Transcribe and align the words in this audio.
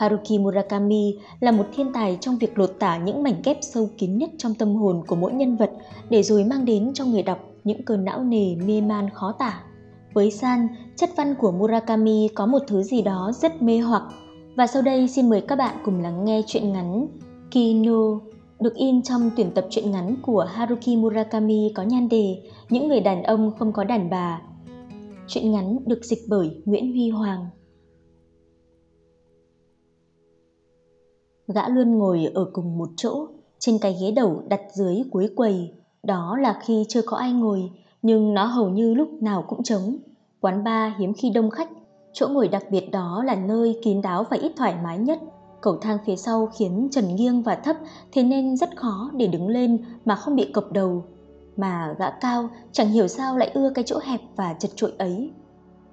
Haruki 0.00 0.38
Murakami 0.40 1.18
là 1.40 1.52
một 1.52 1.64
thiên 1.76 1.92
tài 1.92 2.18
trong 2.20 2.38
việc 2.38 2.58
lột 2.58 2.70
tả 2.78 2.98
những 2.98 3.22
mảnh 3.22 3.42
ghép 3.44 3.58
sâu 3.60 3.88
kín 3.98 4.18
nhất 4.18 4.30
trong 4.38 4.54
tâm 4.54 4.74
hồn 4.74 5.02
của 5.06 5.16
mỗi 5.16 5.32
nhân 5.32 5.56
vật 5.56 5.70
để 6.10 6.22
rồi 6.22 6.44
mang 6.44 6.64
đến 6.64 6.90
cho 6.94 7.04
người 7.04 7.22
đọc 7.22 7.38
những 7.64 7.82
cơn 7.82 8.04
não 8.04 8.24
nề 8.24 8.54
mê 8.66 8.80
man 8.80 9.10
khó 9.10 9.32
tả. 9.32 9.62
Với 10.14 10.30
San, 10.30 10.68
chất 10.96 11.10
văn 11.16 11.34
của 11.38 11.52
Murakami 11.52 12.28
có 12.34 12.46
một 12.46 12.58
thứ 12.66 12.82
gì 12.82 13.02
đó 13.02 13.32
rất 13.34 13.62
mê 13.62 13.78
hoặc. 13.78 14.02
Và 14.56 14.66
sau 14.66 14.82
đây 14.82 15.08
xin 15.08 15.30
mời 15.30 15.40
các 15.40 15.56
bạn 15.56 15.76
cùng 15.84 16.00
lắng 16.00 16.24
nghe 16.24 16.42
chuyện 16.46 16.72
ngắn 16.72 17.06
Kino 17.50 18.20
được 18.60 18.74
in 18.74 19.02
trong 19.02 19.30
tuyển 19.36 19.50
tập 19.54 19.66
truyện 19.70 19.90
ngắn 19.90 20.16
của 20.22 20.46
Haruki 20.52 20.96
Murakami 20.96 21.72
có 21.74 21.82
nhan 21.82 22.08
đề 22.08 22.42
Những 22.68 22.88
người 22.88 23.00
đàn 23.00 23.22
ông 23.22 23.52
không 23.58 23.72
có 23.72 23.84
đàn 23.84 24.10
bà. 24.10 24.42
Truyện 25.26 25.52
ngắn 25.52 25.78
được 25.86 26.04
dịch 26.04 26.20
bởi 26.28 26.50
Nguyễn 26.64 26.92
Huy 26.92 27.10
Hoàng. 27.10 27.46
Gã 31.54 31.68
luôn 31.68 31.98
ngồi 31.98 32.30
ở 32.34 32.44
cùng 32.52 32.78
một 32.78 32.88
chỗ, 32.96 33.26
trên 33.58 33.78
cái 33.78 33.96
ghế 34.00 34.10
đầu 34.10 34.42
đặt 34.48 34.60
dưới 34.72 35.02
cuối 35.10 35.28
quầy. 35.36 35.72
Đó 36.02 36.36
là 36.40 36.60
khi 36.62 36.84
chưa 36.88 37.02
có 37.02 37.16
ai 37.16 37.32
ngồi, 37.32 37.70
nhưng 38.02 38.34
nó 38.34 38.44
hầu 38.44 38.68
như 38.68 38.94
lúc 38.94 39.08
nào 39.22 39.44
cũng 39.48 39.62
trống. 39.62 39.96
Quán 40.40 40.64
bar 40.64 40.92
hiếm 40.98 41.14
khi 41.14 41.30
đông 41.30 41.50
khách, 41.50 41.68
chỗ 42.12 42.28
ngồi 42.28 42.48
đặc 42.48 42.64
biệt 42.70 42.90
đó 42.90 43.22
là 43.26 43.34
nơi 43.34 43.78
kín 43.82 44.02
đáo 44.02 44.24
và 44.30 44.36
ít 44.36 44.52
thoải 44.56 44.74
mái 44.82 44.98
nhất. 44.98 45.18
Cầu 45.60 45.76
thang 45.76 45.98
phía 46.06 46.16
sau 46.16 46.46
khiến 46.46 46.88
trần 46.90 47.14
nghiêng 47.14 47.42
và 47.42 47.54
thấp 47.54 47.76
thế 48.12 48.22
nên 48.22 48.56
rất 48.56 48.76
khó 48.76 49.10
để 49.14 49.26
đứng 49.26 49.48
lên 49.48 49.84
mà 50.04 50.14
không 50.14 50.36
bị 50.36 50.50
cộc 50.52 50.72
đầu. 50.72 51.04
Mà 51.56 51.94
gã 51.98 52.10
cao 52.10 52.48
chẳng 52.72 52.88
hiểu 52.88 53.08
sao 53.08 53.38
lại 53.38 53.50
ưa 53.54 53.70
cái 53.74 53.84
chỗ 53.84 53.98
hẹp 54.02 54.20
và 54.36 54.54
chật 54.58 54.70
trội 54.74 54.92
ấy. 54.98 55.30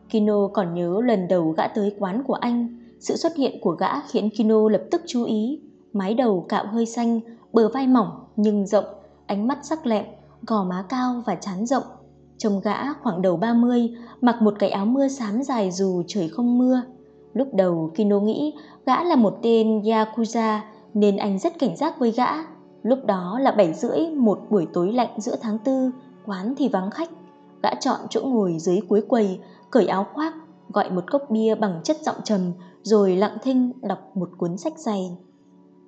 Kino 0.09 0.47
còn 0.47 0.73
nhớ 0.73 1.01
lần 1.03 1.27
đầu 1.27 1.53
gã 1.57 1.67
tới 1.67 1.95
quán 1.99 2.23
của 2.23 2.33
anh, 2.33 2.86
sự 2.99 3.15
xuất 3.15 3.35
hiện 3.35 3.59
của 3.61 3.71
gã 3.71 4.01
khiến 4.01 4.29
Kino 4.37 4.69
lập 4.69 4.81
tức 4.91 5.01
chú 5.07 5.23
ý. 5.23 5.61
Mái 5.93 6.13
đầu 6.13 6.45
cạo 6.49 6.65
hơi 6.67 6.85
xanh, 6.85 7.19
bờ 7.53 7.69
vai 7.69 7.87
mỏng 7.87 8.09
nhưng 8.35 8.67
rộng, 8.67 8.85
ánh 9.25 9.47
mắt 9.47 9.57
sắc 9.63 9.85
lẹm, 9.85 10.05
gò 10.47 10.63
má 10.63 10.85
cao 10.89 11.23
và 11.25 11.35
chán 11.35 11.65
rộng. 11.65 11.83
Trông 12.37 12.61
gã 12.63 12.93
khoảng 12.93 13.21
đầu 13.21 13.37
30, 13.37 13.89
mặc 14.21 14.41
một 14.41 14.53
cái 14.59 14.69
áo 14.69 14.85
mưa 14.85 15.07
xám 15.07 15.43
dài 15.43 15.71
dù 15.71 16.03
trời 16.07 16.29
không 16.29 16.57
mưa. 16.57 16.81
Lúc 17.33 17.47
đầu 17.53 17.91
Kino 17.95 18.19
nghĩ 18.19 18.53
gã 18.85 19.03
là 19.03 19.15
một 19.15 19.39
tên 19.41 19.81
Yakuza 19.81 20.59
nên 20.93 21.17
anh 21.17 21.39
rất 21.39 21.59
cảnh 21.59 21.77
giác 21.77 21.99
với 21.99 22.11
gã. 22.11 22.27
Lúc 22.83 23.05
đó 23.05 23.39
là 23.41 23.51
7 23.51 23.73
rưỡi 23.73 23.99
một 24.15 24.39
buổi 24.49 24.67
tối 24.73 24.93
lạnh 24.93 25.09
giữa 25.17 25.35
tháng 25.41 25.59
tư, 25.59 25.91
quán 26.25 26.53
thì 26.57 26.67
vắng 26.67 26.91
khách. 26.91 27.09
Gã 27.63 27.69
chọn 27.79 27.99
chỗ 28.09 28.21
ngồi 28.21 28.57
dưới 28.59 28.79
cuối 28.89 29.01
quầy, 29.01 29.39
cởi 29.71 29.87
áo 29.87 30.05
khoác, 30.13 30.33
gọi 30.73 30.91
một 30.91 31.03
cốc 31.11 31.21
bia 31.29 31.55
bằng 31.55 31.81
chất 31.83 31.97
giọng 32.01 32.15
trầm 32.23 32.41
rồi 32.83 33.15
lặng 33.15 33.37
thinh 33.43 33.71
đọc 33.81 33.99
một 34.17 34.29
cuốn 34.37 34.57
sách 34.57 34.79
dày. 34.79 35.17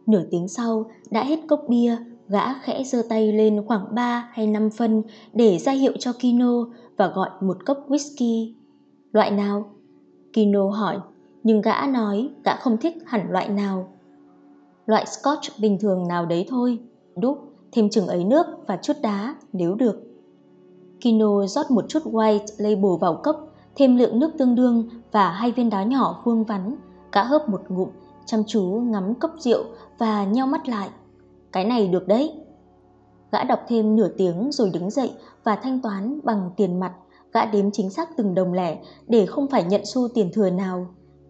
Nửa 0.05 0.23
tiếng 0.31 0.47
sau, 0.47 0.85
đã 1.11 1.23
hết 1.23 1.39
cốc 1.47 1.61
bia, 1.69 1.97
gã 2.27 2.53
khẽ 2.53 2.83
giơ 2.83 3.03
tay 3.09 3.31
lên 3.31 3.63
khoảng 3.67 3.95
3 3.95 4.29
hay 4.31 4.47
5 4.47 4.69
phân 4.69 5.03
để 5.33 5.57
ra 5.57 5.71
hiệu 5.71 5.93
cho 5.99 6.13
Kino 6.13 6.65
và 6.97 7.07
gọi 7.07 7.29
một 7.41 7.65
cốc 7.65 7.85
whisky. 7.89 8.53
Loại 9.11 9.31
nào? 9.31 9.75
Kino 10.33 10.69
hỏi, 10.69 10.97
nhưng 11.43 11.61
gã 11.61 11.87
nói 11.87 12.29
gã 12.45 12.55
không 12.55 12.77
thích 12.77 12.95
hẳn 13.05 13.31
loại 13.31 13.49
nào. 13.49 13.87
Loại 14.85 15.05
scotch 15.05 15.59
bình 15.61 15.77
thường 15.79 16.07
nào 16.07 16.25
đấy 16.25 16.45
thôi, 16.49 16.79
đúc, 17.15 17.37
thêm 17.71 17.89
chừng 17.89 18.07
ấy 18.07 18.23
nước 18.23 18.45
và 18.67 18.77
chút 18.81 18.93
đá 19.01 19.35
nếu 19.53 19.75
được. 19.75 19.95
Kino 21.01 21.47
rót 21.47 21.71
một 21.71 21.85
chút 21.87 22.03
white 22.03 22.45
label 22.57 22.99
vào 23.01 23.21
cốc, 23.23 23.48
thêm 23.79 23.97
lượng 23.97 24.19
nước 24.19 24.31
tương 24.37 24.55
đương 24.55 24.89
và 25.11 25.31
hai 25.31 25.51
viên 25.51 25.69
đá 25.69 25.83
nhỏ 25.83 26.21
vuông 26.23 26.43
vắn 26.43 26.75
Gã 27.11 27.23
hớp 27.23 27.49
một 27.49 27.61
ngụm, 27.69 27.89
chăm 28.25 28.43
chú 28.47 28.63
ngắm 28.63 29.15
cốc 29.15 29.31
rượu 29.39 29.63
và 29.97 30.23
nheo 30.23 30.45
mắt 30.45 30.69
lại. 30.69 30.89
Cái 31.51 31.65
này 31.65 31.87
được 31.87 32.07
đấy. 32.07 32.33
Gã 33.31 33.43
đọc 33.43 33.59
thêm 33.67 33.95
nửa 33.95 34.07
tiếng 34.07 34.51
rồi 34.51 34.69
đứng 34.73 34.89
dậy 34.89 35.11
và 35.43 35.55
thanh 35.55 35.81
toán 35.81 36.19
bằng 36.23 36.51
tiền 36.57 36.79
mặt. 36.79 36.93
Gã 37.33 37.45
đếm 37.45 37.71
chính 37.71 37.89
xác 37.89 38.17
từng 38.17 38.35
đồng 38.35 38.53
lẻ 38.53 38.77
để 39.07 39.25
không 39.25 39.47
phải 39.47 39.63
nhận 39.63 39.81
xu 39.85 40.07
tiền 40.07 40.31
thừa 40.33 40.49
nào. 40.49 40.87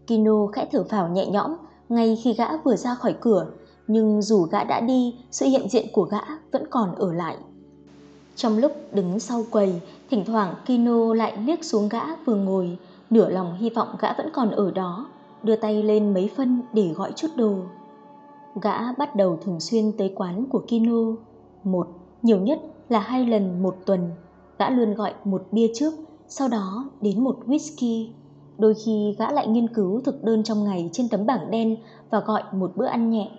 Kino 0.07 0.47
khẽ 0.47 0.67
thở 0.71 0.83
phào 0.89 1.09
nhẹ 1.09 1.25
nhõm 1.25 1.55
ngay 1.89 2.17
khi 2.23 2.33
gã 2.33 2.57
vừa 2.57 2.75
ra 2.75 2.95
khỏi 2.95 3.15
cửa. 3.21 3.47
Nhưng 3.87 4.21
dù 4.21 4.41
gã 4.43 4.63
đã 4.63 4.81
đi, 4.81 5.15
sự 5.31 5.45
hiện 5.45 5.69
diện 5.69 5.85
của 5.93 6.03
gã 6.03 6.21
vẫn 6.51 6.63
còn 6.69 6.95
ở 6.95 7.13
lại. 7.13 7.37
Trong 8.39 8.57
lúc 8.57 8.71
đứng 8.91 9.19
sau 9.19 9.43
quầy, 9.51 9.81
thỉnh 10.09 10.25
thoảng 10.25 10.55
Kino 10.65 11.13
lại 11.13 11.37
liếc 11.45 11.63
xuống 11.63 11.89
gã 11.89 12.15
vừa 12.25 12.35
ngồi, 12.35 12.77
nửa 13.09 13.29
lòng 13.29 13.55
hy 13.57 13.69
vọng 13.69 13.87
gã 13.99 14.13
vẫn 14.13 14.29
còn 14.33 14.51
ở 14.51 14.71
đó 14.71 15.07
đưa 15.43 15.55
tay 15.55 15.83
lên 15.83 16.13
mấy 16.13 16.31
phân 16.37 16.61
để 16.73 16.93
gọi 16.95 17.11
chút 17.15 17.27
đồ. 17.35 17.55
Gã 18.61 18.93
bắt 18.93 19.15
đầu 19.15 19.37
thường 19.41 19.59
xuyên 19.59 19.91
tới 19.97 20.13
quán 20.15 20.45
của 20.49 20.61
Kino. 20.67 21.15
Một, 21.63 21.87
nhiều 22.21 22.39
nhất 22.39 22.59
là 22.89 22.99
hai 22.99 23.25
lần 23.25 23.63
một 23.63 23.75
tuần. 23.85 24.11
Gã 24.59 24.69
luôn 24.69 24.93
gọi 24.93 25.13
một 25.23 25.47
bia 25.51 25.67
trước, 25.75 25.93
sau 26.27 26.47
đó 26.47 26.89
đến 27.01 27.23
một 27.23 27.37
whisky. 27.47 28.07
Đôi 28.57 28.73
khi 28.85 29.15
gã 29.17 29.31
lại 29.31 29.47
nghiên 29.47 29.73
cứu 29.73 30.01
thực 30.01 30.23
đơn 30.23 30.43
trong 30.43 30.63
ngày 30.63 30.89
trên 30.93 31.09
tấm 31.09 31.25
bảng 31.25 31.51
đen 31.51 31.77
và 32.09 32.19
gọi 32.19 32.43
một 32.53 32.71
bữa 32.75 32.87
ăn 32.87 33.09
nhẹ. 33.09 33.31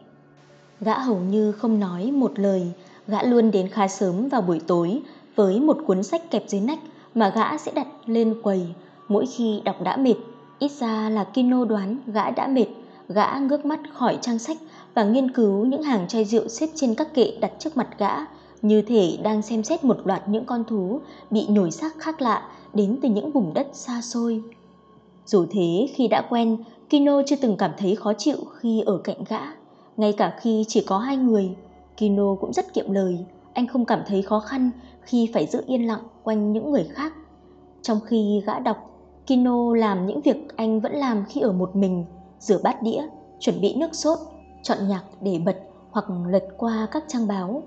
Gã 0.80 0.98
hầu 0.98 1.18
như 1.18 1.52
không 1.52 1.80
nói 1.80 2.12
một 2.12 2.38
lời, 2.38 2.72
gã 3.06 3.22
luôn 3.22 3.50
đến 3.50 3.68
khá 3.68 3.88
sớm 3.88 4.28
vào 4.28 4.42
buổi 4.42 4.60
tối 4.66 5.02
với 5.36 5.60
một 5.60 5.78
cuốn 5.86 6.02
sách 6.02 6.30
kẹp 6.30 6.44
dưới 6.48 6.60
nách 6.60 6.78
mà 7.14 7.32
gã 7.34 7.58
sẽ 7.58 7.72
đặt 7.72 7.86
lên 8.06 8.34
quầy 8.42 8.66
mỗi 9.08 9.26
khi 9.26 9.60
đọc 9.64 9.82
đã 9.82 9.96
mệt 9.96 10.16
Ít 10.60 10.72
ra 10.72 11.08
là 11.08 11.24
Kino 11.24 11.64
đoán 11.64 11.96
gã 12.06 12.30
đã 12.30 12.46
mệt, 12.46 12.66
gã 13.08 13.38
ngước 13.38 13.64
mắt 13.64 13.80
khỏi 13.92 14.18
trang 14.20 14.38
sách 14.38 14.56
và 14.94 15.04
nghiên 15.04 15.30
cứu 15.30 15.64
những 15.64 15.82
hàng 15.82 16.08
chai 16.08 16.24
rượu 16.24 16.48
xếp 16.48 16.66
trên 16.74 16.94
các 16.94 17.14
kệ 17.14 17.32
đặt 17.40 17.52
trước 17.58 17.76
mặt 17.76 17.88
gã, 17.98 18.10
như 18.62 18.82
thể 18.82 19.18
đang 19.22 19.42
xem 19.42 19.64
xét 19.64 19.84
một 19.84 19.96
loạt 20.04 20.28
những 20.28 20.44
con 20.44 20.64
thú 20.64 21.00
bị 21.30 21.46
nhồi 21.48 21.70
xác 21.70 21.98
khác 21.98 22.22
lạ 22.22 22.48
đến 22.74 22.98
từ 23.02 23.08
những 23.08 23.30
vùng 23.30 23.54
đất 23.54 23.68
xa 23.72 24.00
xôi. 24.02 24.42
Dù 25.26 25.46
thế 25.50 25.88
khi 25.94 26.08
đã 26.08 26.22
quen, 26.30 26.56
Kino 26.90 27.22
chưa 27.26 27.36
từng 27.36 27.56
cảm 27.56 27.70
thấy 27.78 27.96
khó 27.96 28.12
chịu 28.18 28.36
khi 28.58 28.82
ở 28.86 28.98
cạnh 29.04 29.24
gã. 29.28 29.40
Ngay 29.96 30.12
cả 30.12 30.38
khi 30.40 30.64
chỉ 30.68 30.84
có 30.86 30.98
hai 30.98 31.16
người, 31.16 31.50
Kino 31.96 32.34
cũng 32.40 32.52
rất 32.52 32.74
kiệm 32.74 32.92
lời. 32.92 33.24
Anh 33.54 33.66
không 33.66 33.84
cảm 33.84 34.02
thấy 34.06 34.22
khó 34.22 34.40
khăn 34.40 34.70
khi 35.00 35.30
phải 35.34 35.46
giữ 35.46 35.62
yên 35.66 35.86
lặng 35.86 36.02
quanh 36.22 36.52
những 36.52 36.70
người 36.70 36.84
khác. 36.84 37.12
Trong 37.82 38.00
khi 38.06 38.42
gã 38.46 38.58
đọc 38.58 38.76
Kino 39.26 39.74
làm 39.74 40.06
những 40.06 40.20
việc 40.20 40.56
anh 40.56 40.80
vẫn 40.80 40.92
làm 40.92 41.24
khi 41.28 41.40
ở 41.40 41.52
một 41.52 41.76
mình, 41.76 42.04
rửa 42.38 42.58
bát 42.62 42.82
đĩa, 42.82 43.02
chuẩn 43.40 43.60
bị 43.60 43.74
nước 43.74 43.94
sốt, 43.94 44.18
chọn 44.62 44.78
nhạc 44.88 45.02
để 45.20 45.40
bật 45.46 45.56
hoặc 45.90 46.04
lật 46.28 46.44
qua 46.56 46.88
các 46.90 47.04
trang 47.08 47.26
báo. 47.26 47.62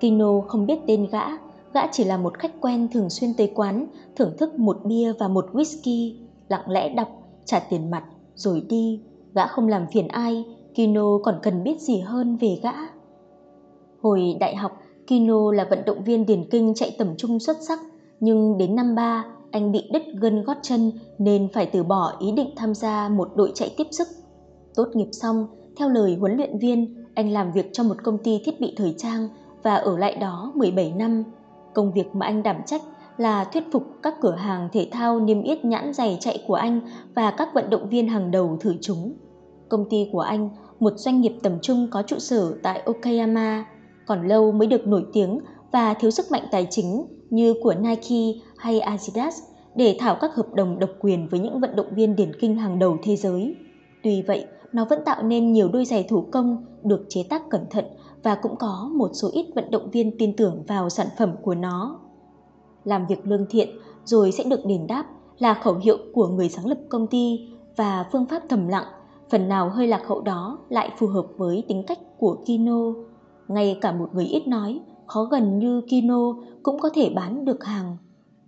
Kino 0.00 0.40
không 0.40 0.66
biết 0.66 0.78
tên 0.86 1.06
gã, 1.12 1.24
gã 1.72 1.86
chỉ 1.92 2.04
là 2.04 2.16
một 2.16 2.38
khách 2.38 2.60
quen 2.60 2.88
thường 2.92 3.10
xuyên 3.10 3.34
tới 3.34 3.52
quán, 3.54 3.86
thưởng 4.16 4.34
thức 4.38 4.58
một 4.58 4.80
bia 4.84 5.12
và 5.12 5.28
một 5.28 5.46
whisky, 5.52 6.14
lặng 6.48 6.70
lẽ 6.70 6.88
đọc, 6.88 7.08
trả 7.44 7.58
tiền 7.58 7.90
mặt, 7.90 8.04
rồi 8.34 8.62
đi. 8.68 9.00
Gã 9.34 9.46
không 9.46 9.68
làm 9.68 9.86
phiền 9.92 10.08
ai, 10.08 10.44
Kino 10.74 11.18
còn 11.24 11.38
cần 11.42 11.62
biết 11.62 11.80
gì 11.80 12.00
hơn 12.00 12.36
về 12.36 12.58
gã. 12.62 12.72
Hồi 14.02 14.36
đại 14.40 14.56
học, 14.56 14.72
Kino 15.06 15.52
là 15.52 15.66
vận 15.70 15.84
động 15.86 16.04
viên 16.04 16.26
điền 16.26 16.44
kinh 16.50 16.74
chạy 16.74 16.96
tầm 16.98 17.08
trung 17.16 17.40
xuất 17.40 17.56
sắc, 17.68 17.78
nhưng 18.20 18.58
đến 18.58 18.76
năm 18.76 18.94
ba, 18.94 19.24
anh 19.50 19.72
bị 19.72 19.90
đứt 19.92 20.02
gân 20.20 20.44
gót 20.44 20.56
chân 20.62 20.92
nên 21.18 21.48
phải 21.52 21.66
từ 21.66 21.82
bỏ 21.82 22.12
ý 22.20 22.32
định 22.32 22.50
tham 22.56 22.74
gia 22.74 23.08
một 23.08 23.28
đội 23.36 23.52
chạy 23.54 23.74
tiếp 23.76 23.86
sức. 23.90 24.08
Tốt 24.74 24.88
nghiệp 24.94 25.08
xong, 25.12 25.46
theo 25.76 25.88
lời 25.88 26.16
huấn 26.20 26.36
luyện 26.36 26.58
viên, 26.58 27.04
anh 27.14 27.30
làm 27.30 27.52
việc 27.52 27.70
cho 27.72 27.82
một 27.82 27.96
công 28.04 28.18
ty 28.18 28.40
thiết 28.44 28.60
bị 28.60 28.74
thời 28.76 28.94
trang 28.98 29.28
và 29.62 29.74
ở 29.74 29.98
lại 29.98 30.16
đó 30.16 30.52
17 30.54 30.92
năm. 30.96 31.24
Công 31.74 31.92
việc 31.92 32.14
mà 32.14 32.26
anh 32.26 32.42
đảm 32.42 32.56
trách 32.66 32.82
là 33.16 33.44
thuyết 33.44 33.64
phục 33.72 33.82
các 34.02 34.14
cửa 34.20 34.34
hàng 34.34 34.68
thể 34.72 34.88
thao 34.92 35.20
niêm 35.20 35.42
yết 35.42 35.64
nhãn 35.64 35.92
giày 35.92 36.16
chạy 36.20 36.44
của 36.46 36.54
anh 36.54 36.80
và 37.14 37.30
các 37.30 37.48
vận 37.54 37.70
động 37.70 37.88
viên 37.88 38.08
hàng 38.08 38.30
đầu 38.30 38.56
thử 38.60 38.74
chúng. 38.80 39.12
Công 39.68 39.84
ty 39.90 40.08
của 40.12 40.20
anh, 40.20 40.50
một 40.80 40.92
doanh 40.96 41.20
nghiệp 41.20 41.32
tầm 41.42 41.52
trung 41.62 41.88
có 41.90 42.02
trụ 42.02 42.18
sở 42.18 42.54
tại 42.62 42.82
Okayama, 42.84 43.66
còn 44.06 44.28
lâu 44.28 44.52
mới 44.52 44.68
được 44.68 44.86
nổi 44.86 45.06
tiếng 45.12 45.40
và 45.72 45.94
thiếu 45.94 46.10
sức 46.10 46.26
mạnh 46.30 46.42
tài 46.50 46.66
chính 46.70 47.06
như 47.30 47.54
của 47.62 47.74
Nike 47.74 48.40
hay 48.56 48.80
Adidas 48.80 49.42
để 49.74 49.96
thảo 50.00 50.16
các 50.20 50.34
hợp 50.34 50.54
đồng 50.54 50.78
độc 50.78 50.90
quyền 51.00 51.28
với 51.28 51.40
những 51.40 51.60
vận 51.60 51.76
động 51.76 51.94
viên 51.94 52.16
điển 52.16 52.32
kinh 52.40 52.56
hàng 52.56 52.78
đầu 52.78 52.98
thế 53.02 53.16
giới. 53.16 53.56
Tuy 54.02 54.22
vậy, 54.22 54.44
nó 54.72 54.84
vẫn 54.84 54.98
tạo 55.04 55.22
nên 55.22 55.52
nhiều 55.52 55.68
đôi 55.68 55.84
giày 55.84 56.02
thủ 56.02 56.24
công 56.32 56.64
được 56.84 57.06
chế 57.08 57.22
tác 57.22 57.50
cẩn 57.50 57.60
thận 57.70 57.84
và 58.22 58.34
cũng 58.34 58.56
có 58.56 58.90
một 58.94 59.10
số 59.12 59.30
ít 59.32 59.46
vận 59.54 59.70
động 59.70 59.90
viên 59.90 60.18
tin 60.18 60.36
tưởng 60.36 60.62
vào 60.68 60.88
sản 60.88 61.06
phẩm 61.18 61.32
của 61.42 61.54
nó. 61.54 62.00
Làm 62.84 63.06
việc 63.06 63.26
lương 63.26 63.46
thiện 63.50 63.68
rồi 64.04 64.32
sẽ 64.32 64.44
được 64.44 64.60
đền 64.66 64.86
đáp 64.86 65.06
là 65.38 65.54
khẩu 65.54 65.74
hiệu 65.74 65.96
của 66.14 66.28
người 66.28 66.48
sáng 66.48 66.66
lập 66.66 66.78
công 66.88 67.06
ty 67.06 67.48
và 67.76 68.06
phương 68.12 68.26
pháp 68.26 68.42
thầm 68.48 68.68
lặng, 68.68 68.86
phần 69.30 69.48
nào 69.48 69.70
hơi 69.70 69.86
lạc 69.86 70.02
hậu 70.06 70.20
đó 70.20 70.58
lại 70.68 70.90
phù 70.98 71.06
hợp 71.06 71.26
với 71.36 71.64
tính 71.68 71.82
cách 71.86 71.98
của 72.18 72.36
Kino. 72.46 72.92
Ngay 73.48 73.78
cả 73.80 73.92
một 73.92 74.08
người 74.14 74.24
ít 74.24 74.48
nói 74.48 74.80
khó 75.06 75.24
gần 75.24 75.58
như 75.58 75.80
Kino 75.88 76.34
cũng 76.62 76.78
có 76.80 76.88
thể 76.94 77.10
bán 77.14 77.44
được 77.44 77.64
hàng. 77.64 77.96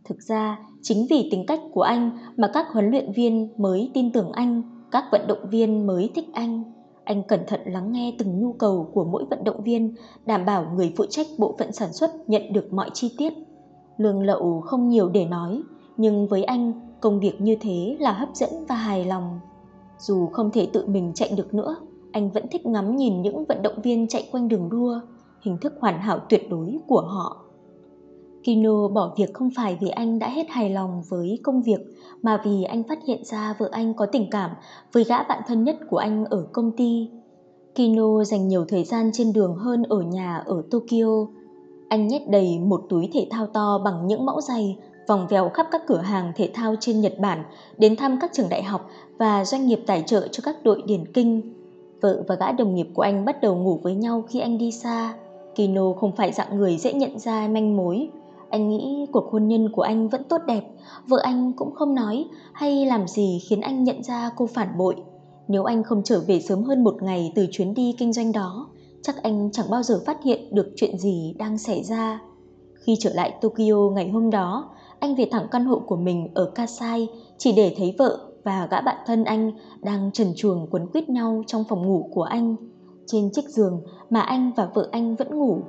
Thực 0.04 0.22
ra, 0.22 0.58
chính 0.82 1.06
vì 1.10 1.28
tính 1.30 1.46
cách 1.46 1.60
của 1.72 1.82
anh 1.82 2.10
mà 2.36 2.50
các 2.54 2.66
huấn 2.72 2.90
luyện 2.90 3.12
viên 3.12 3.52
mới 3.56 3.90
tin 3.94 4.12
tưởng 4.12 4.32
anh. 4.32 4.62
Các 4.90 5.04
vận 5.12 5.26
động 5.28 5.50
viên 5.50 5.86
mới 5.86 6.10
thích 6.14 6.28
anh. 6.32 6.62
Anh 7.04 7.22
cẩn 7.22 7.40
thận 7.46 7.60
lắng 7.64 7.92
nghe 7.92 8.14
từng 8.18 8.40
nhu 8.40 8.52
cầu 8.52 8.90
của 8.92 9.04
mỗi 9.04 9.24
vận 9.30 9.44
động 9.44 9.62
viên, 9.62 9.94
đảm 10.26 10.44
bảo 10.44 10.66
người 10.74 10.92
phụ 10.96 11.04
trách 11.10 11.26
bộ 11.38 11.54
phận 11.58 11.72
sản 11.72 11.92
xuất 11.92 12.10
nhận 12.28 12.52
được 12.52 12.72
mọi 12.72 12.90
chi 12.94 13.14
tiết. 13.18 13.32
Lương 13.96 14.22
lậu 14.22 14.60
không 14.60 14.88
nhiều 14.88 15.08
để 15.08 15.24
nói, 15.24 15.62
nhưng 15.96 16.26
với 16.28 16.44
anh, 16.44 16.72
công 17.00 17.20
việc 17.20 17.40
như 17.40 17.56
thế 17.60 17.96
là 18.00 18.12
hấp 18.12 18.28
dẫn 18.34 18.50
và 18.68 18.74
hài 18.74 19.04
lòng. 19.04 19.40
Dù 19.98 20.26
không 20.26 20.50
thể 20.50 20.68
tự 20.72 20.86
mình 20.86 21.12
chạy 21.14 21.30
được 21.36 21.54
nữa, 21.54 21.76
anh 22.12 22.30
vẫn 22.30 22.48
thích 22.50 22.66
ngắm 22.66 22.96
nhìn 22.96 23.22
những 23.22 23.44
vận 23.44 23.62
động 23.62 23.82
viên 23.82 24.08
chạy 24.08 24.28
quanh 24.32 24.48
đường 24.48 24.68
đua, 24.70 25.00
hình 25.40 25.58
thức 25.60 25.72
hoàn 25.80 26.00
hảo 26.00 26.18
tuyệt 26.28 26.50
đối 26.50 26.78
của 26.86 27.00
họ. 27.00 27.44
Kino 28.44 28.88
bỏ 28.88 29.14
việc 29.16 29.34
không 29.34 29.50
phải 29.56 29.78
vì 29.80 29.88
anh 29.88 30.18
đã 30.18 30.28
hết 30.28 30.46
hài 30.50 30.70
lòng 30.70 31.02
với 31.08 31.38
công 31.42 31.62
việc 31.62 31.80
mà 32.22 32.42
vì 32.44 32.62
anh 32.64 32.82
phát 32.88 32.98
hiện 33.06 33.24
ra 33.24 33.54
vợ 33.58 33.68
anh 33.72 33.94
có 33.94 34.06
tình 34.06 34.30
cảm 34.30 34.50
với 34.92 35.04
gã 35.04 35.22
bạn 35.22 35.42
thân 35.46 35.64
nhất 35.64 35.76
của 35.90 35.96
anh 35.96 36.24
ở 36.24 36.46
công 36.52 36.76
ty. 36.76 37.10
Kino 37.74 38.24
dành 38.24 38.48
nhiều 38.48 38.64
thời 38.68 38.84
gian 38.84 39.10
trên 39.12 39.32
đường 39.32 39.56
hơn 39.56 39.82
ở 39.82 40.00
nhà 40.00 40.36
ở 40.36 40.62
Tokyo. 40.70 41.26
Anh 41.88 42.06
nhét 42.06 42.22
đầy 42.30 42.58
một 42.58 42.82
túi 42.88 43.08
thể 43.12 43.26
thao 43.30 43.46
to 43.46 43.78
bằng 43.84 44.06
những 44.06 44.26
mẫu 44.26 44.40
giày, 44.40 44.78
vòng 45.08 45.26
vèo 45.30 45.48
khắp 45.48 45.66
các 45.70 45.82
cửa 45.86 46.00
hàng 46.00 46.32
thể 46.36 46.50
thao 46.54 46.74
trên 46.80 47.00
Nhật 47.00 47.18
Bản, 47.18 47.44
đến 47.78 47.96
thăm 47.96 48.18
các 48.20 48.30
trường 48.34 48.48
đại 48.48 48.62
học 48.62 48.88
và 49.18 49.44
doanh 49.44 49.66
nghiệp 49.66 49.80
tài 49.86 50.02
trợ 50.06 50.28
cho 50.28 50.40
các 50.44 50.56
đội 50.64 50.82
điển 50.86 51.12
kinh. 51.12 51.57
Vợ 52.00 52.22
và 52.28 52.34
gã 52.34 52.52
đồng 52.52 52.74
nghiệp 52.74 52.88
của 52.94 53.02
anh 53.02 53.24
bắt 53.24 53.40
đầu 53.40 53.56
ngủ 53.56 53.80
với 53.82 53.94
nhau 53.94 54.24
khi 54.28 54.40
anh 54.40 54.58
đi 54.58 54.72
xa. 54.72 55.14
Kino 55.54 55.92
không 55.92 56.12
phải 56.12 56.32
dạng 56.32 56.56
người 56.56 56.76
dễ 56.76 56.92
nhận 56.92 57.18
ra 57.18 57.48
manh 57.48 57.76
mối 57.76 58.10
anh 58.50 58.68
nghĩ 58.68 59.06
cuộc 59.12 59.32
hôn 59.32 59.48
nhân 59.48 59.68
của 59.72 59.82
anh 59.82 60.08
vẫn 60.08 60.24
tốt 60.24 60.40
đẹp, 60.46 60.64
vợ 61.06 61.18
anh 61.22 61.52
cũng 61.52 61.74
không 61.74 61.94
nói 61.94 62.24
hay 62.52 62.86
làm 62.86 63.08
gì 63.08 63.40
khiến 63.48 63.60
anh 63.60 63.84
nhận 63.84 64.02
ra 64.02 64.30
cô 64.36 64.46
phản 64.46 64.78
bội. 64.78 64.96
Nếu 65.48 65.64
anh 65.64 65.82
không 65.82 66.02
trở 66.04 66.20
về 66.26 66.40
sớm 66.40 66.62
hơn 66.64 66.84
một 66.84 67.02
ngày 67.02 67.32
từ 67.34 67.46
chuyến 67.50 67.74
đi 67.74 67.94
kinh 67.98 68.12
doanh 68.12 68.32
đó, 68.32 68.68
chắc 69.02 69.22
anh 69.22 69.50
chẳng 69.52 69.70
bao 69.70 69.82
giờ 69.82 70.00
phát 70.06 70.22
hiện 70.24 70.54
được 70.54 70.72
chuyện 70.76 70.98
gì 70.98 71.34
đang 71.38 71.58
xảy 71.58 71.82
ra. 71.82 72.20
Khi 72.74 72.96
trở 73.00 73.10
lại 73.14 73.34
Tokyo 73.40 73.90
ngày 73.94 74.08
hôm 74.08 74.30
đó, 74.30 74.70
anh 75.00 75.14
về 75.14 75.28
thẳng 75.30 75.46
căn 75.50 75.64
hộ 75.64 75.78
của 75.86 75.96
mình 75.96 76.28
ở 76.34 76.50
Kasai 76.54 77.08
chỉ 77.38 77.52
để 77.52 77.74
thấy 77.78 77.94
vợ 77.98 78.18
và 78.48 78.68
gã 78.70 78.80
bạn 78.80 78.96
thân 79.06 79.24
anh 79.24 79.52
đang 79.82 80.10
trần 80.12 80.32
truồng 80.36 80.66
quấn 80.70 80.86
quýt 80.86 81.08
nhau 81.08 81.42
trong 81.46 81.64
phòng 81.68 81.86
ngủ 81.86 82.10
của 82.14 82.22
anh, 82.22 82.56
trên 83.06 83.30
chiếc 83.32 83.48
giường 83.48 83.82
mà 84.10 84.20
anh 84.20 84.52
và 84.56 84.68
vợ 84.74 84.88
anh 84.92 85.16
vẫn 85.16 85.38
ngủ. 85.38 85.60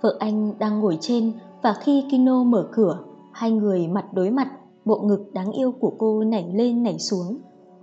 Vợ 0.00 0.16
anh 0.18 0.58
đang 0.58 0.80
ngồi 0.80 0.98
trên 1.00 1.32
và 1.62 1.74
khi 1.80 2.04
Kino 2.10 2.44
mở 2.44 2.68
cửa, 2.72 2.98
hai 3.32 3.50
người 3.50 3.88
mặt 3.88 4.04
đối 4.12 4.30
mặt, 4.30 4.48
bộ 4.84 5.00
ngực 5.00 5.30
đáng 5.32 5.52
yêu 5.52 5.72
của 5.80 5.92
cô 5.98 6.24
nảy 6.24 6.52
lên 6.52 6.82
nảy 6.82 6.98
xuống. 6.98 7.38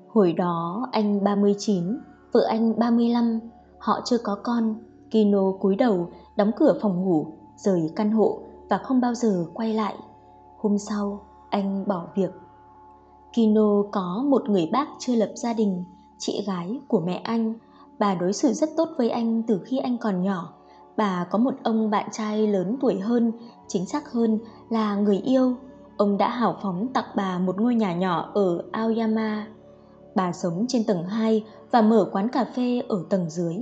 Hồi 0.08 0.34
đó 0.34 0.88
anh 0.92 1.24
39, 1.24 1.84
vợ 2.32 2.42
anh 2.50 2.80
35, 2.80 3.40
họ 3.80 4.02
chưa 4.06 4.18
có 4.24 4.38
con. 4.44 4.76
Kino 5.12 5.52
cúi 5.60 5.76
đầu, 5.76 6.10
đóng 6.36 6.52
cửa 6.58 6.74
phòng 6.82 7.06
ngủ, 7.06 7.26
rời 7.58 7.92
căn 7.96 8.12
hộ 8.12 8.40
và 8.70 8.78
không 8.78 9.02
bao 9.02 9.14
giờ 9.14 9.46
quay 9.54 9.74
lại. 9.74 9.96
Hôm 10.58 10.78
sau, 10.78 11.22
anh 11.50 11.88
bỏ 11.88 12.08
việc. 12.16 12.32
Kino 13.34 13.84
có 13.92 14.24
một 14.30 14.50
người 14.50 14.70
bác 14.72 14.88
chưa 15.00 15.16
lập 15.16 15.32
gia 15.36 15.54
đình, 15.54 15.84
chị 16.18 16.44
gái 16.48 16.80
của 16.88 17.00
mẹ 17.00 17.16
anh. 17.16 17.54
Bà 18.00 18.16
đối 18.16 18.34
xử 18.34 18.54
rất 18.54 18.70
tốt 18.78 18.90
với 18.98 19.10
anh 19.10 19.44
từ 19.48 19.62
khi 19.66 19.78
anh 19.78 19.98
còn 19.98 20.22
nhỏ 20.22 20.60
bà 21.00 21.28
có 21.32 21.38
một 21.38 21.54
ông 21.64 21.90
bạn 21.90 22.10
trai 22.12 22.48
lớn 22.48 22.78
tuổi 22.82 23.00
hơn, 23.00 23.32
chính 23.68 23.86
xác 23.86 24.12
hơn 24.12 24.40
là 24.70 24.96
người 24.96 25.18
yêu. 25.18 25.56
Ông 25.98 26.18
đã 26.18 26.30
hào 26.30 26.58
phóng 26.62 26.88
tặng 26.94 27.06
bà 27.16 27.40
một 27.40 27.62
ngôi 27.62 27.76
nhà 27.76 27.94
nhỏ 27.94 28.32
ở 28.34 28.64
Aoyama. 28.72 29.48
Bà 30.16 30.32
sống 30.32 30.66
trên 30.68 30.84
tầng 30.84 31.04
2 31.04 31.46
và 31.72 31.82
mở 31.82 32.10
quán 32.12 32.30
cà 32.30 32.46
phê 32.56 32.82
ở 32.88 33.04
tầng 33.10 33.30
dưới. 33.30 33.56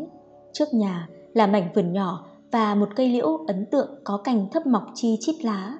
Trước 0.54 0.74
nhà 0.74 1.08
là 1.34 1.48
mảnh 1.48 1.70
vườn 1.75 1.94
nhỏ 1.94 2.25
và 2.52 2.75
một 2.75 2.90
cây 2.96 3.10
liễu 3.10 3.38
ấn 3.48 3.66
tượng 3.72 3.90
có 4.04 4.18
cành 4.18 4.48
thấp 4.52 4.68
mọc 4.68 4.84
chi 4.94 5.18
chít 5.20 5.36
lá. 5.46 5.78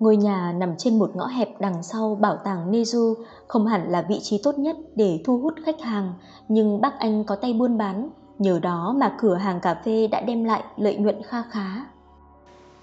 Ngôi 0.00 0.16
nhà 0.16 0.54
nằm 0.58 0.74
trên 0.78 0.98
một 0.98 1.16
ngõ 1.16 1.26
hẹp 1.26 1.60
đằng 1.60 1.82
sau 1.82 2.14
bảo 2.14 2.36
tàng 2.36 2.72
Neju 2.72 3.14
không 3.46 3.66
hẳn 3.66 3.90
là 3.90 4.06
vị 4.08 4.18
trí 4.22 4.40
tốt 4.42 4.58
nhất 4.58 4.76
để 4.96 5.20
thu 5.24 5.38
hút 5.38 5.54
khách 5.64 5.80
hàng, 5.80 6.12
nhưng 6.48 6.80
bác 6.80 6.98
anh 6.98 7.24
có 7.24 7.36
tay 7.36 7.52
buôn 7.52 7.78
bán 7.78 8.10
Nhờ 8.38 8.58
đó 8.62 8.94
mà 8.98 9.16
cửa 9.18 9.34
hàng 9.34 9.60
cà 9.60 9.74
phê 9.84 10.06
đã 10.06 10.20
đem 10.20 10.44
lại 10.44 10.62
lợi 10.76 10.96
nhuận 10.96 11.22
kha 11.22 11.42
khá. 11.42 11.84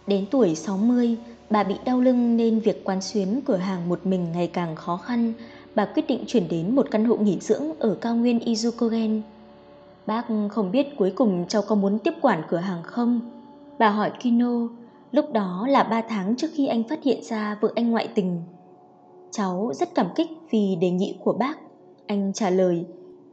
Đến 0.07 0.25
tuổi 0.31 0.55
60, 0.55 1.17
bà 1.49 1.63
bị 1.63 1.75
đau 1.85 2.01
lưng 2.01 2.37
nên 2.37 2.59
việc 2.59 2.85
quán 2.85 3.01
xuyến 3.01 3.41
cửa 3.45 3.55
hàng 3.55 3.89
một 3.89 4.05
mình 4.05 4.31
ngày 4.31 4.47
càng 4.47 4.75
khó 4.75 4.97
khăn. 4.97 5.33
Bà 5.75 5.85
quyết 5.85 6.07
định 6.07 6.23
chuyển 6.27 6.47
đến 6.47 6.75
một 6.75 6.87
căn 6.91 7.05
hộ 7.05 7.15
nghỉ 7.15 7.39
dưỡng 7.39 7.79
ở 7.79 7.97
cao 8.01 8.15
nguyên 8.15 8.39
Izukogen. 8.39 9.21
Bác 10.05 10.25
không 10.51 10.71
biết 10.71 10.97
cuối 10.97 11.11
cùng 11.15 11.45
cháu 11.47 11.61
có 11.67 11.75
muốn 11.75 11.99
tiếp 11.99 12.13
quản 12.21 12.43
cửa 12.49 12.57
hàng 12.57 12.83
không? 12.83 13.19
Bà 13.79 13.89
hỏi 13.89 14.11
Kino, 14.19 14.67
lúc 15.15 15.31
đó 15.33 15.65
là 15.69 15.83
3 15.83 16.01
tháng 16.01 16.35
trước 16.35 16.47
khi 16.53 16.67
anh 16.67 16.83
phát 16.83 17.03
hiện 17.03 17.23
ra 17.23 17.57
vợ 17.61 17.71
anh 17.75 17.91
ngoại 17.91 18.09
tình. 18.15 18.41
Cháu 19.31 19.71
rất 19.73 19.95
cảm 19.95 20.07
kích 20.15 20.27
vì 20.51 20.77
đề 20.81 20.89
nghị 20.89 21.15
của 21.23 21.33
bác. 21.33 21.57
Anh 22.07 22.33
trả 22.33 22.49
lời, 22.49 22.85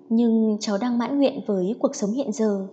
nhưng 0.09 0.57
cháu 0.61 0.79
đang 0.79 0.99
mãn 0.99 1.19
nguyện 1.19 1.41
với 1.47 1.75
cuộc 1.79 1.95
sống 1.95 2.11
hiện 2.11 2.33
giờ. 2.33 2.67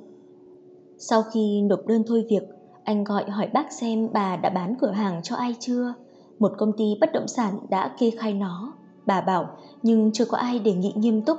Sau 0.98 1.24
khi 1.24 1.62
nộp 1.62 1.88
đơn 1.88 2.04
thôi 2.08 2.26
việc, 2.30 2.44
anh 2.84 3.04
gọi 3.04 3.30
hỏi 3.30 3.50
bác 3.54 3.72
xem 3.74 4.10
bà 4.14 4.36
đã 4.36 4.50
bán 4.50 4.76
cửa 4.82 4.92
hàng 4.92 5.22
cho 5.24 5.36
ai 5.36 5.56
chưa. 5.60 5.94
Một 6.40 6.52
công 6.58 6.72
ty 6.78 6.98
bất 7.02 7.14
động 7.14 7.28
sản 7.28 7.54
đã 7.70 7.96
kê 8.00 8.12
khai 8.12 8.34
nó. 8.34 8.74
Bà 9.06 9.22
bảo 9.22 9.50
nhưng 9.84 10.12
chưa 10.12 10.26
có 10.26 10.38
ai 10.38 10.60
đề 10.60 10.74
nghị 10.74 10.94
nghiêm 10.96 11.22
túc. 11.22 11.38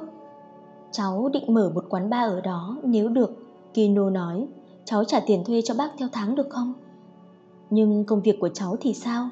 Cháu 0.93 1.28
định 1.32 1.55
mở 1.55 1.72
một 1.75 1.84
quán 1.88 2.11
bar 2.11 2.31
ở 2.31 2.40
đó 2.40 2.76
nếu 2.84 3.08
được. 3.08 3.31
Kino 3.75 4.11
nói, 4.11 4.46
cháu 4.84 5.05
trả 5.05 5.20
tiền 5.20 5.44
thuê 5.44 5.62
cho 5.62 5.75
bác 5.78 5.90
theo 5.99 6.08
tháng 6.12 6.34
được 6.34 6.50
không? 6.50 6.75
Nhưng 7.70 8.05
công 8.05 8.20
việc 8.20 8.37
của 8.40 8.49
cháu 8.49 8.76
thì 8.81 8.94
sao? 8.94 9.28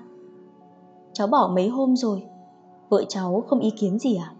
Cháu 1.12 1.26
bỏ 1.26 1.52
mấy 1.55 1.69
hôm 1.69 1.96
rồi. 1.96 2.23
Vợ 2.88 3.05
cháu 3.08 3.44
không 3.49 3.61
ý 3.61 3.70
kiến 3.70 3.99
gì 3.99 4.17
à? 4.17 4.32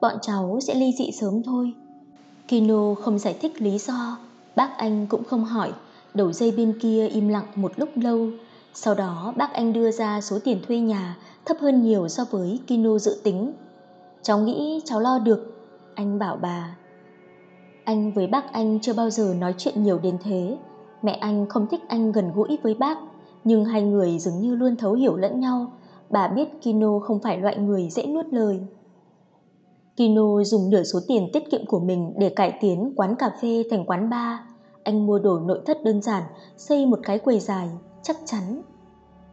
bọn 0.00 0.14
cháu 0.22 0.58
sẽ 0.62 0.74
ly 0.74 0.92
dị 0.98 1.10
sớm 1.12 1.42
thôi. 1.42 1.72
Kino 2.48 2.94
không 2.94 3.18
giải 3.18 3.36
thích 3.40 3.62
lý 3.62 3.78
do, 3.78 4.18
bác 4.56 4.78
anh 4.78 5.06
cũng 5.06 5.24
không 5.24 5.44
hỏi, 5.44 5.72
đầu 6.14 6.32
dây 6.32 6.52
bên 6.56 6.78
kia 6.80 7.08
im 7.08 7.28
lặng 7.28 7.46
một 7.54 7.72
lúc 7.76 7.88
lâu. 7.94 8.28
Sau 8.74 8.94
đó 8.94 9.32
bác 9.36 9.52
anh 9.52 9.72
đưa 9.72 9.90
ra 9.90 10.20
số 10.20 10.38
tiền 10.44 10.60
thuê 10.66 10.78
nhà 10.78 11.16
thấp 11.44 11.56
hơn 11.60 11.82
nhiều 11.82 12.08
so 12.08 12.24
với 12.30 12.60
Kino 12.66 12.98
dự 12.98 13.20
tính. 13.24 13.52
Cháu 14.22 14.38
nghĩ 14.38 14.80
cháu 14.84 15.00
lo 15.00 15.18
được, 15.18 15.54
anh 15.94 16.18
bảo 16.18 16.36
bà. 16.36 16.76
Anh 17.84 18.12
với 18.12 18.26
bác 18.26 18.52
anh 18.52 18.78
chưa 18.80 18.92
bao 18.92 19.10
giờ 19.10 19.34
nói 19.38 19.54
chuyện 19.58 19.82
nhiều 19.82 19.98
đến 19.98 20.18
thế. 20.22 20.56
Mẹ 21.02 21.12
anh 21.12 21.46
không 21.48 21.66
thích 21.70 21.80
anh 21.88 22.12
gần 22.12 22.32
gũi 22.34 22.58
với 22.62 22.74
bác, 22.74 22.98
nhưng 23.46 23.64
hai 23.64 23.82
người 23.82 24.18
dường 24.18 24.40
như 24.40 24.54
luôn 24.54 24.76
thấu 24.76 24.92
hiểu 24.92 25.16
lẫn 25.16 25.40
nhau. 25.40 25.72
Bà 26.10 26.28
biết 26.28 26.62
Kino 26.62 26.98
không 26.98 27.20
phải 27.20 27.38
loại 27.38 27.58
người 27.58 27.88
dễ 27.90 28.06
nuốt 28.06 28.26
lời. 28.30 28.60
Kino 29.96 30.44
dùng 30.44 30.70
nửa 30.70 30.82
số 30.82 30.98
tiền 31.08 31.28
tiết 31.32 31.50
kiệm 31.50 31.66
của 31.66 31.80
mình 31.80 32.12
để 32.18 32.28
cải 32.28 32.58
tiến 32.60 32.92
quán 32.96 33.16
cà 33.16 33.30
phê 33.42 33.64
thành 33.70 33.84
quán 33.86 34.10
bar. 34.10 34.38
Anh 34.82 35.06
mua 35.06 35.18
đồ 35.18 35.38
nội 35.38 35.60
thất 35.66 35.84
đơn 35.84 36.02
giản, 36.02 36.22
xây 36.56 36.86
một 36.86 36.98
cái 37.02 37.18
quầy 37.18 37.40
dài, 37.40 37.68
chắc 38.02 38.16
chắn. 38.24 38.62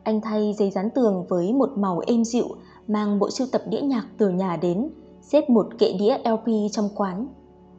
Anh 0.03 0.21
thay 0.21 0.55
giấy 0.57 0.71
dán 0.71 0.89
tường 0.89 1.25
với 1.29 1.53
một 1.53 1.69
màu 1.75 2.01
êm 2.07 2.23
dịu, 2.23 2.47
mang 2.87 3.19
bộ 3.19 3.29
sưu 3.29 3.47
tập 3.51 3.61
đĩa 3.65 3.81
nhạc 3.81 4.05
từ 4.17 4.29
nhà 4.29 4.57
đến, 4.57 4.89
xếp 5.21 5.49
một 5.49 5.67
kệ 5.77 5.93
đĩa 5.93 6.17
LP 6.17 6.71
trong 6.71 6.89
quán. 6.95 7.27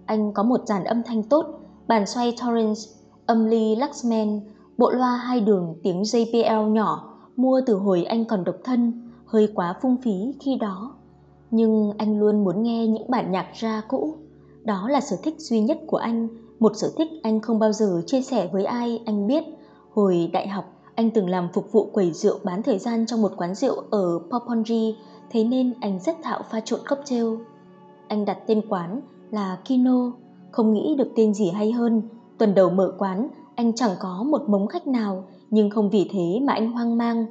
Anh 0.07 0.33
có 0.33 0.43
một 0.43 0.61
dàn 0.67 0.85
âm 0.85 1.03
thanh 1.03 1.23
tốt, 1.23 1.47
bàn 1.87 2.07
xoay 2.07 2.37
Torrance, 2.41 2.81
âm 3.27 3.47
ly 3.47 3.77
Luxman, 3.77 4.41
bộ 4.79 4.91
loa 4.91 5.17
hai 5.17 5.41
đường 5.41 5.75
tiếng 5.83 6.03
JBL 6.03 6.69
nhỏ, 6.69 7.17
mua 7.37 7.61
từ 7.67 7.75
hồi 7.75 8.05
anh 8.05 8.25
còn 8.25 8.45
độc 8.45 8.57
thân, 8.65 9.11
hơi 9.27 9.49
quá 9.55 9.75
phung 9.83 9.97
phí 10.03 10.35
khi 10.41 10.57
đó 10.57 10.95
nhưng 11.57 11.93
anh 11.99 12.21
luôn 12.21 12.45
muốn 12.45 12.63
nghe 12.63 12.87
những 12.87 13.11
bản 13.11 13.33
nhạc 13.33 13.47
ra 13.55 13.83
cũ. 13.89 14.15
Đó 14.65 14.89
là 14.89 15.01
sở 15.01 15.17
thích 15.23 15.35
duy 15.39 15.61
nhất 15.61 15.79
của 15.87 15.97
anh, 15.97 16.29
một 16.59 16.73
sở 16.77 16.93
thích 16.97 17.09
anh 17.23 17.41
không 17.41 17.59
bao 17.59 17.73
giờ 17.73 18.03
chia 18.07 18.21
sẻ 18.23 18.49
với 18.53 18.65
ai 18.65 19.03
anh 19.07 19.27
biết. 19.27 19.45
Hồi 19.93 20.31
đại 20.33 20.49
học, 20.49 20.65
anh 20.95 21.11
từng 21.11 21.29
làm 21.29 21.49
phục 21.53 21.73
vụ 21.73 21.89
quầy 21.93 22.13
rượu 22.13 22.39
bán 22.45 22.63
thời 22.63 22.79
gian 22.79 23.07
trong 23.07 23.23
một 23.23 23.33
quán 23.37 23.55
rượu 23.55 23.75
ở 23.91 24.19
Poponji, 24.31 24.93
thế 25.31 25.45
nên 25.45 25.75
anh 25.81 25.99
rất 26.01 26.17
thạo 26.23 26.43
pha 26.51 26.61
trộn 26.61 26.81
cocktail. 26.89 27.27
Anh 28.09 28.25
đặt 28.25 28.39
tên 28.47 28.63
quán 28.69 29.01
là 29.31 29.59
Kino, 29.65 30.13
không 30.51 30.73
nghĩ 30.73 30.95
được 30.99 31.09
tên 31.17 31.35
gì 31.35 31.51
hay 31.51 31.73
hơn. 31.73 32.03
Tuần 32.39 32.55
đầu 32.55 32.71
mở 32.71 32.95
quán, 32.99 33.29
anh 33.55 33.73
chẳng 33.75 33.91
có 34.01 34.23
một 34.23 34.49
mống 34.49 34.67
khách 34.67 34.87
nào, 34.87 35.25
nhưng 35.51 35.71
không 35.71 35.91
vì 35.91 36.09
thế 36.13 36.41
mà 36.43 36.53
anh 36.53 36.73
hoang 36.73 36.99
mang. 36.99 37.27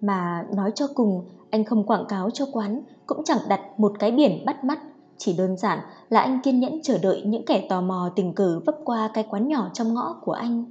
Mà 0.00 0.46
nói 0.56 0.70
cho 0.74 0.86
cùng, 0.94 1.24
anh 1.50 1.64
không 1.64 1.84
quảng 1.84 2.04
cáo 2.08 2.30
cho 2.30 2.44
quán, 2.52 2.82
cũng 3.06 3.24
chẳng 3.24 3.38
đặt 3.48 3.60
một 3.80 3.92
cái 3.98 4.10
biển 4.10 4.44
bắt 4.46 4.64
mắt. 4.64 4.78
Chỉ 5.16 5.36
đơn 5.38 5.56
giản 5.56 5.78
là 6.08 6.20
anh 6.20 6.40
kiên 6.42 6.60
nhẫn 6.60 6.80
chờ 6.82 6.98
đợi 6.98 7.22
những 7.26 7.44
kẻ 7.44 7.66
tò 7.68 7.80
mò 7.80 8.10
tình 8.16 8.32
cờ 8.32 8.60
vấp 8.66 8.76
qua 8.84 9.10
cái 9.14 9.24
quán 9.30 9.48
nhỏ 9.48 9.70
trong 9.72 9.94
ngõ 9.94 10.16
của 10.24 10.32
anh. 10.32 10.64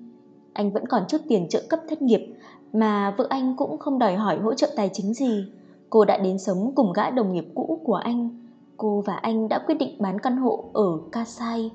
Anh 0.54 0.72
vẫn 0.72 0.88
còn 0.88 1.04
chút 1.08 1.18
tiền 1.28 1.50
trợ 1.50 1.64
cấp 1.70 1.80
thất 1.90 2.02
nghiệp, 2.02 2.36
mà 2.74 3.16
vợ 3.18 3.28
anh 3.30 3.56
cũng 3.58 3.78
không 3.78 4.00
đòi 4.00 4.16
hỏi 4.16 4.40
hỗ 4.40 4.54
trợ 4.54 4.74
tài 4.76 4.90
chính 4.94 5.14
gì. 5.14 5.46
Cô 5.90 6.06
đã 6.06 6.18
đến 6.18 6.40
sống 6.40 6.72
cùng 6.76 6.94
gã 6.94 7.10
đồng 7.10 7.34
nghiệp 7.34 7.48
cũ 7.56 7.80
của 7.84 7.96
anh. 7.96 8.30
cô 8.78 9.04
và 9.06 9.16
anh 9.16 9.50
đã 9.50 9.60
quyết 9.60 9.76
định 9.76 9.96
bán 10.00 10.20
căn 10.20 10.38
hộ 10.38 10.66
ở 10.74 11.00
Kasai. 11.12 11.72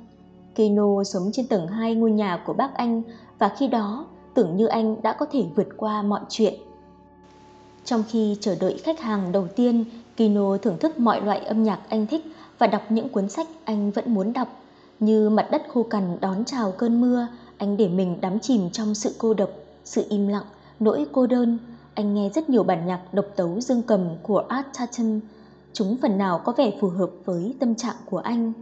Keno 0.55 1.05
sống 1.05 1.31
trên 1.33 1.47
tầng 1.47 1.67
2 1.67 1.95
ngôi 1.95 2.11
nhà 2.11 2.43
của 2.47 2.53
bác 2.53 2.75
anh 2.75 3.03
và 3.39 3.49
khi 3.59 3.69
đó 3.69 4.07
tưởng 4.35 4.57
như 4.57 4.67
anh 4.67 5.03
đã 5.03 5.13
có 5.13 5.27
thể 5.33 5.45
vượt 5.57 5.69
qua 5.77 6.03
mọi 6.03 6.21
chuyện. 6.29 6.55
Trong 7.85 8.03
khi 8.09 8.37
chờ 8.41 8.57
đợi 8.61 8.79
khách 8.85 9.01
hàng 9.01 9.33
đầu 9.33 9.49
tiên, 9.57 9.85
Kino 10.17 10.57
thưởng 10.57 10.79
thức 10.79 10.99
mọi 10.99 11.21
loại 11.21 11.39
âm 11.39 11.63
nhạc 11.63 11.81
anh 11.89 12.07
thích 12.07 12.27
và 12.59 12.67
đọc 12.67 12.83
những 12.89 13.09
cuốn 13.09 13.29
sách 13.29 13.49
anh 13.65 13.91
vẫn 13.91 14.15
muốn 14.15 14.33
đọc. 14.33 14.49
Như 15.01 15.31
mặt 15.31 15.49
đất 15.51 15.63
khô 15.69 15.83
cằn 15.83 16.19
đón 16.21 16.45
chào 16.45 16.73
cơn 16.73 17.01
mưa, 17.01 17.27
anh 17.57 17.77
để 17.77 17.89
mình 17.89 18.21
đắm 18.21 18.39
chìm 18.41 18.71
trong 18.71 18.95
sự 18.95 19.15
cô 19.19 19.35
độc, 19.35 19.51
sự 19.85 20.05
im 20.09 20.29
lặng, 20.29 20.45
nỗi 20.81 21.07
cô 21.13 21.27
đơn. 21.27 21.59
Anh 21.95 22.15
nghe 22.15 22.31
rất 22.35 22.51
nhiều 22.51 22.63
bản 22.63 22.87
nhạc 22.87 23.15
độc 23.15 23.27
tấu 23.37 23.61
dương 23.61 23.83
cầm 23.83 24.09
của 24.23 24.39
Art 24.39 24.67
Tatum. 24.79 25.21
Chúng 25.73 25.97
phần 26.03 26.19
nào 26.19 26.41
có 26.45 26.53
vẻ 26.53 26.73
phù 26.81 26.89
hợp 26.89 27.11
với 27.25 27.55
tâm 27.61 27.75
trạng 27.75 27.97
của 28.11 28.19
anh. 28.19 28.53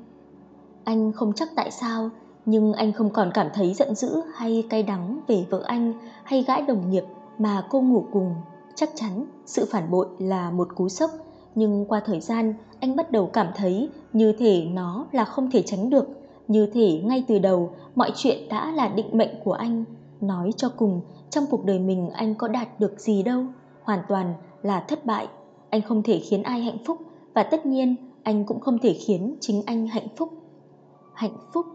Anh 0.85 1.13
không 1.13 1.33
chắc 1.33 1.49
tại 1.57 1.71
sao, 1.71 2.11
nhưng 2.47 2.73
anh 2.73 2.93
không 2.93 3.11
còn 3.11 3.31
cảm 3.35 3.47
thấy 3.55 3.75
giận 3.75 3.95
dữ 3.95 4.23
hay 4.35 4.67
cay 4.71 4.83
đắng 4.83 5.21
về 5.27 5.45
vợ 5.51 5.63
anh 5.67 5.93
hay 6.25 6.43
gãi 6.43 6.63
đồng 6.63 6.91
nghiệp 6.91 7.05
mà 7.39 7.67
cô 7.71 7.81
ngủ 7.81 8.05
cùng. 8.13 8.35
Chắc 8.75 8.91
chắn 8.95 9.27
sự 9.47 9.67
phản 9.71 9.91
bội 9.91 10.07
là 10.19 10.51
một 10.51 10.69
cú 10.75 10.89
sốc, 10.89 11.11
nhưng 11.55 11.85
qua 11.89 12.01
thời 12.07 12.21
gian 12.21 12.55
anh 12.81 12.97
bắt 12.97 13.11
đầu 13.11 13.27
cảm 13.27 13.47
thấy 13.57 13.89
như 14.13 14.33
thể 14.39 14.65
nó 14.73 15.07
là 15.13 15.25
không 15.25 15.51
thể 15.51 15.63
tránh 15.63 15.91
được, 15.91 16.09
như 16.49 16.67
thể 16.67 17.01
ngay 17.05 17.25
từ 17.29 17.39
đầu 17.39 17.71
mọi 17.95 18.13
chuyện 18.17 18.49
đã 18.49 18.73
là 18.73 18.89
định 18.89 19.09
mệnh 19.13 19.41
của 19.45 19.53
anh. 19.53 19.85
Nói 20.21 20.53
cho 20.57 20.69
cùng, 20.69 21.01
trong 21.31 21.45
cuộc 21.51 21.65
đời 21.65 21.79
mình 21.79 22.11
anh 22.11 22.35
có 22.35 22.49
đạt 22.49 22.81
được 22.81 23.01
gì 23.01 23.23
đâu, 23.23 23.45
hoàn 23.83 24.01
toàn 24.09 24.35
là 24.63 24.81
thất 24.81 25.07
bại. 25.07 25.29
Anh 25.71 25.83
không 25.83 26.03
thể 26.03 26.19
khiến 26.19 26.43
ai 26.43 26.61
hạnh 26.61 26.79
phúc 26.87 26.99
và 27.35 27.43
tất 27.43 27.67
nhiên 27.67 27.97
anh 28.23 28.45
cũng 28.45 28.61
không 28.61 28.79
thể 28.79 28.93
khiến 28.93 29.37
chính 29.41 29.63
anh 29.67 29.87
hạnh 29.87 30.09
phúc. 30.17 30.29
Hạnh 31.21 31.37
phúc, 31.53 31.67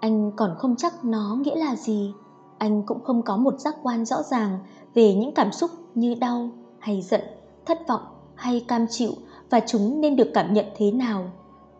anh 0.00 0.32
còn 0.36 0.54
không 0.58 0.76
chắc 0.76 1.04
nó 1.04 1.36
nghĩa 1.40 1.56
là 1.56 1.76
gì. 1.76 2.14
Anh 2.58 2.82
cũng 2.86 3.04
không 3.04 3.22
có 3.22 3.36
một 3.36 3.60
giác 3.60 3.74
quan 3.82 4.04
rõ 4.04 4.22
ràng 4.22 4.58
về 4.94 5.14
những 5.14 5.34
cảm 5.34 5.52
xúc 5.52 5.70
như 5.94 6.14
đau 6.14 6.50
hay 6.78 7.02
giận, 7.02 7.20
thất 7.66 7.88
vọng 7.88 8.00
hay 8.34 8.64
cam 8.68 8.86
chịu 8.90 9.10
và 9.50 9.60
chúng 9.66 10.00
nên 10.00 10.16
được 10.16 10.30
cảm 10.34 10.52
nhận 10.52 10.64
thế 10.76 10.92
nào. 10.92 11.24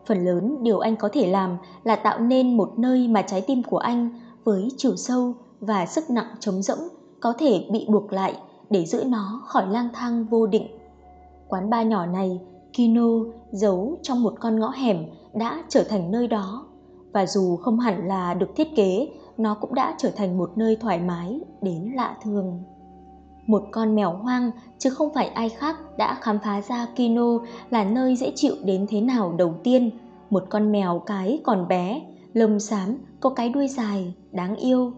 Phần 0.05 0.25
lớn 0.25 0.57
điều 0.61 0.79
anh 0.79 0.95
có 0.95 1.09
thể 1.13 1.27
làm 1.27 1.57
là 1.83 1.95
tạo 1.95 2.19
nên 2.19 2.57
một 2.57 2.73
nơi 2.77 3.07
mà 3.07 3.21
trái 3.21 3.41
tim 3.41 3.63
của 3.63 3.77
anh 3.77 4.21
với 4.43 4.69
chiều 4.77 4.95
sâu 4.95 5.33
và 5.59 5.85
sức 5.85 6.09
nặng 6.09 6.35
trống 6.39 6.61
rỗng 6.61 6.87
có 7.19 7.33
thể 7.39 7.67
bị 7.71 7.85
buộc 7.89 8.13
lại 8.13 8.35
để 8.69 8.85
giữ 8.85 9.03
nó 9.03 9.41
khỏi 9.45 9.67
lang 9.67 9.89
thang 9.93 10.25
vô 10.25 10.47
định. 10.47 10.67
Quán 11.47 11.69
bar 11.69 11.87
nhỏ 11.87 12.05
này, 12.05 12.39
Kino 12.73 13.09
giấu 13.51 13.97
trong 14.01 14.23
một 14.23 14.33
con 14.39 14.59
ngõ 14.59 14.69
hẻm 14.69 15.05
đã 15.33 15.63
trở 15.69 15.83
thành 15.83 16.11
nơi 16.11 16.27
đó 16.27 16.67
và 17.13 17.25
dù 17.25 17.55
không 17.55 17.79
hẳn 17.79 18.07
là 18.07 18.33
được 18.33 18.55
thiết 18.55 18.75
kế, 18.75 19.07
nó 19.37 19.57
cũng 19.61 19.75
đã 19.75 19.95
trở 19.97 20.11
thành 20.11 20.37
một 20.37 20.51
nơi 20.55 20.77
thoải 20.81 20.99
mái 20.99 21.39
đến 21.61 21.91
lạ 21.95 22.15
thường. 22.23 22.63
Một 23.47 23.63
con 23.71 23.95
mèo 23.95 24.11
hoang 24.11 24.51
chứ 24.77 24.89
không 24.89 25.13
phải 25.13 25.27
ai 25.27 25.49
khác 25.49 25.75
đã 25.97 26.17
khám 26.21 26.39
phá 26.43 26.61
ra 26.61 26.87
Kino 26.95 27.39
là 27.69 27.83
nơi 27.83 28.15
dễ 28.15 28.31
chịu 28.35 28.55
đến 28.63 28.85
thế 28.89 29.01
nào 29.01 29.33
đầu 29.37 29.53
tiên. 29.63 29.89
Một 30.29 30.43
con 30.49 30.71
mèo 30.71 30.99
cái 31.05 31.41
còn 31.43 31.67
bé, 31.67 32.01
lông 32.33 32.59
xám, 32.59 32.97
có 33.19 33.29
cái 33.29 33.49
đuôi 33.49 33.67
dài, 33.67 34.13
đáng 34.31 34.55
yêu. 34.55 34.91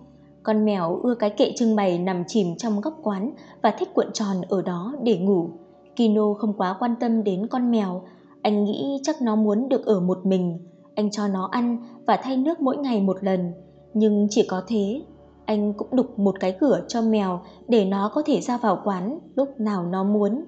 Con 0.43 0.65
mèo 0.65 1.00
ưa 1.03 1.15
cái 1.15 1.29
kệ 1.29 1.53
trưng 1.55 1.75
bày 1.75 2.00
nằm 2.00 2.24
chìm 2.27 2.55
trong 2.58 2.82
góc 2.82 3.00
quán 3.03 3.32
và 3.62 3.72
thích 3.72 3.89
cuộn 3.93 4.08
tròn 4.13 4.38
ở 4.50 4.62
đó 4.62 4.93
để 5.03 5.17
ngủ. 5.17 5.50
Kino 5.96 6.34
không 6.34 6.53
quá 6.58 6.75
quan 6.79 6.96
tâm 7.00 7.24
đến 7.24 7.48
con 7.48 7.72
mèo, 7.72 8.01
anh 8.41 8.63
nghĩ 8.63 9.00
chắc 9.03 9.22
nó 9.22 9.36
muốn 9.36 9.70
được 9.70 9.86
ở 9.86 10.00
một 10.00 10.25
mình. 10.25 10.60
Anh 10.96 11.12
cho 11.12 11.28
nó 11.28 11.50
ăn 11.52 11.78
và 12.06 12.20
thay 12.24 12.38
nước 12.38 12.62
mỗi 12.62 12.78
ngày 12.78 13.02
một 13.02 13.18
lần, 13.22 13.54
nhưng 13.94 14.28
chỉ 14.30 14.46
có 14.50 14.64
thế 14.68 15.02
anh 15.46 15.74
cũng 15.74 15.88
đục 15.92 16.20
một 16.20 16.36
cái 16.40 16.58
cửa 16.60 16.82
cho 16.88 17.02
mèo 17.02 17.42
để 17.68 17.86
nó 17.86 18.12
có 18.14 18.24
thể 18.26 18.42
ra 18.42 18.58
vào 18.58 18.82
quán 18.84 19.20
lúc 19.36 19.60
nào 19.60 19.86
nó 19.86 20.04
muốn. 20.04 20.46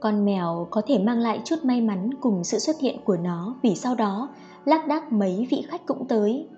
Con 0.00 0.24
mèo 0.24 0.68
có 0.70 0.82
thể 0.86 0.98
mang 0.98 1.18
lại 1.18 1.40
chút 1.44 1.56
may 1.62 1.80
mắn 1.80 2.10
cùng 2.20 2.44
sự 2.44 2.58
xuất 2.58 2.80
hiện 2.80 2.96
của 3.04 3.16
nó 3.16 3.56
vì 3.62 3.74
sau 3.74 3.94
đó 3.94 4.28
lác 4.64 4.88
đác 4.88 5.12
mấy 5.12 5.46
vị 5.50 5.64
khách 5.68 5.86
cũng 5.86 6.08
tới. 6.08 6.48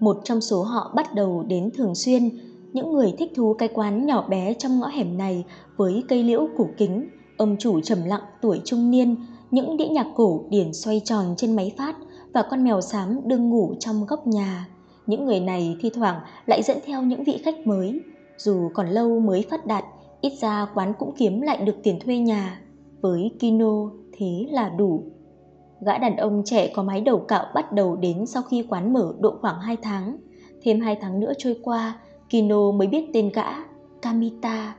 Một 0.00 0.16
trong 0.24 0.40
số 0.40 0.62
họ 0.62 0.92
bắt 0.94 1.14
đầu 1.14 1.44
đến 1.48 1.70
thường 1.76 1.94
xuyên, 1.94 2.30
những 2.72 2.92
người 2.92 3.14
thích 3.18 3.32
thú 3.36 3.54
cái 3.58 3.68
quán 3.68 4.06
nhỏ 4.06 4.26
bé 4.28 4.54
trong 4.54 4.80
ngõ 4.80 4.86
hẻm 4.86 5.18
này 5.18 5.44
với 5.76 6.02
cây 6.08 6.22
liễu 6.22 6.48
cổ 6.58 6.68
kính, 6.76 7.08
ông 7.36 7.56
chủ 7.58 7.80
trầm 7.80 7.98
lặng 8.04 8.22
tuổi 8.42 8.60
trung 8.64 8.90
niên, 8.90 9.16
những 9.50 9.76
đĩa 9.76 9.88
nhạc 9.88 10.06
cổ 10.16 10.44
điển 10.50 10.72
xoay 10.72 11.00
tròn 11.04 11.34
trên 11.36 11.56
máy 11.56 11.72
phát 11.78 11.96
và 12.32 12.42
con 12.50 12.64
mèo 12.64 12.80
xám 12.80 13.20
đương 13.24 13.50
ngủ 13.50 13.74
trong 13.78 14.06
góc 14.06 14.26
nhà. 14.26 14.68
Những 15.06 15.24
người 15.24 15.40
này 15.40 15.76
thi 15.80 15.90
thoảng 15.94 16.20
lại 16.46 16.62
dẫn 16.62 16.78
theo 16.86 17.02
những 17.02 17.24
vị 17.24 17.40
khách 17.44 17.66
mới, 17.66 18.00
dù 18.36 18.70
còn 18.74 18.88
lâu 18.88 19.20
mới 19.20 19.46
phát 19.50 19.66
đạt, 19.66 19.84
ít 20.20 20.32
ra 20.40 20.66
quán 20.74 20.92
cũng 20.98 21.14
kiếm 21.16 21.40
lại 21.40 21.56
được 21.56 21.76
tiền 21.82 21.98
thuê 22.00 22.18
nhà. 22.18 22.60
Với 23.00 23.30
Kino 23.40 23.90
thế 24.12 24.46
là 24.50 24.68
đủ. 24.68 25.02
Gã 25.80 25.98
đàn 25.98 26.16
ông 26.16 26.42
trẻ 26.44 26.72
có 26.74 26.82
mái 26.82 27.00
đầu 27.00 27.18
cạo 27.18 27.44
bắt 27.54 27.72
đầu 27.72 27.96
đến 27.96 28.26
sau 28.26 28.42
khi 28.42 28.66
quán 28.68 28.92
mở 28.92 29.14
độ 29.20 29.34
khoảng 29.40 29.60
2 29.60 29.76
tháng. 29.82 30.16
Thêm 30.62 30.80
2 30.80 30.96
tháng 31.00 31.20
nữa 31.20 31.32
trôi 31.38 31.56
qua, 31.62 31.98
Kino 32.30 32.70
mới 32.70 32.88
biết 32.88 33.10
tên 33.14 33.30
gã, 33.34 33.46
Kamita. 34.02 34.76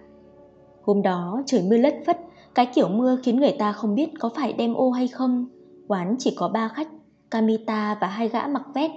Hôm 0.82 1.02
đó 1.02 1.44
trời 1.46 1.64
mưa 1.70 1.78
lất 1.78 1.96
phất, 2.06 2.20
cái 2.56 2.66
kiểu 2.76 2.90
mưa 2.90 3.18
khiến 3.24 3.40
người 3.40 3.56
ta 3.60 3.72
không 3.72 3.96
biết 3.96 4.10
có 4.20 4.30
phải 4.36 4.54
đem 4.54 4.74
ô 4.74 4.92
hay 4.92 5.08
không. 5.08 5.46
Quán 5.88 6.16
chỉ 6.20 6.34
có 6.38 6.48
ba 6.48 6.68
khách, 6.68 6.88
Kamita 7.32 7.98
và 8.02 8.08
hai 8.08 8.30
gã 8.30 8.48
mặc 8.48 8.64
vest 8.74 8.92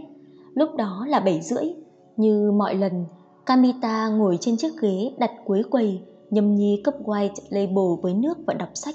lúc 0.55 0.75
đó 0.77 1.05
là 1.09 1.21
7 1.21 1.41
rưỡi. 1.43 1.65
Như 2.17 2.51
mọi 2.53 2.75
lần, 2.75 3.07
Kamita 3.47 4.09
ngồi 4.09 4.39
trên 4.41 4.57
chiếc 4.57 4.81
ghế 4.81 5.13
đặt 5.19 5.31
cuối 5.45 5.63
quầy, 5.71 6.01
nhâm 6.31 6.55
nhi 6.55 6.83
cốc 6.85 6.95
white 7.05 7.35
label 7.49 8.03
với 8.03 8.15
nước 8.15 8.39
và 8.47 8.55
đọc 8.55 8.69
sách. 8.75 8.95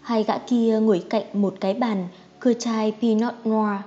Hai 0.00 0.24
gã 0.24 0.38
kia 0.38 0.80
ngồi 0.80 1.04
cạnh 1.10 1.24
một 1.32 1.54
cái 1.60 1.74
bàn, 1.74 2.08
cưa 2.40 2.52
chai 2.52 2.92
Pinot 3.00 3.34
Noir. 3.44 3.80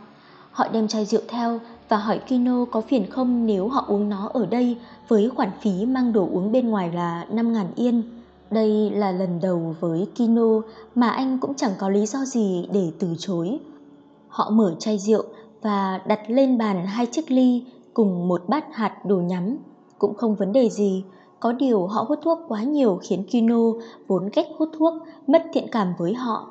Họ 0.52 0.68
đem 0.74 0.88
chai 0.88 1.06
rượu 1.06 1.22
theo 1.28 1.60
và 1.90 1.98
hỏi 1.98 2.20
Kino 2.20 2.66
có 2.66 2.82
phiền 2.82 3.10
không 3.10 3.46
nếu 3.46 3.68
họ 3.68 3.86
uống 3.88 4.10
nó 4.10 4.30
ở 4.34 4.46
đây 4.46 4.78
với 5.08 5.30
khoản 5.30 5.50
phí 5.62 5.86
mang 5.86 6.14
đồ 6.14 6.30
uống 6.32 6.52
bên 6.52 6.70
ngoài 6.70 6.92
là 6.94 7.26
5.000 7.32 7.66
yên. 7.76 8.04
Đây 8.52 8.92
là 8.92 9.12
lần 9.12 9.40
đầu 9.42 9.76
với 9.80 10.08
Kino 10.16 10.62
mà 10.96 11.10
anh 11.10 11.40
cũng 11.40 11.54
chẳng 11.56 11.72
có 11.78 11.90
lý 11.90 12.06
do 12.06 12.26
gì 12.26 12.68
để 12.74 12.92
từ 13.00 13.08
chối. 13.18 13.60
Họ 14.34 14.50
mở 14.50 14.75
chai 14.80 14.98
rượu 14.98 15.24
và 15.62 16.02
đặt 16.08 16.20
lên 16.28 16.58
bàn 16.58 16.86
hai 16.86 17.06
chiếc 17.06 17.32
ly 17.32 17.63
cùng 17.94 18.28
một 18.28 18.42
bát 18.48 18.66
hạt 18.72 19.06
đồ 19.06 19.16
nhắm. 19.16 19.58
Cũng 19.98 20.16
không 20.16 20.36
vấn 20.36 20.54
đề 20.54 20.70
gì, 20.70 21.04
có 21.40 21.52
điều 21.52 21.88
họ 21.88 22.06
hút 22.08 22.20
thuốc 22.24 22.40
quá 22.48 22.63
nhiều 22.63 23.00
khiến 23.02 23.24
Kino 23.32 23.60
vốn 24.08 24.30
ghét 24.36 24.48
hút 24.58 24.70
thuốc 24.78 24.94
mất 25.28 25.44
thiện 25.54 25.68
cảm 25.72 25.94
với 25.98 26.13
họ. 26.13 26.50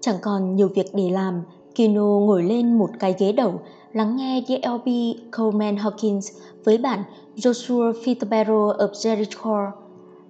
Chẳng 0.00 0.16
còn 0.22 0.56
nhiều 0.56 0.68
việc 0.68 0.86
để 0.94 1.10
làm, 1.10 1.42
Kino 1.74 2.02
ngồi 2.02 2.42
lên 2.42 2.78
một 2.78 2.90
cái 2.98 3.14
ghế 3.18 3.32
đầu 3.32 3.60
lắng 3.92 4.16
nghe 4.16 4.42
DLB 4.48 4.88
Coleman 5.36 5.76
Hawkins 5.76 6.40
với 6.64 6.78
bản 6.78 7.02
Joshua 7.36 7.92
Fitzgerald 7.92 8.76
of 8.76 8.90
Jericho. 8.90 9.70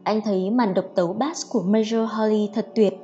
Anh 0.03 0.21
thấy 0.25 0.51
màn 0.51 0.75
độc 0.75 0.85
tấu 0.95 1.13
bass 1.13 1.53
của 1.53 1.63
Major 1.63 2.11
Holly 2.11 2.51
thật 2.55 2.69
tuyệt. 2.75 2.95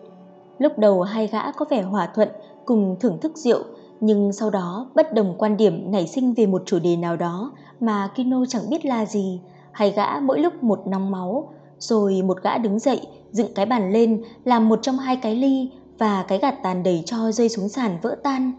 Lúc 0.58 0.78
đầu 0.78 1.02
hai 1.02 1.26
gã 1.26 1.52
có 1.52 1.64
vẻ 1.70 1.82
hòa 1.82 2.08
thuận 2.14 2.28
cùng 2.68 2.96
thưởng 3.00 3.18
thức 3.20 3.36
rượu 3.36 3.64
nhưng 4.00 4.32
sau 4.32 4.50
đó 4.50 4.90
bất 4.94 5.14
đồng 5.14 5.34
quan 5.38 5.56
điểm 5.56 5.90
nảy 5.92 6.06
sinh 6.06 6.34
về 6.34 6.46
một 6.46 6.62
chủ 6.66 6.78
đề 6.78 6.96
nào 6.96 7.16
đó 7.16 7.52
mà 7.80 8.08
Kino 8.14 8.44
chẳng 8.48 8.70
biết 8.70 8.84
là 8.84 9.06
gì, 9.06 9.40
hay 9.72 9.90
gã 9.90 10.20
mỗi 10.22 10.38
lúc 10.38 10.62
một 10.62 10.86
nóng 10.86 11.10
máu, 11.10 11.52
rồi 11.78 12.22
một 12.22 12.42
gã 12.42 12.58
đứng 12.58 12.78
dậy, 12.78 13.00
dựng 13.30 13.54
cái 13.54 13.66
bàn 13.66 13.92
lên, 13.92 14.22
làm 14.44 14.68
một 14.68 14.78
trong 14.82 14.98
hai 14.98 15.16
cái 15.16 15.34
ly 15.34 15.70
và 15.98 16.24
cái 16.28 16.38
gạt 16.38 16.54
tàn 16.62 16.82
đầy 16.82 17.02
cho 17.06 17.32
rơi 17.32 17.48
xuống 17.48 17.68
sàn 17.68 17.98
vỡ 18.02 18.16
tan. 18.22 18.52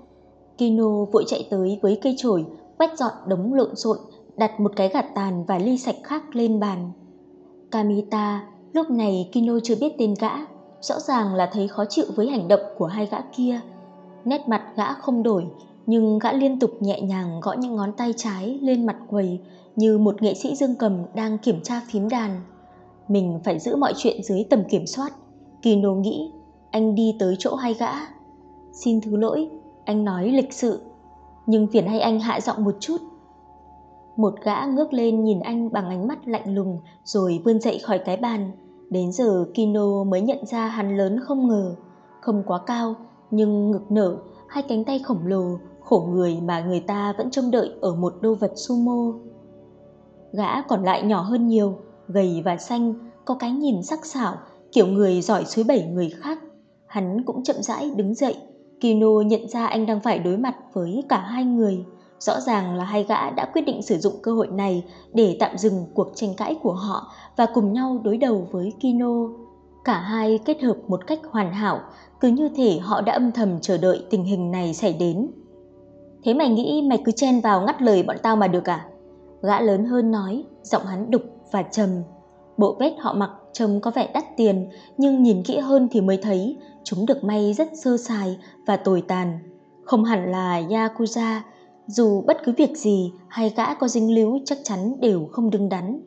Kino 0.58 1.06
vội 1.12 1.24
chạy 1.28 1.48
tới 1.50 1.80
với 1.82 2.00
cây 2.01 2.16
chổi, 2.18 2.46
quét 2.78 2.98
dọn 2.98 3.12
đống 3.28 3.54
lộn 3.54 3.75
xộn, 3.75 3.98
đặt 4.38 4.60
một 4.60 4.72
cái 4.75 4.89
gạt 4.89 5.06
tàn 5.16 5.46
và 5.46 5.58
ly 5.58 5.78
sạch 5.78 5.98
khác 6.04 6.24
lên 6.36 6.60
bàn. 6.60 6.92
Kamita, 7.72 8.44
lúc 8.74 8.89
này 8.89 9.30
Kino 9.32 9.54
chưa 9.63 9.75
biết 9.82 9.94
tên 9.98 10.13
gã, 10.20 10.32
rõ 10.82 11.00
ràng 11.00 11.36
là 11.36 11.50
thấy 11.54 11.68
khó 11.68 11.86
chịu 11.89 12.06
với 12.16 12.30
hành 12.30 12.48
động 12.48 12.62
của 12.78 12.86
hai 12.86 13.06
gã 13.06 13.18
kia. 13.38 13.60
Nét 14.26 14.48
mặt 14.48 14.64
gã 14.76 14.94
không 14.94 15.24
đổi, 15.24 15.46
nhưng 15.86 16.20
gã 16.20 16.32
liên 16.32 16.60
tục 16.60 16.72
nhẹ 16.80 17.02
nhàng 17.02 17.40
gõ 17.42 17.54
những 17.54 17.76
ngón 17.76 17.92
tay 17.92 18.14
trái 18.18 18.60
lên 18.62 18.86
mặt 18.86 18.98
quầy 19.10 19.40
như 19.76 19.98
một 19.98 20.22
nghệ 20.22 20.34
sĩ 20.34 20.56
dương 20.56 20.76
cầm 20.76 21.06
đang 21.16 21.38
kiểm 21.38 21.62
tra 21.64 21.82
phím 21.92 22.10
đàn. 22.10 22.42
Mình 23.08 23.40
phải 23.44 23.60
giữ 23.60 23.76
mọi 23.76 23.94
chuyện 23.98 24.24
dưới 24.24 24.46
tầm 24.50 24.64
kiểm 24.70 24.86
soát. 24.86 25.14
Kino 25.62 25.94
nghĩ, 25.94 26.32
anh 26.72 26.96
đi 26.96 27.16
tới 27.20 27.36
chỗ 27.40 27.56
hai 27.56 27.74
gã. 27.74 27.92
Xin 28.74 29.02
thứ 29.02 29.18
lỗi, 29.18 29.50
anh 29.86 30.06
nói 30.06 30.30
lịch 30.32 30.54
sự, 30.54 30.82
nhưng 31.46 31.68
phiền 31.68 31.88
hay 31.88 32.00
anh 32.00 32.20
hạ 32.20 32.42
giọng 32.42 32.64
một 32.64 32.76
chút. 32.80 32.98
Một 34.16 34.34
gã 34.44 34.66
ngước 34.66 34.94
lên 34.94 35.24
nhìn 35.24 35.40
anh 35.40 35.72
bằng 35.72 35.90
ánh 35.90 36.08
mắt 36.08 36.28
lạnh 36.28 36.56
lùng 36.56 36.80
rồi 37.04 37.42
vươn 37.46 37.60
dậy 37.60 37.80
khỏi 37.84 38.00
cái 38.00 38.18
bàn. 38.18 38.52
Đến 38.90 39.12
giờ 39.12 39.46
Kino 39.54 40.04
mới 40.04 40.22
nhận 40.22 40.46
ra 40.46 40.68
hắn 40.68 40.98
lớn 40.98 41.20
không 41.24 41.48
ngờ, 41.48 41.76
không 42.22 42.44
quá 42.46 42.60
cao 42.66 42.96
nhưng 43.32 43.72
ngực 43.72 43.92
nở, 43.92 44.18
hai 44.48 44.64
cánh 44.64 44.84
tay 44.84 45.00
khổng 45.00 45.26
lồ, 45.26 45.60
khổ 45.80 46.08
người 46.12 46.38
mà 46.42 46.62
người 46.62 46.80
ta 46.80 47.14
vẫn 47.18 47.32
trông 47.32 47.52
đợi 47.52 47.72
ở 47.82 47.96
một 47.96 48.14
đô 48.22 48.36
vật 48.36 48.52
sumo. 48.56 49.14
Gã 50.32 50.62
còn 50.62 50.84
lại 50.84 51.04
nhỏ 51.04 51.22
hơn 51.22 51.48
nhiều, 51.48 51.74
gầy 52.08 52.42
và 52.46 52.58
xanh, 52.58 52.94
có 53.26 53.36
cái 53.36 53.52
nhìn 53.52 53.84
sắc 53.84 54.06
sảo, 54.06 54.36
kiểu 54.72 54.88
người 54.88 55.22
giỏi 55.22 55.46
suối 55.46 55.66
bảy 55.68 55.84
người 55.84 56.10
khác. 56.10 56.40
Hắn 56.88 57.24
cũng 57.26 57.44
chậm 57.44 57.56
rãi 57.60 57.92
đứng 57.96 58.14
dậy, 58.14 58.36
Kino 58.82 59.22
nhận 59.26 59.48
ra 59.48 59.68
anh 59.68 59.86
đang 59.86 60.00
phải 60.00 60.20
đối 60.20 60.38
mặt 60.38 60.56
với 60.74 61.04
cả 61.10 61.18
hai 61.18 61.44
người. 61.44 61.86
Rõ 62.20 62.40
ràng 62.40 62.76
là 62.76 62.84
hai 62.84 63.04
gã 63.04 63.30
đã 63.30 63.52
quyết 63.54 63.62
định 63.62 63.82
sử 63.82 63.98
dụng 63.98 64.14
cơ 64.24 64.34
hội 64.34 64.48
này 64.48 64.86
để 65.14 65.38
tạm 65.40 65.58
dừng 65.58 65.86
cuộc 65.94 66.08
tranh 66.16 66.34
cãi 66.38 66.56
của 66.64 66.74
họ 66.74 67.12
và 67.38 67.48
cùng 67.54 67.74
nhau 67.74 68.02
đối 68.04 68.18
đầu 68.18 68.48
với 68.52 68.74
Kino. 68.80 69.14
Cả 69.84 70.00
hai 70.00 70.40
kết 70.46 70.62
hợp 70.62 70.78
một 70.88 71.08
cách 71.08 71.20
hoàn 71.32 71.54
hảo, 71.54 71.80
cứ 72.20 72.28
như 72.28 72.50
thể 72.56 72.80
họ 72.80 73.02
đã 73.02 73.14
âm 73.14 73.32
thầm 73.32 73.60
chờ 73.62 73.78
đợi 73.78 74.06
tình 74.10 74.24
hình 74.24 74.52
này 74.52 74.74
xảy 74.74 74.94
đến. 74.94 75.32
Thế 76.24 76.34
mày 76.34 76.50
nghĩ 76.50 76.82
mày 76.90 77.02
cứ 77.06 77.12
chen 77.12 77.42
vào 77.42 77.62
ngắt 77.62 77.82
lời 77.82 78.04
bọn 78.04 78.18
tao 78.24 78.36
mà 78.36 78.48
được 78.48 78.70
à? 78.70 78.86
Gã 79.42 79.62
lớn 79.62 79.86
hơn 79.86 80.12
nói, 80.12 80.44
giọng 80.64 80.86
hắn 80.86 81.12
đục 81.12 81.22
và 81.52 81.64
trầm. 81.64 81.90
Bộ 82.58 82.76
vest 82.80 82.94
họ 83.00 83.14
mặc 83.14 83.32
trông 83.54 83.82
có 83.82 83.92
vẻ 83.92 84.12
đắt 84.14 84.38
tiền, 84.38 84.70
nhưng 84.98 85.24
nhìn 85.24 85.44
kỹ 85.44 85.58
hơn 85.58 85.88
thì 85.92 86.02
mới 86.02 86.18
thấy 86.18 86.58
chúng 86.84 87.06
được 87.06 87.24
may 87.24 87.54
rất 87.54 87.68
sơ 87.84 87.98
sài 87.98 88.38
và 88.66 88.78
tồi 88.78 89.04
tàn. 89.08 89.40
Không 89.84 90.04
hẳn 90.04 90.32
là 90.32 90.62
Yakuza, 90.62 91.40
dù 91.88 92.22
bất 92.22 92.38
cứ 92.44 92.52
việc 92.58 92.78
gì 92.78 93.14
hay 93.28 93.54
gã 93.56 93.74
có 93.74 93.88
dính 93.88 94.16
líu 94.16 94.40
chắc 94.46 94.58
chắn 94.64 95.00
đều 95.02 95.26
không 95.32 95.50
đứng 95.50 95.70
đắn. 95.70 96.02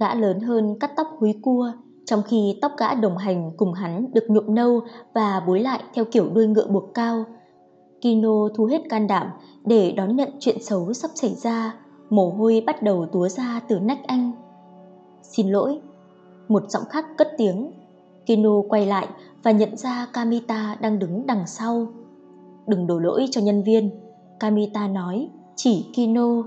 Gã 0.00 0.14
lớn 0.14 0.40
hơn 0.40 0.78
cắt 0.80 0.90
tóc 0.96 1.06
húi 1.18 1.34
cua, 1.42 1.72
trong 2.06 2.22
khi 2.22 2.58
tóc 2.62 2.72
gã 2.78 2.94
đồng 2.94 3.16
hành 3.16 3.52
cùng 3.56 3.72
hắn 3.72 4.06
được 4.12 4.24
nhuộm 4.30 4.54
nâu 4.54 4.80
và 5.14 5.42
búi 5.46 5.60
lại 5.60 5.82
theo 5.94 6.04
kiểu 6.04 6.28
đuôi 6.34 6.46
ngựa 6.46 6.66
buộc 6.66 6.94
cao. 6.94 7.24
Kino 8.00 8.48
thu 8.54 8.64
hết 8.64 8.82
can 8.88 9.06
đảm 9.06 9.26
để 9.64 9.92
đón 9.92 10.16
nhận 10.16 10.28
chuyện 10.40 10.62
xấu 10.62 10.92
sắp 10.92 11.10
xảy 11.14 11.34
ra, 11.34 11.74
mồ 12.10 12.30
hôi 12.30 12.62
bắt 12.66 12.82
đầu 12.82 13.06
túa 13.12 13.28
ra 13.28 13.60
từ 13.68 13.78
nách 13.78 14.06
anh. 14.06 14.32
Xin 15.22 15.48
lỗi, 15.48 15.80
một 16.48 16.70
giọng 16.70 16.84
khác 16.90 17.06
cất 17.18 17.28
tiếng. 17.38 17.72
Kino 18.26 18.50
quay 18.68 18.86
lại 18.86 19.08
và 19.42 19.50
nhận 19.50 19.76
ra 19.76 20.06
Kamita 20.12 20.76
đang 20.80 20.98
đứng 20.98 21.26
đằng 21.26 21.46
sau. 21.46 21.86
Đừng 22.66 22.86
đổ 22.86 22.98
lỗi 22.98 23.26
cho 23.30 23.40
nhân 23.40 23.62
viên, 23.62 23.90
Kamita 24.40 24.88
nói, 24.88 25.28
chỉ 25.56 25.86
Kino. 25.94 26.42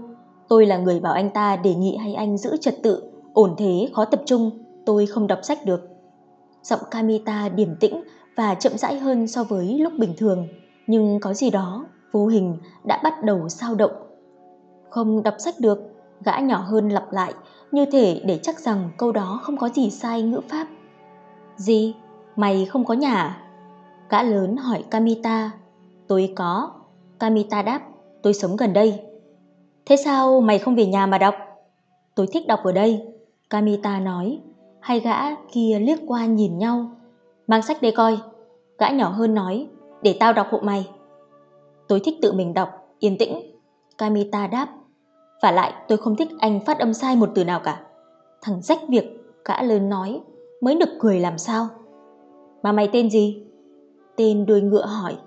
Tôi 0.49 0.65
là 0.65 0.77
người 0.77 0.99
bảo 0.99 1.13
anh 1.13 1.29
ta 1.29 1.55
đề 1.55 1.75
nghị 1.75 1.97
hay 1.97 2.13
anh 2.13 2.37
giữ 2.37 2.57
trật 2.57 2.83
tự, 2.83 3.11
ổn 3.33 3.55
thế 3.57 3.89
khó 3.93 4.05
tập 4.05 4.21
trung, 4.25 4.51
tôi 4.86 5.05
không 5.05 5.27
đọc 5.27 5.39
sách 5.43 5.65
được. 5.65 5.89
Giọng 6.63 6.79
Kamita 6.91 7.50
điềm 7.50 7.75
tĩnh 7.75 8.03
và 8.36 8.55
chậm 8.55 8.77
rãi 8.77 9.00
hơn 9.00 9.27
so 9.27 9.43
với 9.43 9.79
lúc 9.79 9.93
bình 9.98 10.13
thường, 10.17 10.48
nhưng 10.88 11.19
có 11.19 11.33
gì 11.33 11.50
đó, 11.50 11.86
vô 12.12 12.27
hình 12.27 12.57
đã 12.83 13.01
bắt 13.03 13.24
đầu 13.24 13.50
sao 13.50 13.75
động. 13.75 13.91
Không 14.89 15.24
đọc 15.24 15.36
sách 15.38 15.55
được, 15.59 15.79
gã 16.25 16.39
nhỏ 16.39 16.57
hơn 16.57 16.89
lặp 16.89 17.12
lại, 17.12 17.33
như 17.71 17.86
thể 17.86 18.21
để 18.25 18.39
chắc 18.43 18.59
rằng 18.59 18.89
câu 18.98 19.12
đó 19.12 19.39
không 19.43 19.57
có 19.57 19.69
gì 19.69 19.89
sai 19.89 20.21
ngữ 20.21 20.41
pháp. 20.50 20.67
Gì? 21.55 21.95
Mày 22.36 22.65
không 22.65 22.86
có 22.86 22.93
nhà 22.93 23.15
à? 23.15 23.38
Gã 24.09 24.24
lớn 24.24 24.57
hỏi 24.57 24.83
Kamita. 24.89 25.51
Tôi 26.07 26.33
có. 26.36 26.71
Kamita 27.19 27.62
đáp, 27.62 27.81
tôi 28.24 28.33
sống 28.33 28.55
gần 28.55 28.74
đây. 28.74 29.00
Thế 29.86 29.95
sao 29.98 30.41
mày 30.41 30.59
không 30.59 30.75
về 30.75 30.86
nhà 30.86 31.05
mà 31.05 31.17
đọc? 31.17 31.36
Tôi 32.15 32.27
thích 32.27 32.48
đọc 32.48 32.59
ở 32.63 32.71
đây. 32.71 33.07
Kamita 33.50 34.00
nói. 34.00 34.39
Hai 34.89 35.00
gã 35.00 35.36
kia 35.51 35.79
liếc 35.81 36.00
qua 36.08 36.25
nhìn 36.25 36.58
nhau. 36.58 36.91
Mang 37.48 37.62
sách 37.62 37.81
đây 37.81 37.91
coi. 37.91 38.17
Gã 38.79 38.89
nhỏ 38.89 39.10
hơn 39.10 39.34
nói, 39.34 39.67
để 40.01 40.17
tao 40.19 40.34
đọc 40.34 40.48
hộ 40.51 40.60
mày. 40.60 40.89
Tôi 41.88 42.00
thích 42.00 42.15
tự 42.22 42.34
mình 42.34 42.53
đọc, 42.53 42.69
yên 43.00 43.17
tĩnh. 43.17 43.41
Kamita 43.98 44.48
đáp, 44.48 44.67
và 45.41 45.51
lại 45.51 45.74
tôi 45.88 45.98
không 45.98 46.15
thích 46.15 46.27
anh 46.39 46.60
phát 46.65 46.80
âm 46.80 46.93
sai 46.93 47.15
một 47.15 47.30
từ 47.36 47.43
nào 47.43 47.60
cả. 47.63 47.82
Thằng 48.41 48.62
rách 48.62 48.80
việc, 48.88 49.06
gã 49.45 49.62
lớn 49.62 49.89
nói, 49.89 50.21
mới 50.62 50.75
nực 50.75 50.89
cười 50.99 51.19
làm 51.19 51.38
sao. 51.38 51.67
Mà 52.63 52.71
mày 52.71 52.89
tên 52.93 53.10
gì? 53.10 53.43
Tên 54.15 54.45
đuôi 54.45 54.62
ngựa 54.62 54.86
hỏi. 54.86 55.17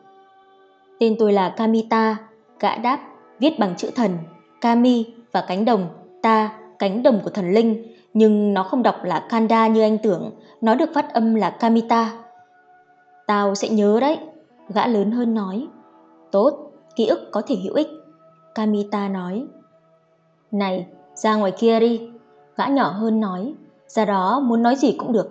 Tên 1.00 1.16
tôi 1.18 1.32
là 1.32 1.54
Kamita, 1.56 2.16
gã 2.60 2.76
đáp, 2.76 3.00
viết 3.38 3.58
bằng 3.58 3.74
chữ 3.76 3.90
thần, 3.94 4.10
Kami 4.60 5.14
và 5.32 5.44
cánh 5.48 5.64
đồng, 5.64 5.88
ta, 6.22 6.58
cánh 6.78 7.02
đồng 7.02 7.20
của 7.24 7.30
thần 7.30 7.52
linh, 7.52 7.86
nhưng 8.14 8.54
nó 8.54 8.62
không 8.62 8.82
đọc 8.82 8.96
là 9.04 9.26
Kanda 9.28 9.66
như 9.66 9.82
anh 9.82 9.98
tưởng, 9.98 10.30
nó 10.60 10.74
được 10.74 10.90
phát 10.94 11.14
âm 11.14 11.34
là 11.34 11.50
Kamita. 11.50 12.12
Tao 13.26 13.54
sẽ 13.54 13.68
nhớ 13.68 13.98
đấy, 14.00 14.18
gã 14.68 14.86
lớn 14.86 15.10
hơn 15.10 15.34
nói. 15.34 15.66
Tốt, 16.30 16.72
ký 16.96 17.06
ức 17.06 17.28
có 17.30 17.42
thể 17.46 17.56
hữu 17.64 17.74
ích. 17.74 17.88
Kamita 18.54 19.08
nói. 19.08 19.46
Này, 20.50 20.86
ra 21.14 21.36
ngoài 21.36 21.52
kia 21.58 21.80
đi. 21.80 22.10
Gã 22.56 22.66
nhỏ 22.66 22.90
hơn 22.90 23.20
nói, 23.20 23.54
ra 23.86 24.04
đó 24.04 24.40
muốn 24.40 24.62
nói 24.62 24.76
gì 24.76 24.96
cũng 24.98 25.12
được. 25.12 25.28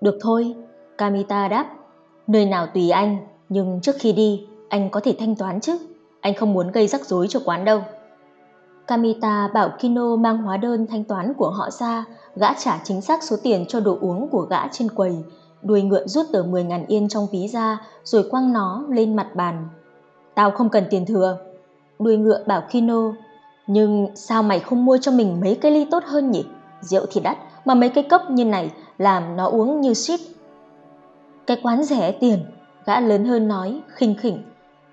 Được 0.00 0.18
thôi, 0.20 0.54
Kamita 0.98 1.48
đáp. 1.48 1.66
Nơi 2.26 2.46
nào 2.46 2.66
tùy 2.66 2.90
anh, 2.90 3.16
nhưng 3.48 3.80
trước 3.80 3.96
khi 3.98 4.12
đi, 4.12 4.46
anh 4.68 4.90
có 4.90 5.00
thể 5.00 5.16
thanh 5.18 5.36
toán 5.36 5.60
chứ. 5.60 5.78
Anh 6.20 6.34
không 6.34 6.52
muốn 6.52 6.70
gây 6.72 6.86
rắc 6.86 7.04
rối 7.04 7.26
cho 7.28 7.40
quán 7.44 7.64
đâu. 7.64 7.82
Kamita 8.86 9.48
bảo 9.54 9.70
Kino 9.78 10.16
mang 10.16 10.38
hóa 10.38 10.56
đơn 10.56 10.86
thanh 10.86 11.04
toán 11.04 11.34
của 11.34 11.50
họ 11.50 11.70
ra, 11.70 12.04
gã 12.36 12.54
trả 12.54 12.80
chính 12.84 13.00
xác 13.00 13.22
số 13.22 13.36
tiền 13.42 13.64
cho 13.68 13.80
đồ 13.80 13.98
uống 14.00 14.28
của 14.28 14.46
gã 14.50 14.68
trên 14.68 14.88
quầy. 14.88 15.16
Đuôi 15.62 15.82
ngựa 15.82 16.06
rút 16.06 16.26
tờ 16.32 16.42
10.000 16.42 16.84
yên 16.88 17.08
trong 17.08 17.26
ví 17.32 17.48
ra, 17.48 17.78
rồi 18.04 18.28
quăng 18.30 18.52
nó 18.52 18.84
lên 18.88 19.16
mặt 19.16 19.34
bàn. 19.34 19.68
Tao 20.34 20.50
không 20.50 20.68
cần 20.68 20.84
tiền 20.90 21.06
thừa. 21.06 21.38
Đuôi 21.98 22.16
ngựa 22.16 22.44
bảo 22.46 22.62
Kino, 22.70 23.12
nhưng 23.66 24.08
sao 24.14 24.42
mày 24.42 24.60
không 24.60 24.84
mua 24.84 24.98
cho 24.98 25.12
mình 25.12 25.40
mấy 25.40 25.54
cái 25.54 25.72
ly 25.72 25.86
tốt 25.90 26.04
hơn 26.06 26.30
nhỉ? 26.30 26.44
Rượu 26.80 27.06
thì 27.12 27.20
đắt, 27.20 27.38
mà 27.64 27.74
mấy 27.74 27.88
cái 27.88 28.04
cốc 28.04 28.30
như 28.30 28.44
này 28.44 28.70
làm 28.98 29.36
nó 29.36 29.46
uống 29.46 29.80
như 29.80 29.94
shit. 29.94 30.20
Cái 31.46 31.60
quán 31.62 31.82
rẻ 31.82 32.12
tiền, 32.12 32.38
gã 32.86 33.00
lớn 33.00 33.24
hơn 33.24 33.48
nói, 33.48 33.80
khinh 33.88 34.14
khỉnh. 34.14 34.42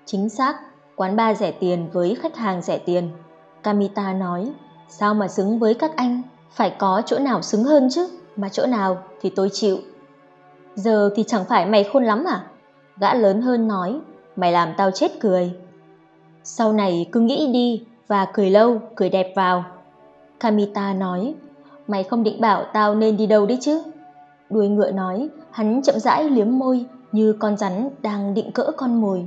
Chính 0.04 0.28
xác, 0.28 0.54
quán 0.96 1.16
bar 1.16 1.38
rẻ 1.38 1.50
tiền 1.50 1.88
với 1.92 2.14
khách 2.14 2.36
hàng 2.36 2.62
rẻ 2.62 2.78
tiền. 2.78 3.10
Kamita 3.62 4.12
nói, 4.12 4.52
sao 4.88 5.14
mà 5.14 5.28
xứng 5.28 5.58
với 5.58 5.74
các 5.74 5.96
anh? 5.96 6.22
Phải 6.50 6.70
có 6.78 7.02
chỗ 7.06 7.18
nào 7.18 7.42
xứng 7.42 7.64
hơn 7.64 7.88
chứ, 7.90 8.08
mà 8.36 8.48
chỗ 8.48 8.66
nào 8.66 8.98
thì 9.20 9.30
tôi 9.30 9.50
chịu. 9.52 9.78
Giờ 10.74 11.10
thì 11.16 11.24
chẳng 11.26 11.44
phải 11.44 11.66
mày 11.66 11.84
khôn 11.84 12.04
lắm 12.04 12.24
à? 12.28 12.44
Gã 12.96 13.14
lớn 13.14 13.42
hơn 13.42 13.68
nói, 13.68 14.00
mày 14.36 14.52
làm 14.52 14.74
tao 14.76 14.90
chết 14.90 15.20
cười. 15.20 15.52
Sau 16.44 16.72
này 16.72 17.08
cứ 17.12 17.20
nghĩ 17.20 17.50
đi, 17.52 17.84
và 18.06 18.24
cười 18.24 18.50
lâu, 18.50 18.80
cười 18.94 19.08
đẹp 19.08 19.32
vào. 19.36 19.64
Kamita 20.40 20.94
nói, 20.94 21.34
mày 21.88 22.02
không 22.02 22.22
định 22.22 22.40
bảo 22.40 22.64
tao 22.72 22.94
nên 22.94 23.16
đi 23.16 23.26
đâu 23.26 23.46
đấy 23.46 23.58
chứ? 23.60 23.82
Đuôi 24.50 24.68
ngựa 24.68 24.90
nói, 24.90 25.28
hắn 25.50 25.82
chậm 25.82 25.98
rãi 25.98 26.30
liếm 26.30 26.58
môi 26.58 26.86
như 27.12 27.32
con 27.32 27.56
rắn 27.56 27.88
đang 28.02 28.34
định 28.34 28.52
cỡ 28.52 28.70
con 28.76 29.00
mồi. 29.00 29.26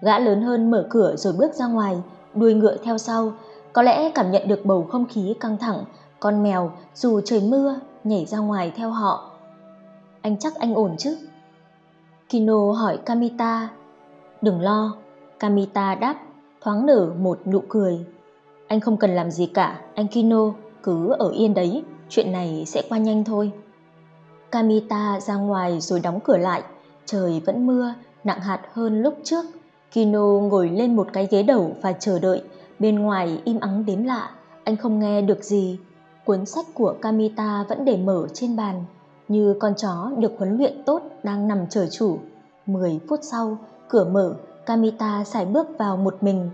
Gã 0.00 0.18
lớn 0.18 0.42
hơn 0.42 0.70
mở 0.70 0.86
cửa 0.90 1.16
rồi 1.16 1.32
bước 1.32 1.54
ra 1.54 1.66
ngoài, 1.66 1.96
đuôi 2.34 2.54
ngựa 2.54 2.76
theo 2.76 2.98
sau. 2.98 3.32
Có 3.76 3.82
lẽ 3.82 4.10
cảm 4.10 4.30
nhận 4.30 4.48
được 4.48 4.64
bầu 4.64 4.86
không 4.90 5.06
khí 5.06 5.34
căng 5.40 5.58
thẳng, 5.58 5.84
con 6.20 6.42
mèo 6.42 6.72
dù 6.94 7.20
trời 7.24 7.40
mưa 7.40 7.80
nhảy 8.04 8.26
ra 8.26 8.38
ngoài 8.38 8.72
theo 8.76 8.90
họ. 8.90 9.30
Anh 10.22 10.36
chắc 10.38 10.54
anh 10.54 10.74
ổn 10.74 10.96
chứ? 10.98 11.18
Kino 12.28 12.72
hỏi 12.72 12.98
Kamita. 13.04 13.68
Đừng 14.42 14.60
lo, 14.60 14.96
Kamita 15.38 15.94
đáp 15.94 16.16
thoáng 16.60 16.86
nở 16.86 17.12
một 17.18 17.46
nụ 17.46 17.62
cười. 17.68 18.06
Anh 18.68 18.80
không 18.80 18.96
cần 18.96 19.10
làm 19.10 19.30
gì 19.30 19.46
cả, 19.46 19.80
anh 19.94 20.08
Kino, 20.08 20.52
cứ 20.82 21.12
ở 21.18 21.30
yên 21.30 21.54
đấy, 21.54 21.84
chuyện 22.08 22.32
này 22.32 22.64
sẽ 22.66 22.82
qua 22.88 22.98
nhanh 22.98 23.24
thôi. 23.24 23.52
Kamita 24.50 25.20
ra 25.20 25.34
ngoài 25.34 25.80
rồi 25.80 26.00
đóng 26.00 26.20
cửa 26.24 26.36
lại, 26.36 26.62
trời 27.06 27.42
vẫn 27.46 27.66
mưa, 27.66 27.94
nặng 28.24 28.40
hạt 28.40 28.60
hơn 28.72 29.02
lúc 29.02 29.14
trước. 29.24 29.44
Kino 29.92 30.24
ngồi 30.24 30.68
lên 30.68 30.96
một 30.96 31.08
cái 31.12 31.28
ghế 31.30 31.42
đầu 31.42 31.76
và 31.82 31.92
chờ 31.92 32.18
đợi, 32.18 32.42
bên 32.78 32.98
ngoài 32.98 33.42
im 33.44 33.60
ắng 33.60 33.84
đếm 33.86 34.04
lạ, 34.04 34.30
anh 34.64 34.76
không 34.76 34.98
nghe 34.98 35.22
được 35.22 35.44
gì. 35.44 35.78
Cuốn 36.24 36.46
sách 36.46 36.66
của 36.74 36.94
Kamita 37.02 37.64
vẫn 37.68 37.84
để 37.84 37.96
mở 37.96 38.26
trên 38.34 38.56
bàn, 38.56 38.84
như 39.28 39.56
con 39.60 39.74
chó 39.74 40.10
được 40.18 40.32
huấn 40.38 40.56
luyện 40.56 40.82
tốt 40.86 41.02
đang 41.22 41.48
nằm 41.48 41.66
chờ 41.70 41.86
chủ. 41.90 42.18
10 42.66 43.00
phút 43.08 43.20
sau, 43.22 43.58
cửa 43.88 44.04
mở, 44.04 44.34
Kamita 44.66 45.24
xài 45.24 45.46
bước 45.46 45.66
vào 45.78 45.96
một 45.96 46.16
mình. 46.20 46.50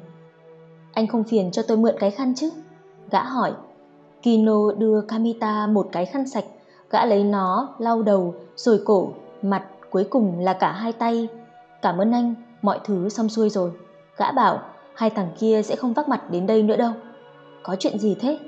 Anh 0.92 1.06
không 1.06 1.24
phiền 1.24 1.50
cho 1.50 1.62
tôi 1.62 1.76
mượn 1.76 1.94
cái 1.98 2.11
khăn 2.11 2.35
chứ? 2.37 2.50
Gã 3.11 3.22
hỏi. 3.22 3.52
Kino 4.22 4.72
đưa 4.78 5.00
Kamita 5.00 5.66
một 5.66 5.88
cái 5.92 6.06
khăn 6.06 6.28
sạch, 6.28 6.44
gã 6.90 7.04
lấy 7.04 7.24
nó, 7.24 7.68
lau 7.78 8.02
đầu, 8.02 8.35
rồi 8.56 8.80
cổ, 8.85 9.08
mặt, 9.42 9.64
cuối 9.90 10.04
cùng 10.11 10.38
là 10.38 10.52
cả 10.52 10.72
hai 10.72 10.92
tay. 10.92 11.28
Cảm 11.82 11.98
ơn 11.98 12.12
anh, 12.12 12.35
mọi 12.62 12.80
thứ 12.85 13.08
xong 13.08 13.28
xuôi 13.28 13.50
rồi. 13.50 13.70
Gã 14.16 14.32
bảo, 14.32 14.61
hai 15.02 15.10
thằng 15.10 15.30
kia 15.38 15.62
sẽ 15.64 15.76
không 15.76 15.92
vác 15.92 16.08
mặt 16.08 16.30
đến 16.30 16.46
đây 16.46 16.62
nữa 16.62 16.76
đâu. 16.76 16.92
Có 17.62 17.76
chuyện 17.78 17.98
gì 17.98 18.16
thế? 18.20 18.38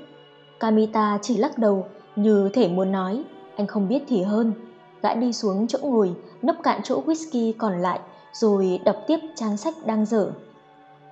Kamita 0.59 1.19
chỉ 1.21 1.37
lắc 1.37 1.57
đầu, 1.57 1.85
như 2.15 2.49
thể 2.53 2.67
muốn 2.67 2.91
nói, 2.91 3.23
anh 3.55 3.67
không 3.67 3.87
biết 3.87 4.03
thì 4.07 4.23
hơn. 4.23 4.53
Gã 5.01 5.13
đi 5.13 5.33
xuống 5.33 5.67
chỗ 5.67 5.79
ngồi, 5.81 6.15
nấp 6.41 6.55
cạn 6.63 6.81
chỗ 6.83 7.03
whisky 7.05 7.53
còn 7.57 7.81
lại, 7.81 7.99
rồi 8.33 8.79
đọc 8.85 8.95
tiếp 9.07 9.19
trang 9.35 9.57
sách 9.57 9.73
đang 9.85 10.05
dở. 10.05 10.31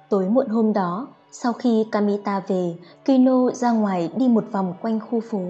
Tối 0.10 0.30
muộn 0.30 0.48
hôm 0.48 0.74
đó, 0.74 1.08
sau 1.32 1.54
khi 1.54 1.86
Kamita 1.92 2.40
về, 2.48 2.76
Kino 3.06 3.50
ra 3.54 3.72
ngoài 3.72 4.10
đi 4.16 4.28
một 4.28 4.44
vòng 4.52 4.74
quanh 4.82 5.00
khu 5.00 5.20
phố. 5.20 5.42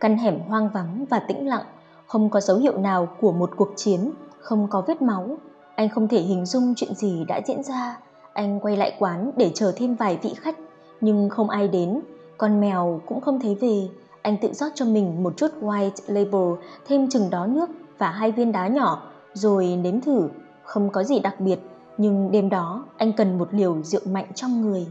Căn 0.00 0.18
hẻm 0.18 0.40
hoang 0.40 0.68
vắng 0.68 1.04
và 1.10 1.18
tĩnh 1.18 1.48
lặng, 1.48 1.64
không 2.06 2.30
có 2.30 2.40
dấu 2.40 2.56
hiệu 2.56 2.78
nào 2.78 3.08
của 3.20 3.32
một 3.32 3.50
cuộc 3.56 3.70
chiến, 3.76 4.10
không 4.38 4.66
có 4.70 4.84
vết 4.86 5.02
máu. 5.02 5.36
Anh 5.74 5.88
không 5.88 6.08
thể 6.08 6.20
hình 6.20 6.46
dung 6.46 6.74
chuyện 6.76 6.94
gì 6.94 7.24
đã 7.28 7.40
diễn 7.46 7.62
ra. 7.62 8.00
Anh 8.32 8.60
quay 8.60 8.76
lại 8.76 8.96
quán 8.98 9.30
để 9.36 9.50
chờ 9.54 9.72
thêm 9.76 9.94
vài 9.94 10.18
vị 10.22 10.34
khách, 10.36 10.56
nhưng 11.00 11.28
không 11.28 11.50
ai 11.50 11.68
đến. 11.68 12.00
Con 12.38 12.60
mèo 12.60 13.00
cũng 13.06 13.20
không 13.20 13.40
thấy 13.40 13.54
về. 13.54 13.88
Anh 14.22 14.36
tự 14.42 14.52
rót 14.52 14.68
cho 14.74 14.84
mình 14.84 15.22
một 15.22 15.36
chút 15.36 15.50
white 15.60 15.90
label, 16.06 16.64
thêm 16.86 17.08
chừng 17.08 17.30
đó 17.30 17.46
nước 17.46 17.70
và 17.98 18.10
hai 18.10 18.32
viên 18.32 18.52
đá 18.52 18.68
nhỏ, 18.68 19.02
rồi 19.32 19.66
nếm 19.66 20.00
thử. 20.00 20.28
Không 20.62 20.90
có 20.90 21.04
gì 21.04 21.18
đặc 21.18 21.40
biệt, 21.40 21.58
nhưng 21.98 22.30
đêm 22.30 22.48
đó 22.48 22.84
anh 22.96 23.12
cần 23.12 23.38
một 23.38 23.48
liều 23.50 23.82
rượu 23.82 24.00
mạnh 24.04 24.26
trong 24.34 24.60
người. 24.60 24.86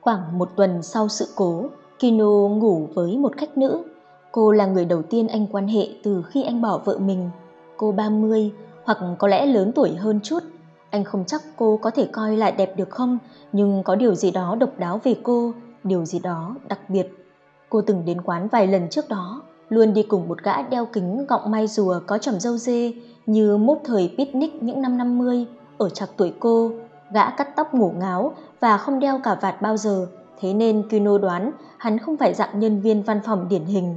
Khoảng 0.00 0.38
một 0.38 0.48
tuần 0.56 0.82
sau 0.82 1.08
sự 1.08 1.28
cố, 1.34 1.64
Kino 1.98 2.48
ngủ 2.48 2.88
với 2.94 3.18
một 3.18 3.36
khách 3.36 3.58
nữ. 3.58 3.82
Cô 4.32 4.52
là 4.52 4.66
người 4.66 4.84
đầu 4.84 5.02
tiên 5.02 5.28
anh 5.28 5.46
quan 5.46 5.68
hệ 5.68 5.88
từ 6.02 6.22
khi 6.22 6.42
anh 6.42 6.62
bỏ 6.62 6.78
vợ 6.78 6.98
mình. 6.98 7.30
Cô 7.76 7.92
30 7.92 8.52
hoặc 8.84 8.98
có 9.18 9.28
lẽ 9.28 9.46
lớn 9.46 9.72
tuổi 9.74 9.94
hơn 9.94 10.20
chút. 10.22 10.40
Anh 10.90 11.04
không 11.04 11.24
chắc 11.26 11.42
cô 11.56 11.78
có 11.82 11.90
thể 11.90 12.08
coi 12.12 12.36
lại 12.36 12.52
đẹp 12.52 12.76
được 12.76 12.90
không, 12.90 13.18
nhưng 13.52 13.82
có 13.82 13.94
điều 13.94 14.14
gì 14.14 14.30
đó 14.30 14.56
độc 14.60 14.70
đáo 14.78 15.00
về 15.04 15.16
cô, 15.22 15.52
điều 15.84 16.04
gì 16.04 16.18
đó 16.18 16.56
đặc 16.68 16.90
biệt. 16.90 17.06
Cô 17.68 17.80
từng 17.80 18.04
đến 18.04 18.20
quán 18.20 18.48
vài 18.48 18.66
lần 18.66 18.88
trước 18.90 19.08
đó, 19.08 19.42
luôn 19.68 19.94
đi 19.94 20.02
cùng 20.02 20.28
một 20.28 20.42
gã 20.42 20.62
đeo 20.62 20.86
kính 20.86 21.26
gọng 21.26 21.50
mai 21.50 21.66
rùa 21.66 22.00
có 22.06 22.18
trầm 22.18 22.40
dâu 22.40 22.56
dê 22.56 22.92
như 23.26 23.56
mốt 23.56 23.78
thời 23.84 24.14
picnic 24.18 24.62
những 24.62 24.82
năm 24.82 24.98
50 24.98 25.46
ở 25.78 25.88
trạc 25.88 26.10
tuổi 26.16 26.34
cô, 26.40 26.70
gã 27.12 27.30
cắt 27.30 27.56
tóc 27.56 27.74
ngủ 27.74 27.92
ngáo 27.98 28.34
và 28.60 28.78
không 28.78 29.00
đeo 29.00 29.20
cả 29.24 29.38
vạt 29.40 29.62
bao 29.62 29.76
giờ, 29.76 30.06
thế 30.40 30.54
nên 30.54 30.88
Kino 30.88 31.18
đoán 31.18 31.52
hắn 31.78 31.98
không 31.98 32.16
phải 32.16 32.34
dạng 32.34 32.60
nhân 32.60 32.80
viên 32.80 33.02
văn 33.02 33.20
phòng 33.24 33.48
điển 33.48 33.64
hình. 33.64 33.96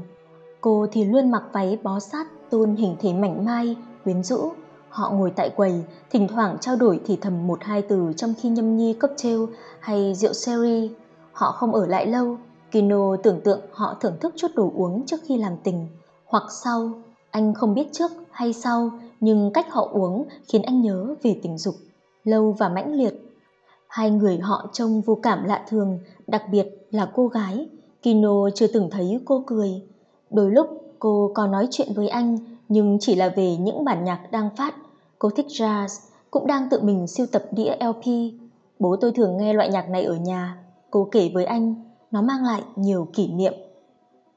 Cô 0.61 0.87
thì 0.91 1.03
luôn 1.03 1.31
mặc 1.31 1.43
váy 1.51 1.79
bó 1.83 1.99
sát 1.99 2.27
tôn 2.49 2.75
hình 2.75 2.95
thể 2.99 3.13
mảnh 3.13 3.45
mai, 3.45 3.75
quyến 4.03 4.23
rũ. 4.23 4.51
Họ 4.89 5.11
ngồi 5.11 5.31
tại 5.35 5.49
quầy, 5.49 5.83
thỉnh 6.09 6.27
thoảng 6.27 6.57
trao 6.61 6.75
đổi 6.75 6.99
thì 7.05 7.17
thầm 7.21 7.47
một 7.47 7.59
hai 7.63 7.81
từ 7.81 8.13
trong 8.17 8.33
khi 8.37 8.49
nhâm 8.49 8.77
nhi 8.77 8.93
cốc 8.93 9.11
treo 9.17 9.47
hay 9.79 10.13
rượu 10.15 10.33
sherry. 10.33 10.91
Họ 11.31 11.51
không 11.51 11.73
ở 11.73 11.85
lại 11.87 12.05
lâu, 12.05 12.37
Kino 12.71 13.15
tưởng 13.23 13.41
tượng 13.41 13.59
họ 13.71 13.95
thưởng 14.01 14.17
thức 14.21 14.33
chút 14.37 14.47
đồ 14.55 14.71
uống 14.75 15.05
trước 15.05 15.17
khi 15.23 15.37
làm 15.37 15.53
tình, 15.63 15.87
hoặc 16.25 16.43
sau, 16.63 16.91
anh 17.31 17.53
không 17.53 17.73
biết 17.73 17.87
trước 17.91 18.11
hay 18.31 18.53
sau, 18.53 18.91
nhưng 19.19 19.51
cách 19.53 19.71
họ 19.71 19.89
uống 19.91 20.25
khiến 20.47 20.61
anh 20.61 20.81
nhớ 20.81 21.15
về 21.23 21.39
tình 21.43 21.57
dục, 21.57 21.75
lâu 22.23 22.51
và 22.51 22.69
mãnh 22.69 22.93
liệt. 22.93 23.13
Hai 23.87 24.11
người 24.11 24.37
họ 24.37 24.69
trông 24.73 25.01
vô 25.01 25.19
cảm 25.23 25.43
lạ 25.43 25.65
thường, 25.69 25.99
đặc 26.27 26.43
biệt 26.51 26.67
là 26.91 27.11
cô 27.15 27.27
gái. 27.27 27.69
Kino 28.01 28.49
chưa 28.55 28.67
từng 28.67 28.89
thấy 28.91 29.19
cô 29.25 29.43
cười. 29.47 29.81
Đôi 30.29 30.51
lúc 30.51 30.67
cô 30.99 31.31
có 31.33 31.47
nói 31.47 31.67
chuyện 31.71 31.93
với 31.95 32.07
anh, 32.07 32.37
nhưng 32.69 32.97
chỉ 32.99 33.15
là 33.15 33.29
về 33.35 33.57
những 33.57 33.83
bản 33.83 34.03
nhạc 34.03 34.31
đang 34.31 34.49
phát. 34.55 34.75
Cô 35.19 35.29
thích 35.29 35.47
jazz, 35.49 35.87
cũng 36.31 36.47
đang 36.47 36.69
tự 36.69 36.81
mình 36.81 37.07
siêu 37.07 37.25
tập 37.31 37.43
đĩa 37.51 37.75
LP. 37.79 38.33
Bố 38.79 38.95
tôi 38.95 39.11
thường 39.11 39.37
nghe 39.37 39.53
loại 39.53 39.69
nhạc 39.69 39.89
này 39.89 40.03
ở 40.03 40.15
nhà. 40.15 40.57
Cô 40.91 41.07
kể 41.11 41.31
với 41.33 41.45
anh, 41.45 41.75
nó 42.11 42.21
mang 42.21 42.43
lại 42.43 42.61
nhiều 42.75 43.07
kỷ 43.13 43.27
niệm. 43.27 43.53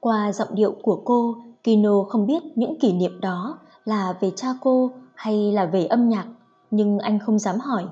Qua 0.00 0.32
giọng 0.32 0.48
điệu 0.54 0.74
của 0.82 1.02
cô, 1.04 1.36
Kino 1.64 2.02
không 2.08 2.26
biết 2.26 2.42
những 2.54 2.78
kỷ 2.78 2.92
niệm 2.92 3.20
đó 3.20 3.58
là 3.84 4.14
về 4.20 4.30
cha 4.36 4.48
cô 4.60 4.90
hay 5.14 5.52
là 5.52 5.64
về 5.64 5.86
âm 5.86 6.08
nhạc, 6.08 6.26
nhưng 6.70 6.98
anh 6.98 7.18
không 7.18 7.38
dám 7.38 7.58
hỏi. 7.60 7.84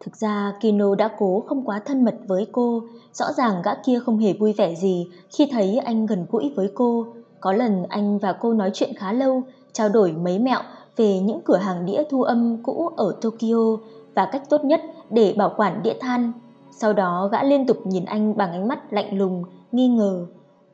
Thực 0.00 0.16
ra 0.16 0.52
Kino 0.60 0.94
đã 0.94 1.10
cố 1.18 1.44
không 1.46 1.64
quá 1.64 1.80
thân 1.84 2.04
mật 2.04 2.14
với 2.26 2.46
cô, 2.52 2.82
rõ 3.12 3.32
ràng 3.32 3.62
gã 3.64 3.74
kia 3.74 3.98
không 3.98 4.18
hề 4.18 4.32
vui 4.32 4.52
vẻ 4.52 4.74
gì 4.74 5.06
khi 5.30 5.48
thấy 5.52 5.78
anh 5.78 6.06
gần 6.06 6.26
gũi 6.30 6.52
với 6.56 6.70
cô. 6.74 7.06
Có 7.40 7.52
lần 7.52 7.82
anh 7.88 8.18
và 8.18 8.32
cô 8.32 8.52
nói 8.52 8.70
chuyện 8.74 8.94
khá 8.96 9.12
lâu, 9.12 9.42
trao 9.76 9.88
đổi 9.88 10.12
mấy 10.12 10.38
mẹo 10.38 10.60
về 10.96 11.20
những 11.20 11.40
cửa 11.44 11.56
hàng 11.56 11.86
đĩa 11.86 12.02
thu 12.10 12.22
âm 12.22 12.62
cũ 12.62 12.90
ở 12.96 13.16
Tokyo 13.20 13.76
và 14.14 14.28
cách 14.32 14.42
tốt 14.50 14.64
nhất 14.64 14.80
để 15.10 15.34
bảo 15.36 15.52
quản 15.56 15.82
đĩa 15.82 15.94
than. 16.00 16.32
Sau 16.70 16.92
đó 16.92 17.28
gã 17.32 17.42
liên 17.42 17.66
tục 17.66 17.76
nhìn 17.84 18.04
anh 18.04 18.36
bằng 18.36 18.52
ánh 18.52 18.68
mắt 18.68 18.92
lạnh 18.92 19.18
lùng, 19.18 19.44
nghi 19.72 19.88
ngờ. 19.88 20.26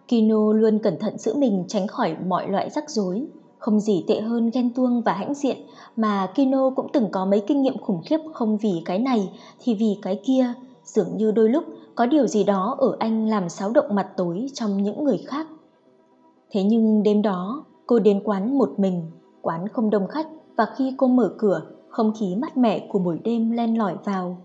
Kino 0.08 0.52
luôn 0.52 0.78
cẩn 0.78 0.98
thận 0.98 1.18
giữ 1.18 1.34
mình 1.34 1.64
tránh 1.68 1.86
khỏi 1.86 2.16
mọi 2.26 2.48
loại 2.48 2.70
rắc 2.70 2.90
rối. 2.90 3.26
Không 3.58 3.80
gì 3.80 4.04
tệ 4.08 4.20
hơn 4.20 4.50
ghen 4.54 4.70
tuông 4.74 5.02
và 5.02 5.12
hãnh 5.12 5.34
diện 5.34 5.56
mà 5.96 6.26
Kino 6.34 6.70
cũng 6.70 6.86
từng 6.92 7.08
có 7.12 7.24
mấy 7.24 7.40
kinh 7.46 7.62
nghiệm 7.62 7.78
khủng 7.78 8.02
khiếp 8.06 8.18
không 8.34 8.56
vì 8.56 8.82
cái 8.84 8.98
này 8.98 9.30
thì 9.60 9.74
vì 9.74 9.98
cái 10.02 10.20
kia. 10.24 10.52
Dường 10.84 11.16
như 11.16 11.32
đôi 11.32 11.48
lúc 11.48 11.64
có 11.94 12.06
điều 12.06 12.26
gì 12.26 12.44
đó 12.44 12.76
ở 12.78 12.96
anh 12.98 13.28
làm 13.28 13.48
xáo 13.48 13.70
động 13.70 13.94
mặt 13.94 14.08
tối 14.16 14.46
trong 14.54 14.82
những 14.82 15.04
người 15.04 15.18
khác. 15.26 15.46
Thế 16.50 16.62
nhưng 16.62 17.02
đêm 17.02 17.22
đó 17.22 17.64
cô 17.87 17.99
đến 17.99 18.21
quán 18.25 18.59
một 18.59 18.75
mình, 18.77 19.11
quán 19.42 19.68
không 19.68 19.90
đông 19.90 20.09
khách 20.09 20.27
và 20.57 20.66
khi 20.77 20.95
cô 20.97 21.07
mở 21.07 21.35
cửa, 21.38 21.62
không 21.88 22.12
khí 22.21 22.37
mát 22.37 22.57
mẻ 22.57 22.88
của 22.92 22.99
buổi 22.99 23.18
đêm 23.25 23.51
len 23.51 23.79
lỏi 23.79 23.97
vào. 24.05 24.37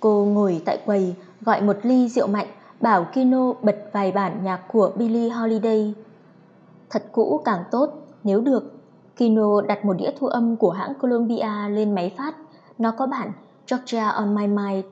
Cô 0.00 0.24
ngồi 0.24 0.62
tại 0.64 0.78
quầy 0.86 1.14
gọi 1.40 1.62
một 1.62 1.76
ly 1.82 2.08
rượu 2.08 2.26
mạnh 2.26 2.46
bảo 2.80 3.06
Kino 3.14 3.52
bật 3.62 3.76
vài 3.92 4.12
bản 4.12 4.44
nhạc 4.44 4.60
của 4.72 4.92
Billie 4.96 5.28
Holiday. 5.28 5.94
Thật 6.90 7.02
cũ 7.12 7.40
càng 7.44 7.62
tốt, 7.70 7.90
nếu 8.24 8.40
được, 8.40 8.72
Kino 9.16 9.60
đặt 9.60 9.84
một 9.84 9.92
đĩa 9.92 10.10
thu 10.18 10.26
âm 10.26 10.56
của 10.56 10.70
hãng 10.70 10.92
Columbia 11.00 11.68
lên 11.70 11.94
máy 11.94 12.14
phát. 12.18 12.36
Nó 12.78 12.90
có 12.90 13.06
bản 13.06 13.32
Georgia 13.70 14.08
on 14.08 14.34
My 14.34 14.46
Mind. 14.46 14.84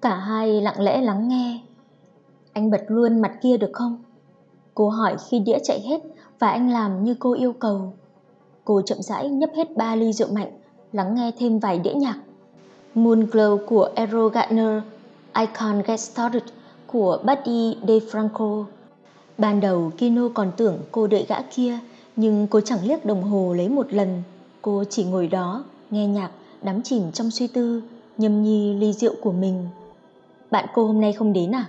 Cả 0.00 0.14
hai 0.14 0.60
lặng 0.60 0.80
lẽ 0.80 1.00
lắng 1.00 1.28
nghe. 1.28 1.60
Anh 2.52 2.70
bật 2.70 2.84
luôn 2.88 3.20
mặt 3.20 3.32
kia 3.42 3.56
được 3.56 3.70
không? 3.72 4.02
Cô 4.74 4.88
hỏi 4.88 5.16
khi 5.28 5.38
đĩa 5.38 5.58
chạy 5.64 5.80
hết 5.80 6.00
và 6.38 6.50
anh 6.50 6.70
làm 6.70 7.04
như 7.04 7.14
cô 7.18 7.32
yêu 7.32 7.52
cầu. 7.52 7.92
Cô 8.64 8.82
chậm 8.82 9.02
rãi 9.02 9.28
nhấp 9.28 9.50
hết 9.56 9.76
ba 9.76 9.96
ly 9.96 10.12
rượu 10.12 10.28
mạnh, 10.32 10.50
lắng 10.92 11.14
nghe 11.14 11.30
thêm 11.38 11.58
vài 11.58 11.78
đĩa 11.78 11.94
nhạc. 11.94 12.18
moon 12.94 13.26
glow 13.26 13.58
của 13.66 13.90
Errol 13.94 14.32
Gardner, 14.32 14.82
I 15.34 15.44
Can't 15.54 15.82
Get 15.86 16.00
Started 16.00 16.42
của 16.86 17.18
Buddy 17.26 17.76
DeFranco. 17.86 18.64
Ban 19.38 19.60
đầu 19.60 19.90
Kino 19.98 20.28
còn 20.34 20.52
tưởng 20.56 20.78
cô 20.92 21.06
đợi 21.06 21.26
gã 21.28 21.42
kia, 21.42 21.78
nhưng 22.16 22.46
cô 22.46 22.60
chẳng 22.60 22.78
liếc 22.82 23.04
đồng 23.04 23.22
hồ 23.22 23.54
lấy 23.54 23.68
một 23.68 23.92
lần. 23.92 24.22
Cô 24.62 24.84
chỉ 24.90 25.04
ngồi 25.04 25.26
đó, 25.26 25.64
nghe 25.90 26.06
nhạc, 26.06 26.30
đắm 26.62 26.82
chìm 26.82 27.12
trong 27.12 27.30
suy 27.30 27.46
tư, 27.46 27.82
nhâm 28.18 28.42
nhi 28.42 28.74
ly 28.74 28.92
rượu 28.92 29.14
của 29.22 29.32
mình. 29.32 29.68
Bạn 30.50 30.66
cô 30.74 30.86
hôm 30.86 31.00
nay 31.00 31.12
không 31.12 31.32
đến 31.32 31.54
à? 31.54 31.66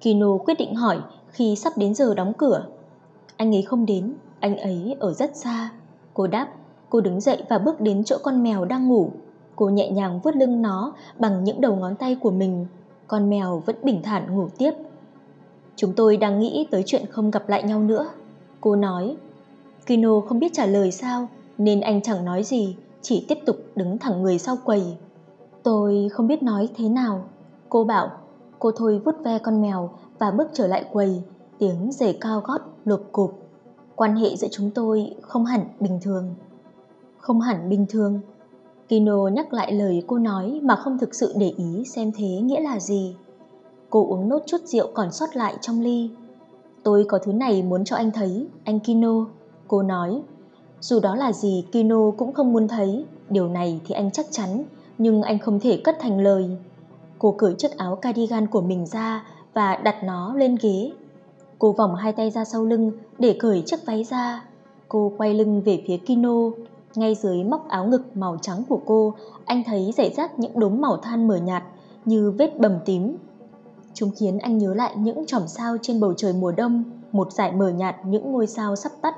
Kino 0.00 0.36
quyết 0.36 0.54
định 0.58 0.74
hỏi 0.74 0.98
khi 1.30 1.56
sắp 1.56 1.72
đến 1.76 1.94
giờ 1.94 2.14
đóng 2.14 2.32
cửa. 2.38 2.66
Anh 3.38 3.54
ấy 3.54 3.62
không 3.62 3.86
đến, 3.86 4.14
anh 4.40 4.56
ấy 4.56 4.96
ở 5.00 5.12
rất 5.12 5.36
xa. 5.36 5.70
Cô 6.14 6.26
đáp, 6.26 6.48
cô 6.90 7.00
đứng 7.00 7.20
dậy 7.20 7.42
và 7.48 7.58
bước 7.58 7.80
đến 7.80 8.04
chỗ 8.04 8.16
con 8.22 8.42
mèo 8.42 8.64
đang 8.64 8.88
ngủ. 8.88 9.10
Cô 9.56 9.68
nhẹ 9.68 9.90
nhàng 9.90 10.20
vuốt 10.20 10.36
lưng 10.36 10.62
nó 10.62 10.92
bằng 11.18 11.44
những 11.44 11.60
đầu 11.60 11.76
ngón 11.76 11.96
tay 11.96 12.14
của 12.14 12.30
mình. 12.30 12.66
Con 13.06 13.30
mèo 13.30 13.62
vẫn 13.66 13.76
bình 13.82 14.02
thản 14.02 14.36
ngủ 14.36 14.48
tiếp. 14.58 14.72
Chúng 15.76 15.92
tôi 15.92 16.16
đang 16.16 16.38
nghĩ 16.38 16.66
tới 16.70 16.82
chuyện 16.86 17.06
không 17.06 17.30
gặp 17.30 17.48
lại 17.48 17.62
nhau 17.62 17.80
nữa. 17.80 18.08
Cô 18.60 18.76
nói, 18.76 19.16
Kino 19.86 20.20
không 20.20 20.38
biết 20.38 20.52
trả 20.52 20.66
lời 20.66 20.90
sao 20.90 21.28
nên 21.58 21.80
anh 21.80 22.02
chẳng 22.02 22.24
nói 22.24 22.42
gì, 22.42 22.76
chỉ 23.02 23.24
tiếp 23.28 23.38
tục 23.46 23.56
đứng 23.76 23.98
thẳng 23.98 24.22
người 24.22 24.38
sau 24.38 24.56
quầy. 24.64 24.96
Tôi 25.62 26.08
không 26.12 26.26
biết 26.26 26.42
nói 26.42 26.68
thế 26.76 26.88
nào. 26.88 27.24
Cô 27.68 27.84
bảo, 27.84 28.10
cô 28.58 28.70
thôi 28.76 29.00
vút 29.04 29.14
ve 29.24 29.38
con 29.38 29.62
mèo 29.62 29.90
và 30.18 30.30
bước 30.30 30.48
trở 30.52 30.66
lại 30.66 30.84
quầy, 30.92 31.22
tiếng 31.58 31.92
giày 31.92 32.18
cao 32.20 32.40
gót 32.44 32.60
lộp 32.84 33.00
cộp. 33.12 33.30
Quan 33.96 34.16
hệ 34.16 34.36
giữa 34.36 34.48
chúng 34.50 34.70
tôi 34.70 35.14
không 35.22 35.44
hẳn 35.44 35.64
bình 35.80 35.98
thường. 36.02 36.34
Không 37.18 37.40
hẳn 37.40 37.68
bình 37.68 37.86
thường. 37.88 38.20
Kino 38.88 39.28
nhắc 39.28 39.52
lại 39.52 39.72
lời 39.72 40.02
cô 40.06 40.18
nói 40.18 40.60
mà 40.62 40.76
không 40.76 40.98
thực 40.98 41.14
sự 41.14 41.34
để 41.36 41.52
ý 41.56 41.84
xem 41.84 42.12
thế 42.16 42.26
nghĩa 42.26 42.60
là 42.60 42.80
gì. 42.80 43.16
Cô 43.90 44.06
uống 44.06 44.28
nốt 44.28 44.42
chút 44.46 44.60
rượu 44.64 44.90
còn 44.94 45.12
sót 45.12 45.36
lại 45.36 45.56
trong 45.60 45.80
ly. 45.80 46.10
Tôi 46.82 47.04
có 47.08 47.18
thứ 47.18 47.32
này 47.32 47.62
muốn 47.62 47.84
cho 47.84 47.96
anh 47.96 48.10
thấy, 48.10 48.46
anh 48.64 48.80
Kino. 48.80 49.26
Cô 49.68 49.82
nói, 49.82 50.22
dù 50.80 51.00
đó 51.00 51.16
là 51.16 51.32
gì 51.32 51.64
Kino 51.72 52.10
cũng 52.10 52.32
không 52.32 52.52
muốn 52.52 52.68
thấy, 52.68 53.04
điều 53.30 53.48
này 53.48 53.80
thì 53.86 53.94
anh 53.94 54.10
chắc 54.10 54.26
chắn, 54.30 54.64
nhưng 54.98 55.22
anh 55.22 55.38
không 55.38 55.60
thể 55.60 55.80
cất 55.84 55.96
thành 56.00 56.20
lời. 56.20 56.56
Cô 57.18 57.34
cởi 57.38 57.54
chiếc 57.58 57.76
áo 57.76 57.96
cardigan 57.96 58.46
của 58.46 58.60
mình 58.60 58.86
ra 58.86 59.26
và 59.54 59.76
đặt 59.76 60.04
nó 60.04 60.34
lên 60.34 60.56
ghế. 60.62 60.90
Cô 61.58 61.72
vòng 61.72 61.94
hai 61.94 62.12
tay 62.12 62.30
ra 62.30 62.44
sau 62.44 62.64
lưng 62.64 62.92
để 63.18 63.36
cởi 63.40 63.62
chiếc 63.66 63.86
váy 63.86 64.04
ra. 64.04 64.44
Cô 64.88 65.12
quay 65.18 65.34
lưng 65.34 65.62
về 65.64 65.82
phía 65.86 65.96
Kino. 65.96 66.50
Ngay 66.94 67.14
dưới 67.14 67.44
móc 67.44 67.68
áo 67.68 67.86
ngực 67.86 68.16
màu 68.16 68.36
trắng 68.42 68.62
của 68.68 68.80
cô, 68.86 69.14
anh 69.44 69.62
thấy 69.66 69.92
rải 69.96 70.12
rác 70.16 70.38
những 70.38 70.58
đốm 70.58 70.80
màu 70.80 70.96
than 70.96 71.28
mờ 71.28 71.36
nhạt 71.36 71.62
như 72.04 72.30
vết 72.30 72.60
bầm 72.60 72.78
tím. 72.84 73.16
Chúng 73.94 74.10
khiến 74.18 74.38
anh 74.38 74.58
nhớ 74.58 74.74
lại 74.74 74.96
những 74.96 75.26
chòm 75.26 75.42
sao 75.46 75.76
trên 75.82 76.00
bầu 76.00 76.14
trời 76.14 76.32
mùa 76.32 76.52
đông, 76.52 76.84
một 77.12 77.32
dải 77.32 77.52
mờ 77.52 77.68
nhạt 77.68 77.96
những 78.06 78.32
ngôi 78.32 78.46
sao 78.46 78.76
sắp 78.76 78.92
tắt 79.02 79.16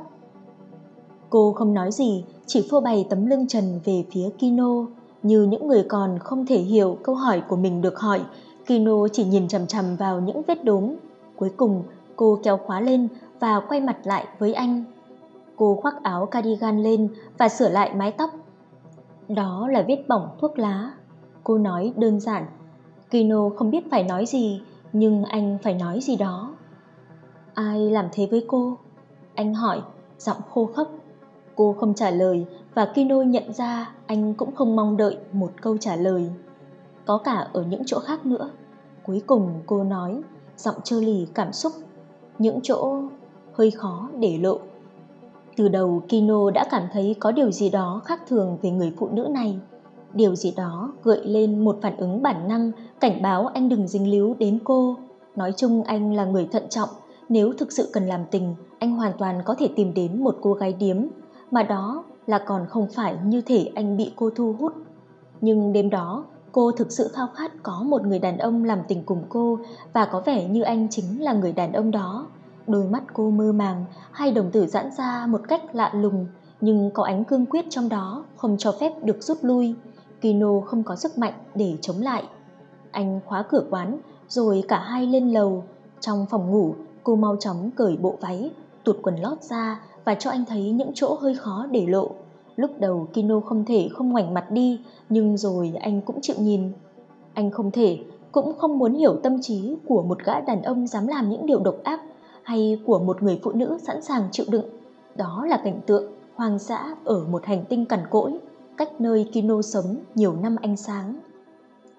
Cô 1.30 1.52
không 1.52 1.74
nói 1.74 1.92
gì, 1.92 2.24
chỉ 2.46 2.66
phô 2.70 2.80
bày 2.80 3.06
tấm 3.10 3.26
lưng 3.26 3.46
trần 3.46 3.80
về 3.84 4.04
phía 4.12 4.28
Kino, 4.38 4.86
như 5.22 5.42
những 5.42 5.68
người 5.68 5.84
còn 5.88 6.18
không 6.18 6.46
thể 6.46 6.58
hiểu 6.58 6.98
câu 7.02 7.14
hỏi 7.14 7.42
của 7.48 7.56
mình 7.56 7.82
được 7.82 7.98
hỏi. 7.98 8.20
Kino 8.66 9.08
chỉ 9.12 9.24
nhìn 9.24 9.48
chằm 9.48 9.66
chằm 9.66 9.96
vào 9.96 10.20
những 10.20 10.42
vết 10.42 10.64
đốm. 10.64 10.94
Cuối 11.36 11.50
cùng, 11.56 11.82
cô 12.20 12.38
kéo 12.42 12.56
khóa 12.56 12.80
lên 12.80 13.08
và 13.38 13.60
quay 13.60 13.80
mặt 13.80 13.96
lại 14.04 14.26
với 14.38 14.54
anh. 14.54 14.84
Cô 15.56 15.78
khoác 15.82 16.02
áo 16.02 16.26
cardigan 16.26 16.82
lên 16.82 17.08
và 17.38 17.48
sửa 17.48 17.68
lại 17.68 17.94
mái 17.94 18.12
tóc. 18.12 18.30
Đó 19.28 19.68
là 19.68 19.84
vết 19.88 20.04
bỏng 20.08 20.28
thuốc 20.40 20.58
lá. 20.58 20.90
Cô 21.44 21.58
nói 21.58 21.92
đơn 21.96 22.20
giản. 22.20 22.46
Kino 23.10 23.48
không 23.56 23.70
biết 23.70 23.90
phải 23.90 24.02
nói 24.02 24.26
gì, 24.26 24.62
nhưng 24.92 25.24
anh 25.24 25.58
phải 25.62 25.74
nói 25.74 26.00
gì 26.00 26.16
đó. 26.16 26.54
Ai 27.54 27.90
làm 27.90 28.06
thế 28.12 28.28
với 28.30 28.44
cô? 28.48 28.78
Anh 29.34 29.54
hỏi, 29.54 29.82
giọng 30.18 30.40
khô 30.50 30.66
khốc. 30.74 30.88
Cô 31.54 31.76
không 31.80 31.94
trả 31.94 32.10
lời 32.10 32.46
và 32.74 32.84
Kino 32.94 33.22
nhận 33.22 33.52
ra 33.52 33.90
anh 34.06 34.34
cũng 34.34 34.54
không 34.54 34.76
mong 34.76 34.96
đợi 34.96 35.16
một 35.32 35.50
câu 35.60 35.76
trả 35.76 35.96
lời. 35.96 36.30
Có 37.06 37.18
cả 37.18 37.48
ở 37.52 37.62
những 37.62 37.82
chỗ 37.86 37.98
khác 37.98 38.26
nữa. 38.26 38.50
Cuối 39.06 39.22
cùng 39.26 39.62
cô 39.66 39.84
nói, 39.84 40.22
giọng 40.56 40.76
trơ 40.84 41.00
lì 41.00 41.26
cảm 41.34 41.52
xúc. 41.52 41.72
Những 42.40 42.60
chỗ 42.62 42.98
hơi 43.52 43.70
khó 43.70 44.08
để 44.18 44.38
lộ. 44.38 44.58
Từ 45.56 45.68
đầu 45.68 46.02
Kino 46.08 46.50
đã 46.50 46.64
cảm 46.70 46.82
thấy 46.92 47.16
có 47.18 47.32
điều 47.32 47.50
gì 47.50 47.70
đó 47.70 48.02
khác 48.04 48.20
thường 48.28 48.58
về 48.62 48.70
người 48.70 48.92
phụ 48.98 49.08
nữ 49.12 49.28
này. 49.30 49.58
Điều 50.14 50.34
gì 50.34 50.54
đó 50.56 50.92
gợi 51.02 51.20
lên 51.24 51.64
một 51.64 51.78
phản 51.82 51.96
ứng 51.96 52.22
bản 52.22 52.48
năng 52.48 52.72
cảnh 53.00 53.22
báo 53.22 53.46
anh 53.46 53.68
đừng 53.68 53.88
dính 53.88 54.10
líu 54.10 54.34
đến 54.38 54.58
cô. 54.64 54.96
Nói 55.36 55.52
chung 55.56 55.82
anh 55.82 56.14
là 56.14 56.24
người 56.24 56.48
thận 56.52 56.62
trọng, 56.68 56.88
nếu 57.28 57.52
thực 57.58 57.72
sự 57.72 57.88
cần 57.92 58.06
làm 58.06 58.24
tình, 58.30 58.54
anh 58.78 58.96
hoàn 58.96 59.12
toàn 59.18 59.40
có 59.44 59.54
thể 59.58 59.68
tìm 59.76 59.94
đến 59.94 60.22
một 60.24 60.36
cô 60.40 60.54
gái 60.54 60.72
điếm, 60.72 60.96
mà 61.50 61.62
đó 61.62 62.04
là 62.26 62.38
còn 62.38 62.66
không 62.68 62.86
phải 62.94 63.16
như 63.24 63.40
thể 63.40 63.70
anh 63.74 63.96
bị 63.96 64.12
cô 64.16 64.30
thu 64.30 64.54
hút. 64.58 64.72
Nhưng 65.40 65.72
đêm 65.72 65.90
đó, 65.90 66.24
cô 66.52 66.72
thực 66.72 66.92
sự 66.92 67.08
khao 67.14 67.28
khát 67.34 67.52
có 67.62 67.82
một 67.82 68.02
người 68.06 68.18
đàn 68.18 68.38
ông 68.38 68.64
làm 68.64 68.78
tình 68.88 69.02
cùng 69.04 69.24
cô 69.28 69.58
và 69.92 70.04
có 70.04 70.20
vẻ 70.20 70.48
như 70.48 70.62
anh 70.62 70.88
chính 70.90 71.22
là 71.22 71.32
người 71.32 71.52
đàn 71.52 71.72
ông 71.72 71.90
đó. 71.90 72.26
Đôi 72.66 72.84
mắt 72.84 73.02
cô 73.12 73.30
mơ 73.30 73.52
màng, 73.52 73.84
hai 74.12 74.32
đồng 74.32 74.50
tử 74.50 74.66
giãn 74.66 74.90
ra 74.98 75.26
một 75.26 75.40
cách 75.48 75.74
lạ 75.74 75.92
lùng, 75.94 76.26
nhưng 76.60 76.90
có 76.90 77.04
ánh 77.04 77.24
cương 77.24 77.46
quyết 77.46 77.64
trong 77.70 77.88
đó 77.88 78.24
không 78.36 78.56
cho 78.58 78.72
phép 78.80 78.92
được 79.04 79.22
rút 79.22 79.38
lui. 79.42 79.74
Kino 80.20 80.60
không 80.66 80.82
có 80.82 80.96
sức 80.96 81.18
mạnh 81.18 81.32
để 81.54 81.76
chống 81.80 82.00
lại. 82.00 82.24
Anh 82.90 83.20
khóa 83.26 83.42
cửa 83.42 83.64
quán, 83.70 83.98
rồi 84.28 84.64
cả 84.68 84.78
hai 84.78 85.06
lên 85.06 85.32
lầu. 85.32 85.64
Trong 86.00 86.26
phòng 86.30 86.50
ngủ, 86.50 86.74
cô 87.02 87.16
mau 87.16 87.36
chóng 87.36 87.70
cởi 87.76 87.96
bộ 87.96 88.16
váy, 88.20 88.50
tuột 88.84 88.96
quần 89.02 89.16
lót 89.16 89.42
ra 89.42 89.80
và 90.04 90.14
cho 90.14 90.30
anh 90.30 90.44
thấy 90.48 90.70
những 90.70 90.90
chỗ 90.94 91.14
hơi 91.20 91.34
khó 91.34 91.66
để 91.70 91.86
lộ. 91.86 92.10
Lúc 92.60 92.70
đầu 92.80 93.08
Kino 93.12 93.40
không 93.40 93.64
thể 93.64 93.88
không 93.92 94.08
ngoảnh 94.08 94.34
mặt 94.34 94.50
đi, 94.50 94.80
nhưng 95.08 95.36
rồi 95.36 95.72
anh 95.80 96.00
cũng 96.00 96.20
chịu 96.20 96.36
nhìn. 96.38 96.72
Anh 97.34 97.50
không 97.50 97.70
thể, 97.70 97.98
cũng 98.32 98.58
không 98.58 98.78
muốn 98.78 98.94
hiểu 98.94 99.16
tâm 99.22 99.40
trí 99.42 99.76
của 99.86 100.02
một 100.02 100.18
gã 100.24 100.40
đàn 100.40 100.62
ông 100.62 100.86
dám 100.86 101.06
làm 101.06 101.30
những 101.30 101.46
điều 101.46 101.60
độc 101.60 101.76
ác 101.84 102.00
hay 102.42 102.80
của 102.86 102.98
một 102.98 103.22
người 103.22 103.40
phụ 103.42 103.52
nữ 103.52 103.78
sẵn 103.82 104.02
sàng 104.02 104.28
chịu 104.32 104.46
đựng. 104.48 104.64
Đó 105.14 105.44
là 105.48 105.60
cảnh 105.64 105.80
tượng 105.86 106.12
hoang 106.34 106.58
dã 106.58 106.96
ở 107.04 107.24
một 107.24 107.44
hành 107.44 107.64
tinh 107.68 107.86
cằn 107.86 108.00
cỗi, 108.10 108.32
cách 108.76 109.00
nơi 109.00 109.28
Kino 109.32 109.62
sống 109.62 109.96
nhiều 110.14 110.32
năm 110.42 110.56
ánh 110.62 110.76
sáng. 110.76 111.16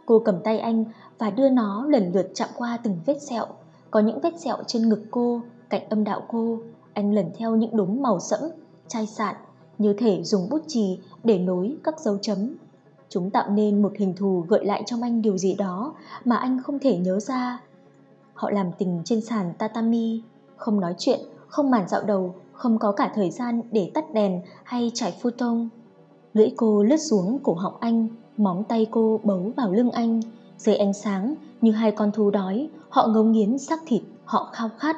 Cô 0.06 0.20
cầm 0.20 0.36
tay 0.44 0.60
anh 0.60 0.86
và 1.18 1.30
đưa 1.30 1.50
nó 1.50 1.86
lần 1.90 2.12
lượt 2.14 2.32
chạm 2.34 2.50
qua 2.58 2.78
từng 2.84 2.98
vết 3.06 3.22
sẹo. 3.22 3.46
Có 3.92 4.00
những 4.00 4.20
vết 4.20 4.40
sẹo 4.40 4.58
trên 4.68 4.90
ngực 4.90 5.02
cô, 5.12 5.42
cạnh 5.70 5.90
âm 5.90 6.04
đạo 6.04 6.22
cô. 6.28 6.60
Anh 6.94 7.14
lần 7.14 7.26
theo 7.38 7.56
những 7.56 7.78
đốm 7.78 8.02
màu 8.02 8.20
sẫm, 8.20 8.40
chai 8.88 9.08
sạn, 9.08 9.36
như 9.78 9.94
thể 9.94 10.24
dùng 10.24 10.50
bút 10.50 10.62
chì 10.68 11.00
để 11.24 11.38
nối 11.38 11.76
các 11.84 12.00
dấu 12.00 12.18
chấm. 12.18 12.56
Chúng 13.10 13.30
tạo 13.30 13.50
nên 13.50 13.82
một 13.82 13.92
hình 13.98 14.14
thù 14.16 14.46
gợi 14.48 14.66
lại 14.66 14.84
trong 14.86 15.02
anh 15.02 15.22
điều 15.22 15.38
gì 15.38 15.54
đó 15.54 15.94
mà 16.26 16.36
anh 16.36 16.62
không 16.64 16.80
thể 16.80 16.98
nhớ 16.98 17.20
ra. 17.20 17.62
Họ 18.34 18.50
làm 18.52 18.72
tình 18.78 19.02
trên 19.06 19.22
sàn 19.22 19.54
tatami, 19.58 20.22
không 20.58 20.80
nói 20.80 20.96
chuyện, 20.98 21.20
không 21.48 21.72
màn 21.72 21.88
dạo 21.88 22.04
đầu, 22.04 22.36
không 22.54 22.80
có 22.80 22.92
cả 22.92 23.12
thời 23.16 23.32
gian 23.32 23.62
để 23.72 23.92
tắt 23.94 24.14
đèn 24.14 24.42
hay 24.64 24.92
trải 24.94 25.14
futon. 25.22 25.68
Lưỡi 26.34 26.54
cô 26.58 26.84
lướt 26.84 26.98
xuống 26.98 27.40
cổ 27.44 27.54
họng 27.54 27.78
anh, 27.80 28.08
móng 28.38 28.64
tay 28.64 28.88
cô 28.92 29.20
bấu 29.24 29.52
vào 29.58 29.74
lưng 29.74 29.92
anh. 29.92 30.22
Dưới 30.58 30.76
ánh 30.76 30.94
sáng, 30.94 31.36
như 31.62 31.72
hai 31.72 31.92
con 31.92 32.12
thú 32.12 32.30
đói, 32.30 32.70
họ 32.90 33.08
ngấu 33.08 33.24
nghiến 33.24 33.58
xác 33.58 33.80
thịt, 33.88 34.02
họ 34.26 34.50
khao 34.54 34.70
khát. 34.78 34.98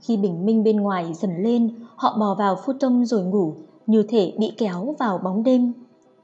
Khi 0.00 0.16
bình 0.16 0.46
minh 0.46 0.64
bên 0.64 0.76
ngoài 0.76 1.14
dần 1.14 1.42
lên, 1.42 1.74
họ 1.96 2.16
bò 2.18 2.34
vào 2.34 2.56
futon 2.64 3.04
rồi 3.04 3.24
ngủ, 3.24 3.54
như 3.86 4.02
thể 4.02 4.32
bị 4.38 4.52
kéo 4.58 4.94
vào 4.98 5.18
bóng 5.18 5.42
đêm. 5.42 5.72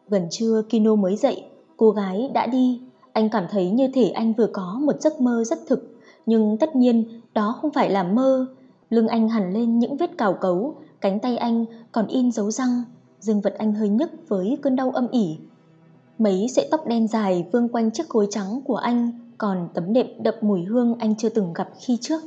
Gần 0.08 0.26
trưa 0.30 0.62
Kino 0.68 0.94
mới 0.94 1.16
dậy, 1.16 1.44
cô 1.76 1.90
gái 1.90 2.30
đã 2.34 2.46
đi. 2.46 2.80
Anh 3.12 3.28
cảm 3.28 3.46
thấy 3.50 3.70
như 3.70 3.88
thể 3.94 4.10
anh 4.10 4.32
vừa 4.32 4.46
có 4.52 4.80
một 4.82 5.00
giấc 5.00 5.20
mơ 5.20 5.44
rất 5.44 5.58
thực, 5.68 5.96
nhưng 6.26 6.56
tất 6.58 6.76
nhiên 6.76 7.20
đó 7.34 7.54
không 7.60 7.70
phải 7.70 7.90
là 7.90 8.02
mơ, 8.02 8.46
Lưng 8.92 9.08
anh 9.08 9.28
hẳn 9.28 9.52
lên 9.52 9.78
những 9.78 9.96
vết 9.96 10.18
cào 10.18 10.34
cấu, 10.34 10.74
cánh 11.00 11.20
tay 11.20 11.36
anh 11.36 11.64
còn 11.92 12.06
in 12.06 12.32
dấu 12.32 12.50
răng, 12.50 12.82
dương 13.20 13.40
vật 13.40 13.54
anh 13.58 13.72
hơi 13.74 13.88
nhức 13.88 14.10
với 14.28 14.58
cơn 14.62 14.76
đau 14.76 14.90
âm 14.90 15.08
ỉ. 15.10 15.38
Mấy 16.18 16.46
sợi 16.48 16.68
tóc 16.70 16.86
đen 16.86 17.08
dài 17.08 17.46
vương 17.52 17.68
quanh 17.68 17.90
chiếc 17.90 18.08
gối 18.08 18.26
trắng 18.30 18.60
của 18.64 18.76
anh, 18.76 19.10
còn 19.38 19.68
tấm 19.74 19.92
đệm 19.92 20.06
đậm 20.22 20.34
mùi 20.40 20.64
hương 20.64 20.94
anh 20.98 21.16
chưa 21.16 21.28
từng 21.28 21.52
gặp 21.52 21.68
khi 21.80 21.98
trước. 22.00 22.22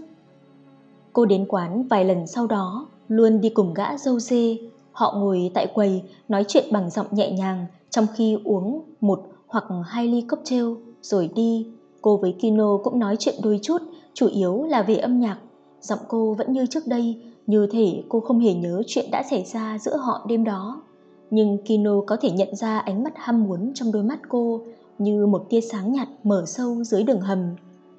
Cô 1.13 1.25
đến 1.25 1.45
quán 1.49 1.87
vài 1.87 2.05
lần 2.05 2.27
sau 2.27 2.47
đó, 2.47 2.87
luôn 3.07 3.41
đi 3.41 3.49
cùng 3.49 3.73
gã 3.73 3.97
dâu 3.97 4.19
dê. 4.19 4.57
Họ 4.95 5.15
ngồi 5.17 5.51
tại 5.53 5.67
quầy 5.73 6.03
nói 6.27 6.45
chuyện 6.47 6.65
bằng 6.71 6.89
giọng 6.89 7.07
nhẹ 7.11 7.31
nhàng 7.31 7.65
trong 7.89 8.05
khi 8.15 8.37
uống 8.43 8.81
một 9.01 9.21
hoặc 9.47 9.63
hai 9.85 10.07
ly 10.07 10.21
cocktail 10.21 10.65
rồi 11.01 11.29
đi. 11.35 11.67
Cô 12.01 12.17
với 12.17 12.35
Kino 12.39 12.77
cũng 12.77 12.99
nói 12.99 13.15
chuyện 13.19 13.35
đôi 13.43 13.59
chút, 13.63 13.81
chủ 14.13 14.27
yếu 14.27 14.63
là 14.63 14.81
về 14.81 14.95
âm 14.95 15.19
nhạc 15.19 15.37
Giọng 15.81 15.99
cô 16.07 16.33
vẫn 16.33 16.53
như 16.53 16.65
trước 16.65 16.87
đây, 16.87 17.21
như 17.47 17.67
thể 17.71 18.03
cô 18.09 18.19
không 18.19 18.39
hề 18.39 18.53
nhớ 18.53 18.81
chuyện 18.87 19.05
đã 19.11 19.23
xảy 19.29 19.43
ra 19.43 19.77
giữa 19.79 19.97
họ 19.97 20.25
đêm 20.27 20.43
đó. 20.43 20.81
Nhưng 21.31 21.57
Kino 21.57 22.01
có 22.07 22.17
thể 22.21 22.31
nhận 22.31 22.55
ra 22.55 22.79
ánh 22.79 23.03
mắt 23.03 23.13
ham 23.15 23.43
muốn 23.43 23.71
trong 23.75 23.91
đôi 23.91 24.03
mắt 24.03 24.19
cô 24.29 24.61
như 24.97 25.25
một 25.25 25.45
tia 25.49 25.61
sáng 25.61 25.93
nhạt 25.93 26.07
mở 26.23 26.43
sâu 26.47 26.83
dưới 26.83 27.03
đường 27.03 27.21
hầm. 27.21 27.39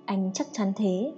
Anh 0.04 0.30
chắc 0.34 0.46
chắn 0.52 0.72
thế. 0.76 1.12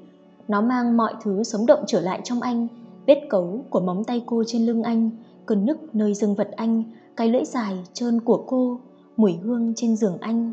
Nó 0.48 0.60
mang 0.60 0.96
mọi 0.96 1.14
thứ 1.22 1.42
sống 1.44 1.66
động 1.66 1.84
trở 1.86 2.00
lại 2.00 2.20
trong 2.24 2.40
anh, 2.40 2.68
vết 3.06 3.20
cấu 3.30 3.64
của 3.70 3.80
móng 3.80 4.04
tay 4.04 4.22
cô 4.26 4.44
trên 4.46 4.66
lưng 4.66 4.82
anh, 4.82 5.10
cơn 5.48 5.66
nức 5.66 5.94
nơi 5.94 6.14
dương 6.14 6.34
vật 6.34 6.50
anh, 6.56 6.82
cái 7.16 7.28
lưỡi 7.28 7.44
dài 7.44 7.84
trơn 7.92 8.20
của 8.20 8.44
cô, 8.46 8.80
mùi 9.16 9.32
hương 9.32 9.72
trên 9.76 9.96
giường 9.96 10.18
anh. 10.20 10.52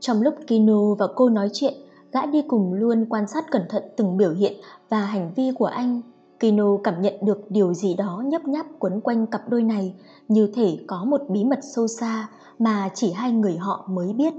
Trong 0.00 0.22
lúc 0.22 0.34
Kino 0.46 0.94
và 0.94 1.06
cô 1.16 1.28
nói 1.28 1.50
chuyện, 1.52 1.74
gã 2.12 2.26
đi 2.26 2.42
cùng 2.48 2.74
luôn 2.74 3.06
quan 3.10 3.28
sát 3.28 3.50
cẩn 3.50 3.62
thận 3.68 3.82
từng 3.96 4.16
biểu 4.16 4.32
hiện 4.32 4.52
và 4.88 5.00
hành 5.00 5.32
vi 5.36 5.52
của 5.58 5.64
anh. 5.64 6.00
Kino 6.40 6.76
cảm 6.84 7.02
nhận 7.02 7.14
được 7.22 7.50
điều 7.50 7.74
gì 7.74 7.94
đó 7.94 8.22
nhấp 8.26 8.48
nháp 8.48 8.66
quấn 8.78 9.00
quanh 9.00 9.26
cặp 9.26 9.48
đôi 9.48 9.62
này, 9.62 9.94
như 10.28 10.50
thể 10.54 10.78
có 10.86 11.04
một 11.04 11.20
bí 11.28 11.44
mật 11.44 11.60
sâu 11.62 11.88
xa 11.88 12.28
mà 12.58 12.88
chỉ 12.94 13.12
hai 13.12 13.32
người 13.32 13.56
họ 13.56 13.88
mới 13.90 14.12
biết. 14.12 14.34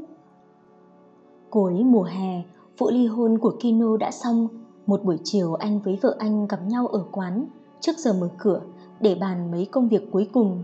Cuối 1.49 1.73
mùa 1.73 2.04
hè, 2.04 2.43
vụ 2.78 2.89
ly 2.89 3.08
hôn 3.08 3.38
của 3.39 3.54
Kino 3.60 3.97
đã 3.97 4.12
xong. 4.12 4.47
Một 4.86 5.04
buổi 5.04 5.17
chiều 5.23 5.54
anh 5.54 5.80
với 5.80 5.99
vợ 6.02 6.15
anh 6.19 6.47
gặp 6.47 6.60
nhau 6.67 6.88
ở 6.88 7.06
quán, 7.12 7.45
trước 7.80 7.97
giờ 7.97 8.13
mở 8.13 8.30
cửa, 8.38 8.62
để 9.02 9.16
bàn 9.16 9.52
mấy 9.52 9.66
công 9.72 9.90
việc 9.90 10.12
cuối 10.12 10.30
cùng. 10.34 10.64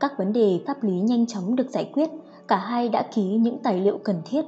Các 0.00 0.12
vấn 0.18 0.32
đề 0.32 0.60
pháp 0.66 0.82
lý 0.82 1.00
nhanh 1.00 1.26
chóng 1.26 1.56
được 1.56 1.70
giải 1.70 1.90
quyết, 1.92 2.10
cả 2.48 2.56
hai 2.56 2.88
đã 2.88 3.08
ký 3.14 3.22
những 3.22 3.58
tài 3.58 3.80
liệu 3.80 3.98
cần 4.04 4.22
thiết 4.24 4.44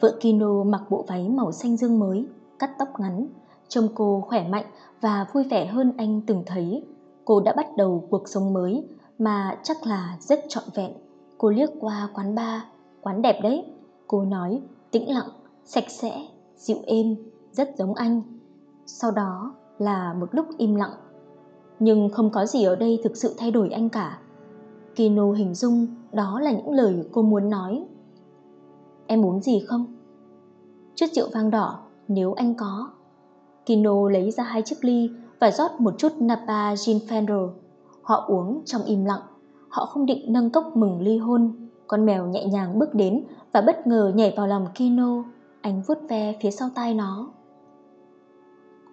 Vợ 0.00 0.16
Kino 0.20 0.64
mặc 0.64 0.82
bộ 0.90 1.04
váy 1.08 1.28
màu 1.28 1.52
xanh 1.52 1.76
dương 1.76 1.98
mới, 1.98 2.26
cắt 2.58 2.70
tóc 2.78 2.88
ngắn, 3.00 3.26
trông 3.68 3.88
cô 3.94 4.24
khỏe 4.28 4.48
mạnh 4.48 4.64
và 5.00 5.26
vui 5.32 5.44
vẻ 5.44 5.66
hơn 5.66 5.92
anh 5.96 6.20
từng 6.26 6.42
thấy. 6.46 6.84
Cô 7.24 7.40
đã 7.40 7.52
bắt 7.56 7.66
đầu 7.76 8.04
cuộc 8.10 8.28
sống 8.28 8.52
mới 8.52 8.88
mà 9.18 9.58
chắc 9.62 9.86
là 9.86 10.16
rất 10.20 10.40
trọn 10.48 10.64
vẹn. 10.74 10.92
Cô 11.38 11.50
liếc 11.50 11.70
qua 11.80 12.08
quán 12.14 12.34
bar, 12.34 12.60
quán 13.00 13.22
đẹp 13.22 13.40
đấy. 13.42 13.64
Cô 14.06 14.24
nói 14.24 14.60
tĩnh 14.90 15.12
lặng, 15.12 15.28
sạch 15.64 15.90
sẽ, 15.90 16.26
dịu 16.56 16.78
êm, 16.86 17.16
rất 17.52 17.70
giống 17.78 17.94
anh. 17.94 18.22
Sau 18.86 19.10
đó 19.10 19.54
là 19.78 20.14
một 20.14 20.34
lúc 20.34 20.46
im 20.58 20.74
lặng. 20.74 20.92
Nhưng 21.80 22.08
không 22.08 22.30
có 22.30 22.46
gì 22.46 22.64
ở 22.64 22.76
đây 22.76 23.00
thực 23.04 23.16
sự 23.16 23.34
thay 23.38 23.50
đổi 23.50 23.70
anh 23.70 23.88
cả. 23.88 24.18
Kino 24.96 25.32
hình 25.32 25.54
dung 25.54 25.86
đó 26.12 26.40
là 26.40 26.52
những 26.52 26.70
lời 26.70 27.04
cô 27.12 27.22
muốn 27.22 27.50
nói 27.50 27.84
Em 29.06 29.24
uống 29.24 29.40
gì 29.40 29.60
không? 29.66 29.86
Chút 30.94 31.06
rượu 31.12 31.28
vang 31.32 31.50
đỏ, 31.50 31.78
nếu 32.08 32.32
anh 32.32 32.54
có. 32.54 32.90
Kino 33.66 34.08
lấy 34.10 34.30
ra 34.30 34.44
hai 34.44 34.62
chiếc 34.62 34.84
ly 34.84 35.10
và 35.40 35.50
rót 35.50 35.70
một 35.80 35.94
chút 35.98 36.12
Napa 36.18 36.76
Gin 36.76 36.98
Fender. 36.98 37.50
Họ 38.02 38.24
uống 38.28 38.62
trong 38.64 38.82
im 38.84 39.04
lặng. 39.04 39.20
Họ 39.68 39.86
không 39.86 40.06
định 40.06 40.32
nâng 40.32 40.50
cốc 40.50 40.76
mừng 40.76 41.00
ly 41.00 41.18
hôn. 41.18 41.68
Con 41.86 42.06
mèo 42.06 42.26
nhẹ 42.26 42.44
nhàng 42.44 42.78
bước 42.78 42.94
đến 42.94 43.24
và 43.52 43.60
bất 43.60 43.86
ngờ 43.86 44.12
nhảy 44.14 44.34
vào 44.36 44.46
lòng 44.46 44.66
Kino. 44.74 45.24
Anh 45.60 45.82
vuốt 45.86 45.98
ve 46.08 46.38
phía 46.40 46.50
sau 46.50 46.70
tai 46.74 46.94
nó. 46.94 47.30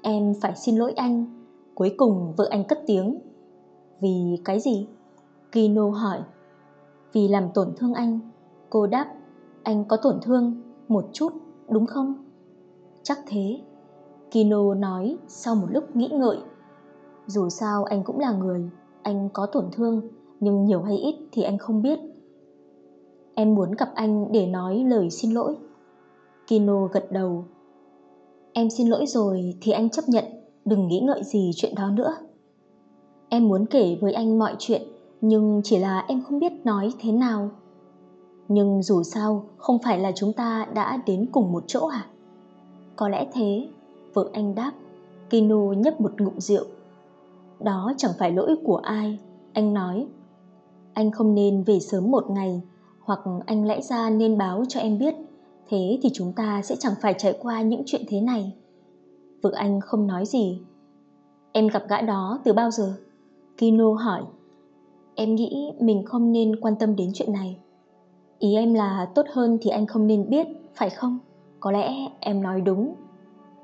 Em 0.02 0.34
phải 0.42 0.56
xin 0.56 0.76
lỗi 0.78 0.94
anh. 0.94 1.35
Cuối 1.76 1.96
cùng 1.98 2.34
vợ 2.38 2.48
anh 2.50 2.64
cất 2.64 2.80
tiếng. 2.88 3.20
Vì 4.02 4.42
cái 4.46 4.60
gì? 4.60 4.88
Kino 5.52 5.90
hỏi. 5.90 6.20
Vì 7.14 7.28
làm 7.28 7.50
tổn 7.54 7.74
thương 7.78 7.94
anh. 7.94 8.20
Cô 8.70 8.88
đáp, 8.88 9.14
anh 9.64 9.86
có 9.86 9.98
tổn 9.98 10.20
thương, 10.22 10.62
một 10.88 11.06
chút, 11.14 11.34
đúng 11.70 11.86
không? 11.86 12.16
Chắc 13.04 13.20
thế. 13.28 13.60
Kino 14.32 14.74
nói 14.74 15.18
sau 15.28 15.56
một 15.56 15.68
lúc 15.70 15.96
nghĩ 15.96 16.10
ngợi. 16.12 16.38
Dù 17.28 17.50
sao 17.50 17.84
anh 17.84 18.04
cũng 18.04 18.20
là 18.20 18.32
người, 18.32 18.70
anh 19.02 19.30
có 19.34 19.46
tổn 19.46 19.66
thương, 19.72 20.02
nhưng 20.40 20.66
nhiều 20.66 20.82
hay 20.82 20.98
ít 20.98 21.16
thì 21.32 21.44
anh 21.44 21.58
không 21.58 21.82
biết. 21.82 22.00
Em 23.36 23.56
muốn 23.56 23.72
gặp 23.72 23.90
anh 23.96 24.32
để 24.32 24.48
nói 24.48 24.84
lời 24.88 25.10
xin 25.10 25.32
lỗi. 25.32 25.56
Kino 26.48 26.88
gật 26.88 27.12
đầu. 27.12 27.46
Em 28.54 28.70
xin 28.70 28.88
lỗi 28.88 29.06
rồi 29.06 29.54
thì 29.62 29.72
anh 29.72 29.90
chấp 29.90 30.06
nhận, 30.08 30.26
đừng 30.66 30.88
nghĩ 30.88 31.00
ngợi 31.00 31.24
gì 31.24 31.52
chuyện 31.56 31.76
đó 31.76 31.90
nữa. 31.90 32.16
Em 33.30 33.48
muốn 33.48 33.66
kể 33.66 33.98
với 34.02 34.14
anh 34.14 34.40
mọi 34.40 34.56
chuyện, 34.60 34.82
nhưng 35.22 35.62
chỉ 35.64 35.78
là 35.78 36.06
em 36.08 36.24
không 36.24 36.40
biết 36.40 36.54
nói 36.64 36.94
thế 37.00 37.12
nào. 37.12 37.50
Nhưng 38.48 38.84
dù 38.84 39.04
sao, 39.04 39.46
không 39.58 39.78
phải 39.84 40.00
là 40.00 40.12
chúng 40.16 40.34
ta 40.34 40.68
đã 40.74 41.00
đến 41.06 41.26
cùng 41.32 41.52
một 41.52 41.64
chỗ 41.68 41.88
à? 41.88 42.06
Có 42.96 43.10
lẽ 43.10 43.28
thế, 43.34 43.68
vợ 44.14 44.30
anh 44.34 44.56
đáp. 44.56 44.72
Kino 45.30 45.74
nhấp 45.78 46.02
một 46.02 46.22
ngụm 46.22 46.38
rượu. 46.38 46.66
Đó 47.60 47.94
chẳng 47.98 48.12
phải 48.20 48.32
lỗi 48.32 48.56
của 48.64 48.78
ai, 48.78 49.20
anh 49.54 49.74
nói. 49.74 50.08
Anh 50.94 51.12
không 51.12 51.36
nên 51.36 51.64
về 51.64 51.80
sớm 51.80 52.12
một 52.12 52.30
ngày, 52.30 52.62
hoặc 53.00 53.20
anh 53.46 53.68
lẽ 53.68 53.82
ra 53.82 54.10
nên 54.10 54.38
báo 54.38 54.64
cho 54.70 54.80
em 54.80 54.98
biết, 54.98 55.16
thế 55.70 56.00
thì 56.04 56.10
chúng 56.14 56.34
ta 56.34 56.62
sẽ 56.62 56.76
chẳng 56.76 56.94
phải 57.02 57.14
trải 57.18 57.38
qua 57.42 57.62
những 57.62 57.84
chuyện 57.86 58.02
thế 58.08 58.22
này. 58.22 58.54
Vợ 59.46 59.52
anh 59.56 59.82
không 59.82 60.08
nói 60.08 60.26
gì. 60.26 60.62
Em 61.52 61.68
gặp 61.68 61.84
gã 61.90 62.02
đó 62.02 62.40
từ 62.44 62.54
bao 62.54 62.72
giờ? 62.72 62.94
Kino 63.58 63.94
hỏi. 63.94 64.24
Em 65.16 65.36
nghĩ 65.36 65.72
mình 65.80 66.06
không 66.06 66.32
nên 66.32 66.56
quan 66.62 66.76
tâm 66.76 66.96
đến 66.96 67.12
chuyện 67.14 67.34
này. 67.34 67.58
Ý 68.40 68.56
em 68.56 68.74
là 68.74 69.12
tốt 69.16 69.26
hơn 69.34 69.58
thì 69.62 69.70
anh 69.70 69.86
không 69.86 70.08
nên 70.08 70.30
biết, 70.30 70.48
phải 70.76 70.90
không? 70.90 71.20
Có 71.60 71.72
lẽ 71.72 71.94
em 72.20 72.42
nói 72.42 72.62
đúng. 72.62 72.96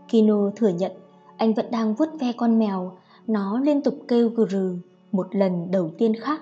Kino 0.09 0.51
thừa 0.55 0.69
nhận 0.69 0.91
anh 1.37 1.53
vẫn 1.53 1.65
đang 1.71 1.93
vuốt 1.93 2.09
ve 2.19 2.31
con 2.37 2.59
mèo, 2.59 2.91
nó 3.27 3.59
liên 3.59 3.81
tục 3.81 3.95
kêu 4.07 4.29
gừ 4.29 4.45
rừ 4.45 4.75
một 5.11 5.35
lần 5.35 5.71
đầu 5.71 5.91
tiên 5.97 6.13
khác. 6.15 6.41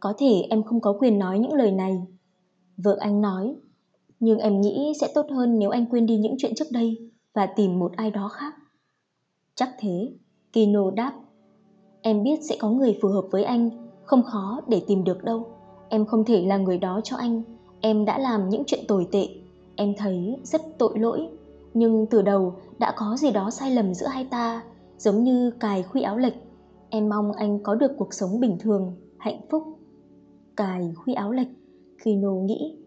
Có 0.00 0.14
thể 0.18 0.46
em 0.50 0.62
không 0.62 0.80
có 0.80 0.96
quyền 1.00 1.18
nói 1.18 1.38
những 1.38 1.54
lời 1.54 1.72
này. 1.72 2.02
Vợ 2.76 2.96
anh 3.00 3.20
nói, 3.20 3.54
nhưng 4.20 4.38
em 4.38 4.60
nghĩ 4.60 4.92
sẽ 5.00 5.08
tốt 5.14 5.26
hơn 5.30 5.58
nếu 5.58 5.70
anh 5.70 5.86
quên 5.86 6.06
đi 6.06 6.16
những 6.16 6.34
chuyện 6.38 6.54
trước 6.54 6.66
đây 6.72 7.10
và 7.34 7.46
tìm 7.46 7.78
một 7.78 7.92
ai 7.96 8.10
đó 8.10 8.28
khác. 8.28 8.54
Chắc 9.54 9.70
thế, 9.78 10.12
Kino 10.52 10.90
đáp. 10.90 11.12
Em 12.02 12.22
biết 12.22 12.40
sẽ 12.42 12.56
có 12.60 12.70
người 12.70 12.98
phù 13.02 13.08
hợp 13.08 13.24
với 13.30 13.44
anh, 13.44 13.70
không 14.04 14.22
khó 14.22 14.60
để 14.68 14.82
tìm 14.86 15.04
được 15.04 15.24
đâu. 15.24 15.46
Em 15.88 16.06
không 16.06 16.24
thể 16.24 16.46
là 16.46 16.56
người 16.56 16.78
đó 16.78 17.00
cho 17.04 17.16
anh, 17.16 17.42
em 17.80 18.04
đã 18.04 18.18
làm 18.18 18.48
những 18.48 18.62
chuyện 18.66 18.84
tồi 18.88 19.08
tệ. 19.12 19.28
Em 19.76 19.94
thấy 19.98 20.36
rất 20.42 20.60
tội 20.78 20.98
lỗi, 20.98 21.28
nhưng 21.74 22.06
từ 22.10 22.22
đầu 22.22 22.54
đã 22.78 22.94
có 22.96 23.16
gì 23.18 23.30
đó 23.30 23.50
sai 23.50 23.70
lầm 23.70 23.94
giữa 23.94 24.06
hai 24.06 24.24
ta, 24.24 24.62
giống 24.98 25.24
như 25.24 25.50
cài 25.60 25.82
khuy 25.82 26.02
áo 26.02 26.18
lệch. 26.18 26.34
Em 26.90 27.08
mong 27.08 27.32
anh 27.32 27.62
có 27.62 27.74
được 27.74 27.92
cuộc 27.98 28.14
sống 28.14 28.40
bình 28.40 28.56
thường, 28.60 28.96
hạnh 29.18 29.40
phúc. 29.50 29.62
Cài 30.56 30.92
khuy 30.96 31.14
áo 31.14 31.32
lệch, 31.32 31.48
Kino 32.04 32.32
nghĩ. 32.32 32.78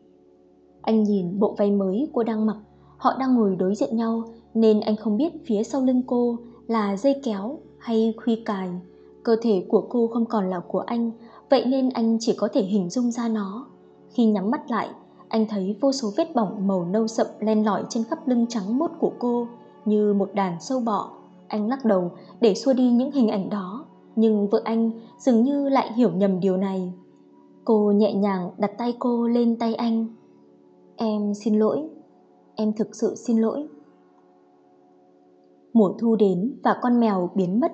Anh 0.82 1.04
nhìn 1.04 1.40
bộ 1.40 1.56
váy 1.58 1.72
mới 1.72 2.10
cô 2.14 2.24
đang 2.24 2.46
mặc, 2.46 2.58
họ 2.98 3.18
đang 3.20 3.36
ngồi 3.36 3.56
đối 3.56 3.76
diện 3.76 3.98
nhau 3.98 4.24
nên 4.62 4.80
anh 4.80 4.96
không 4.96 5.18
biết 5.18 5.34
phía 5.46 5.64
sau 5.64 5.82
lưng 5.82 6.02
cô 6.08 6.38
là 6.68 6.98
dây 6.98 7.22
kéo 7.24 7.60
hay 7.78 8.14
khuy 8.24 8.36
cài. 8.46 8.70
Cơ 9.24 9.36
thể 9.42 9.66
của 9.70 9.82
cô 9.90 10.08
không 10.08 10.26
còn 10.26 10.50
là 10.50 10.60
của 10.60 10.80
anh, 10.80 11.12
vậy 11.50 11.66
nên 11.66 11.90
anh 11.90 12.18
chỉ 12.20 12.34
có 12.38 12.48
thể 12.54 12.62
hình 12.62 12.90
dung 12.90 13.12
ra 13.12 13.28
nó. 13.28 13.68
Khi 14.10 14.26
nhắm 14.26 14.52
mắt 14.52 14.72
lại, 14.72 14.90
anh 15.28 15.46
thấy 15.50 15.76
vô 15.82 15.92
số 15.92 16.12
vết 16.18 16.36
bỏng 16.36 16.68
màu 16.68 16.86
nâu 16.86 17.08
sậm 17.08 17.28
len 17.40 17.66
lỏi 17.66 17.84
trên 17.90 18.04
khắp 18.04 18.28
lưng 18.28 18.46
trắng 18.50 18.78
mốt 18.78 18.92
của 19.00 19.12
cô 19.20 19.48
như 19.86 20.14
một 20.14 20.34
đàn 20.34 20.62
sâu 20.62 20.80
bọ. 20.80 21.12
Anh 21.48 21.70
lắc 21.70 21.86
đầu 21.86 22.12
để 22.42 22.56
xua 22.56 22.74
đi 22.74 22.92
những 22.92 23.12
hình 23.12 23.28
ảnh 23.28 23.50
đó, 23.50 23.86
nhưng 24.16 24.48
vợ 24.48 24.62
anh 24.64 24.92
dường 25.18 25.44
như 25.44 25.70
lại 25.70 25.94
hiểu 25.94 26.12
nhầm 26.12 26.40
điều 26.40 26.58
này. 26.58 26.94
Cô 27.66 27.92
nhẹ 27.92 28.14
nhàng 28.14 28.52
đặt 28.58 28.72
tay 28.78 28.94
cô 29.00 29.28
lên 29.28 29.56
tay 29.56 29.76
anh. 29.76 30.08
Em 30.96 31.34
xin 31.34 31.60
lỗi, 31.60 31.84
em 32.56 32.74
thực 32.74 32.96
sự 32.96 33.16
xin 33.16 33.38
lỗi. 33.38 33.68
Mùa 35.78 35.94
thu 36.00 36.16
đến 36.16 36.54
và 36.64 36.76
con 36.82 37.00
mèo 37.00 37.30
biến 37.36 37.60
mất. 37.60 37.72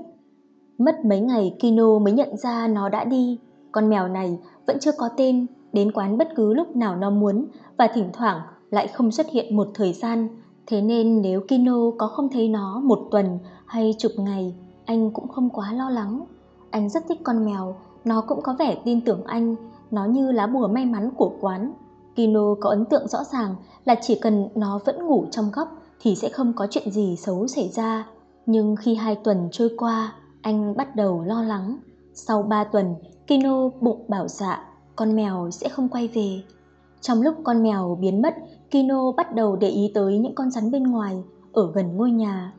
Mất 0.78 1.06
mấy 1.06 1.20
ngày 1.20 1.56
Kino 1.60 2.00
mới 2.00 2.14
nhận 2.14 2.38
ra 2.38 2.68
nó 2.68 2.90
đã 2.90 3.04
đi. 3.04 3.40
Con 3.72 3.90
mèo 3.90 4.08
này 4.08 4.40
vẫn 4.68 4.78
chưa 4.80 4.92
có 4.98 5.10
tên, 5.18 5.46
đến 5.74 5.92
quán 5.92 6.18
bất 6.18 6.28
cứ 6.36 6.54
lúc 6.54 6.76
nào 6.76 6.96
nó 6.96 7.10
muốn 7.10 7.46
và 7.78 7.88
thỉnh 7.94 8.10
thoảng 8.14 8.42
lại 8.70 8.88
không 8.88 9.12
xuất 9.12 9.30
hiện 9.30 9.56
một 9.56 9.68
thời 9.74 9.94
gian. 9.94 10.28
Thế 10.68 10.82
nên 10.82 11.22
nếu 11.22 11.42
Kino 11.48 11.78
có 11.98 12.08
không 12.08 12.30
thấy 12.30 12.48
nó 12.48 12.82
một 12.84 13.00
tuần 13.12 13.40
hay 13.66 13.96
chục 13.98 14.12
ngày, 14.18 14.56
anh 14.86 15.12
cũng 15.12 15.28
không 15.28 15.50
quá 15.50 15.74
lo 15.74 15.90
lắng. 15.90 16.26
Anh 16.70 16.90
rất 16.90 17.04
thích 17.10 17.20
con 17.24 17.46
mèo, 17.46 17.76
nó 18.06 18.22
cũng 18.28 18.42
có 18.42 18.56
vẻ 18.60 18.78
tin 18.86 19.02
tưởng 19.02 19.24
anh, 19.26 19.56
nó 19.92 20.06
như 20.06 20.32
lá 20.32 20.48
bùa 20.48 20.68
may 20.68 20.86
mắn 20.86 21.10
của 21.18 21.32
quán. 21.42 21.74
Kino 22.16 22.56
có 22.62 22.70
ấn 22.70 22.86
tượng 22.86 23.08
rõ 23.08 23.24
ràng 23.24 23.56
là 23.86 23.96
chỉ 24.02 24.20
cần 24.22 24.48
nó 24.56 24.80
vẫn 24.86 25.08
ngủ 25.08 25.26
trong 25.32 25.46
góc 25.54 25.68
thì 26.04 26.16
sẽ 26.16 26.30
không 26.30 26.54
có 26.54 26.68
chuyện 26.70 26.92
gì 26.92 27.16
xấu 27.16 27.48
xảy 27.48 27.70
ra. 27.70 28.08
Nhưng 28.46 28.76
khi 28.76 28.96
hai 28.96 29.16
tuần 29.16 29.50
trôi 29.52 29.70
qua, 29.78 30.14
anh 30.42 30.78
bắt 30.78 30.96
đầu 30.96 31.22
lo 31.22 31.44
lắng. 31.44 31.78
Sau 32.14 32.44
ba 32.44 32.64
tuần, 32.64 32.96
Kino 33.28 33.70
bụng 33.82 34.06
bảo 34.08 34.28
dạ, 34.28 34.66
con 34.96 35.16
mèo 35.16 35.52
sẽ 35.52 35.70
không 35.70 35.90
quay 35.90 36.08
về. 36.08 36.42
Trong 37.02 37.22
lúc 37.22 37.36
con 37.44 37.64
mèo 37.64 37.98
biến 38.02 38.22
mất, 38.22 38.36
Kino 38.72 39.12
bắt 39.12 39.36
đầu 39.36 39.56
để 39.56 39.70
ý 39.70 39.92
tới 39.94 40.18
những 40.18 40.36
con 40.36 40.52
rắn 40.52 40.72
bên 40.72 40.84
ngoài, 40.84 41.24
ở 41.54 41.72
gần 41.72 41.98
ngôi 41.98 42.12
nhà. 42.12 42.54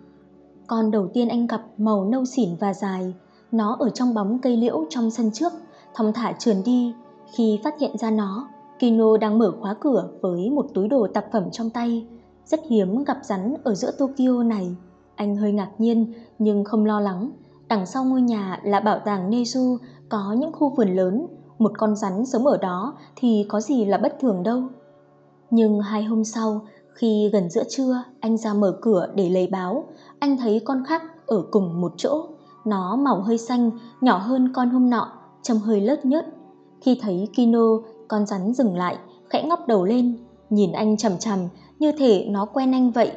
Con 0.66 0.90
đầu 0.90 1.08
tiên 1.14 1.28
anh 1.28 1.46
gặp 1.46 1.62
màu 1.78 2.04
nâu 2.04 2.24
xỉn 2.24 2.56
và 2.60 2.74
dài, 2.74 3.14
nó 3.52 3.76
ở 3.80 3.90
trong 3.90 4.14
bóng 4.14 4.38
cây 4.38 4.56
liễu 4.56 4.84
trong 4.90 5.10
sân 5.10 5.30
trước, 5.30 5.52
thong 5.94 6.12
thả 6.12 6.32
trườn 6.32 6.56
đi. 6.64 6.94
Khi 7.32 7.60
phát 7.64 7.74
hiện 7.80 7.98
ra 7.98 8.10
nó, 8.10 8.48
Kino 8.78 9.16
đang 9.16 9.38
mở 9.38 9.52
khóa 9.60 9.74
cửa 9.80 10.08
với 10.22 10.50
một 10.50 10.66
túi 10.74 10.88
đồ 10.88 11.06
tạp 11.14 11.24
phẩm 11.32 11.50
trong 11.52 11.70
tay. 11.70 12.06
Rất 12.46 12.60
hiếm 12.68 13.04
gặp 13.04 13.18
rắn 13.22 13.54
ở 13.64 13.74
giữa 13.74 13.90
Tokyo 13.90 14.42
này. 14.42 14.76
Anh 15.14 15.36
hơi 15.36 15.52
ngạc 15.52 15.70
nhiên 15.78 16.12
nhưng 16.38 16.64
không 16.64 16.84
lo 16.84 17.00
lắng. 17.00 17.30
Đằng 17.68 17.86
sau 17.86 18.04
ngôi 18.04 18.22
nhà 18.22 18.60
là 18.64 18.80
bảo 18.80 18.98
tàng 19.04 19.30
Nezu 19.30 19.78
có 20.08 20.32
những 20.38 20.52
khu 20.52 20.74
vườn 20.76 20.88
lớn. 20.88 21.26
Một 21.58 21.72
con 21.78 21.96
rắn 21.96 22.26
sống 22.26 22.46
ở 22.46 22.56
đó 22.56 22.96
thì 23.16 23.46
có 23.48 23.60
gì 23.60 23.84
là 23.84 23.98
bất 23.98 24.16
thường 24.20 24.42
đâu. 24.42 24.62
Nhưng 25.50 25.80
hai 25.80 26.04
hôm 26.04 26.24
sau, 26.24 26.66
khi 26.94 27.30
gần 27.32 27.50
giữa 27.50 27.64
trưa 27.68 28.02
anh 28.20 28.36
ra 28.36 28.54
mở 28.54 28.78
cửa 28.82 29.08
để 29.14 29.30
lấy 29.30 29.46
báo, 29.46 29.84
anh 30.18 30.36
thấy 30.36 30.60
con 30.64 30.84
khác 30.84 31.02
ở 31.26 31.44
cùng 31.50 31.80
một 31.80 31.92
chỗ. 31.96 32.26
Nó 32.64 32.96
màu 32.96 33.22
hơi 33.22 33.38
xanh, 33.38 33.70
nhỏ 34.00 34.18
hơn 34.18 34.52
con 34.52 34.70
hôm 34.70 34.90
nọ, 34.90 35.12
trông 35.42 35.58
hơi 35.58 35.80
lớt 35.80 36.04
nhớt. 36.04 36.26
Khi 36.80 36.98
thấy 37.02 37.28
Kino, 37.36 37.78
con 38.08 38.26
rắn 38.26 38.54
dừng 38.54 38.76
lại, 38.76 38.98
khẽ 39.30 39.42
ngóc 39.42 39.66
đầu 39.68 39.84
lên, 39.84 40.16
nhìn 40.50 40.72
anh 40.72 40.96
chằm 40.96 41.18
chằm 41.18 41.38
như 41.84 41.92
thể 41.92 42.26
nó 42.30 42.44
quen 42.44 42.72
anh 42.72 42.90
vậy. 42.90 43.12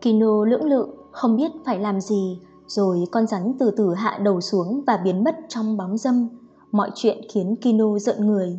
Kino 0.00 0.44
lưỡng 0.44 0.64
lự, 0.64 0.86
không 1.10 1.36
biết 1.36 1.50
phải 1.64 1.78
làm 1.78 2.00
gì, 2.00 2.38
rồi 2.66 3.04
con 3.12 3.26
rắn 3.26 3.52
từ 3.58 3.70
từ 3.70 3.94
hạ 3.94 4.18
đầu 4.22 4.40
xuống 4.40 4.82
và 4.86 4.96
biến 4.96 5.24
mất 5.24 5.36
trong 5.48 5.76
bóng 5.76 5.98
dâm. 5.98 6.28
Mọi 6.72 6.90
chuyện 6.94 7.18
khiến 7.32 7.56
Kino 7.56 7.98
giận 7.98 8.26
người. 8.26 8.58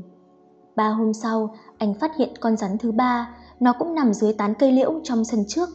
Ba 0.76 0.90
hôm 0.90 1.14
sau, 1.14 1.56
anh 1.78 1.94
phát 1.94 2.12
hiện 2.18 2.30
con 2.40 2.58
rắn 2.58 2.78
thứ 2.78 2.92
ba, 2.92 3.36
nó 3.60 3.74
cũng 3.80 3.96
nằm 3.96 4.14
dưới 4.14 4.34
tán 4.34 4.54
cây 4.60 4.72
liễu 4.72 4.94
trong 5.04 5.26
sân 5.26 5.44
trước. 5.48 5.70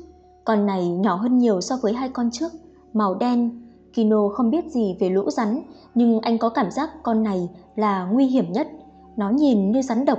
Con 0.44 0.66
này 0.66 0.88
nhỏ 0.88 1.14
hơn 1.14 1.38
nhiều 1.38 1.60
so 1.60 1.76
với 1.82 1.92
hai 1.92 2.08
con 2.08 2.30
trước, 2.32 2.52
màu 2.92 3.14
đen. 3.14 3.62
Kino 3.94 4.28
không 4.28 4.50
biết 4.50 4.64
gì 4.70 4.96
về 5.00 5.08
lũ 5.08 5.30
rắn, 5.30 5.62
nhưng 5.94 6.20
anh 6.20 6.38
có 6.38 6.48
cảm 6.48 6.70
giác 6.70 6.90
con 7.02 7.22
này 7.22 7.48
là 7.76 8.04
nguy 8.04 8.26
hiểm 8.26 8.52
nhất. 8.52 8.68
Nó 9.16 9.30
nhìn 9.30 9.72
như 9.72 9.82
rắn 9.82 10.04
độc. 10.04 10.18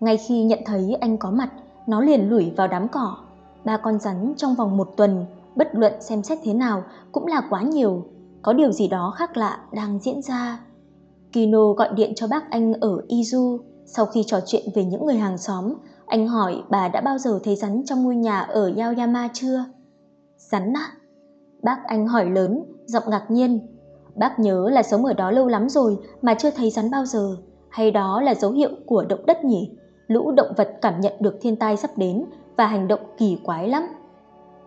Ngay 0.00 0.16
khi 0.16 0.44
nhận 0.44 0.60
thấy 0.66 0.96
anh 1.00 1.18
có 1.18 1.30
mặt, 1.30 1.52
nó 1.86 2.00
liền 2.00 2.30
lủi 2.30 2.52
vào 2.56 2.68
đám 2.68 2.88
cỏ. 2.88 3.16
Ba 3.64 3.76
con 3.76 3.98
rắn 3.98 4.34
trong 4.36 4.54
vòng 4.54 4.76
một 4.76 4.88
tuần, 4.96 5.24
bất 5.56 5.74
luận 5.74 5.92
xem 6.00 6.22
xét 6.22 6.38
thế 6.42 6.54
nào 6.54 6.82
cũng 7.12 7.26
là 7.26 7.42
quá 7.50 7.62
nhiều. 7.62 8.04
Có 8.42 8.52
điều 8.52 8.72
gì 8.72 8.88
đó 8.88 9.14
khác 9.16 9.36
lạ 9.36 9.58
đang 9.72 9.98
diễn 9.98 10.22
ra. 10.22 10.60
Kino 11.32 11.72
gọi 11.72 11.88
điện 11.94 12.12
cho 12.16 12.26
bác 12.26 12.50
anh 12.50 12.72
ở 12.72 12.96
Izu. 13.08 13.58
Sau 13.86 14.06
khi 14.06 14.24
trò 14.26 14.40
chuyện 14.46 14.62
về 14.74 14.84
những 14.84 15.06
người 15.06 15.16
hàng 15.16 15.38
xóm, 15.38 15.74
anh 16.06 16.28
hỏi 16.28 16.62
bà 16.70 16.88
đã 16.88 17.00
bao 17.00 17.18
giờ 17.18 17.40
thấy 17.44 17.56
rắn 17.56 17.82
trong 17.86 18.04
ngôi 18.04 18.16
nhà 18.16 18.40
ở 18.40 18.72
Yaoyama 18.76 19.28
chưa? 19.32 19.64
Rắn 20.36 20.72
á? 20.72 20.92
Bác 21.62 21.78
anh 21.86 22.06
hỏi 22.06 22.30
lớn, 22.30 22.64
giọng 22.86 23.02
ngạc 23.06 23.30
nhiên. 23.30 23.66
Bác 24.16 24.38
nhớ 24.38 24.70
là 24.70 24.82
sống 24.82 25.04
ở 25.04 25.12
đó 25.12 25.30
lâu 25.30 25.48
lắm 25.48 25.68
rồi 25.68 25.98
mà 26.22 26.34
chưa 26.34 26.50
thấy 26.50 26.70
rắn 26.70 26.90
bao 26.90 27.04
giờ. 27.04 27.36
Hay 27.68 27.90
đó 27.90 28.20
là 28.20 28.34
dấu 28.34 28.50
hiệu 28.50 28.70
của 28.86 29.04
động 29.04 29.26
đất 29.26 29.44
nhỉ? 29.44 29.70
Lũ 30.12 30.32
động 30.32 30.52
vật 30.56 30.78
cảm 30.82 31.00
nhận 31.00 31.12
được 31.20 31.38
thiên 31.40 31.56
tai 31.56 31.76
sắp 31.76 31.90
đến 31.96 32.24
và 32.56 32.66
hành 32.66 32.88
động 32.88 33.00
kỳ 33.18 33.38
quái 33.44 33.68
lắm. 33.68 33.82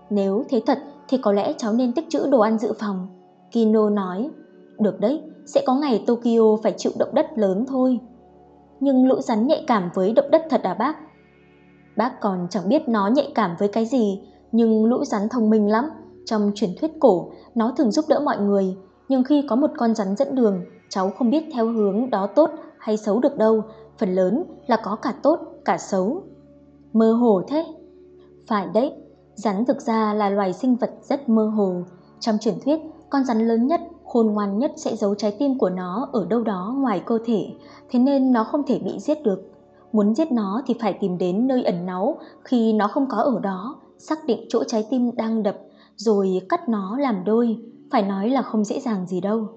Nếu 0.09 0.43
thế 0.49 0.61
thật 0.65 0.79
thì 1.07 1.17
có 1.17 1.31
lẽ 1.31 1.53
cháu 1.57 1.73
nên 1.73 1.93
tích 1.93 2.05
trữ 2.09 2.27
đồ 2.29 2.39
ăn 2.39 2.57
dự 2.57 2.73
phòng. 2.79 3.07
Kino 3.51 3.89
nói, 3.89 4.29
được 4.79 4.99
đấy, 4.99 5.21
sẽ 5.45 5.63
có 5.67 5.75
ngày 5.75 6.03
Tokyo 6.07 6.57
phải 6.63 6.73
chịu 6.77 6.91
động 6.99 7.09
đất 7.13 7.27
lớn 7.35 7.65
thôi. 7.67 7.99
Nhưng 8.79 9.07
lũ 9.07 9.21
rắn 9.21 9.47
nhạy 9.47 9.63
cảm 9.67 9.89
với 9.93 10.13
động 10.13 10.31
đất 10.31 10.43
thật 10.49 10.61
à 10.63 10.73
bác? 10.73 10.95
Bác 11.97 12.21
còn 12.21 12.47
chẳng 12.49 12.69
biết 12.69 12.89
nó 12.89 13.07
nhạy 13.07 13.31
cảm 13.35 13.55
với 13.59 13.67
cái 13.67 13.85
gì, 13.85 14.21
nhưng 14.51 14.85
lũ 14.85 15.03
rắn 15.05 15.29
thông 15.29 15.49
minh 15.49 15.71
lắm. 15.71 15.89
Trong 16.25 16.51
truyền 16.55 16.69
thuyết 16.79 16.91
cổ, 16.99 17.31
nó 17.55 17.73
thường 17.77 17.91
giúp 17.91 18.05
đỡ 18.09 18.19
mọi 18.19 18.37
người, 18.37 18.75
nhưng 19.09 19.23
khi 19.23 19.45
có 19.49 19.55
một 19.55 19.71
con 19.77 19.95
rắn 19.95 20.15
dẫn 20.15 20.35
đường, 20.35 20.61
cháu 20.89 21.09
không 21.09 21.29
biết 21.29 21.43
theo 21.53 21.67
hướng 21.67 22.09
đó 22.09 22.27
tốt 22.27 22.49
hay 22.77 22.97
xấu 22.97 23.19
được 23.19 23.37
đâu, 23.37 23.63
phần 23.97 24.15
lớn 24.15 24.43
là 24.67 24.77
có 24.83 24.95
cả 24.95 25.13
tốt, 25.23 25.39
cả 25.65 25.77
xấu. 25.77 26.23
Mơ 26.93 27.13
hồ 27.13 27.41
thế? 27.47 27.65
Phải 28.47 28.67
đấy, 28.73 28.93
rắn 29.35 29.65
thực 29.65 29.81
ra 29.81 30.13
là 30.13 30.29
loài 30.29 30.53
sinh 30.53 30.75
vật 30.75 30.91
rất 31.01 31.29
mơ 31.29 31.47
hồ. 31.47 31.83
Trong 32.19 32.37
truyền 32.37 32.55
thuyết, 32.65 32.79
con 33.09 33.23
rắn 33.23 33.47
lớn 33.47 33.67
nhất, 33.67 33.81
khôn 34.05 34.27
ngoan 34.27 34.59
nhất 34.59 34.71
sẽ 34.77 34.95
giấu 34.95 35.15
trái 35.15 35.35
tim 35.39 35.57
của 35.57 35.69
nó 35.69 36.09
ở 36.13 36.25
đâu 36.29 36.43
đó 36.43 36.75
ngoài 36.77 37.03
cơ 37.05 37.19
thể, 37.25 37.47
thế 37.89 37.99
nên 37.99 38.31
nó 38.31 38.43
không 38.43 38.63
thể 38.67 38.79
bị 38.79 38.99
giết 38.99 39.23
được. 39.23 39.51
Muốn 39.91 40.15
giết 40.15 40.31
nó 40.31 40.61
thì 40.65 40.75
phải 40.81 40.97
tìm 41.01 41.17
đến 41.17 41.47
nơi 41.47 41.63
ẩn 41.63 41.85
náu 41.85 42.17
khi 42.43 42.73
nó 42.73 42.87
không 42.87 43.07
có 43.09 43.17
ở 43.17 43.39
đó, 43.39 43.75
xác 43.97 44.25
định 44.25 44.45
chỗ 44.49 44.63
trái 44.63 44.87
tim 44.89 45.15
đang 45.15 45.43
đập, 45.43 45.57
rồi 45.95 46.41
cắt 46.49 46.69
nó 46.69 46.97
làm 46.97 47.23
đôi, 47.25 47.57
phải 47.91 48.03
nói 48.03 48.29
là 48.29 48.41
không 48.41 48.63
dễ 48.63 48.79
dàng 48.79 49.07
gì 49.07 49.21
đâu. 49.21 49.47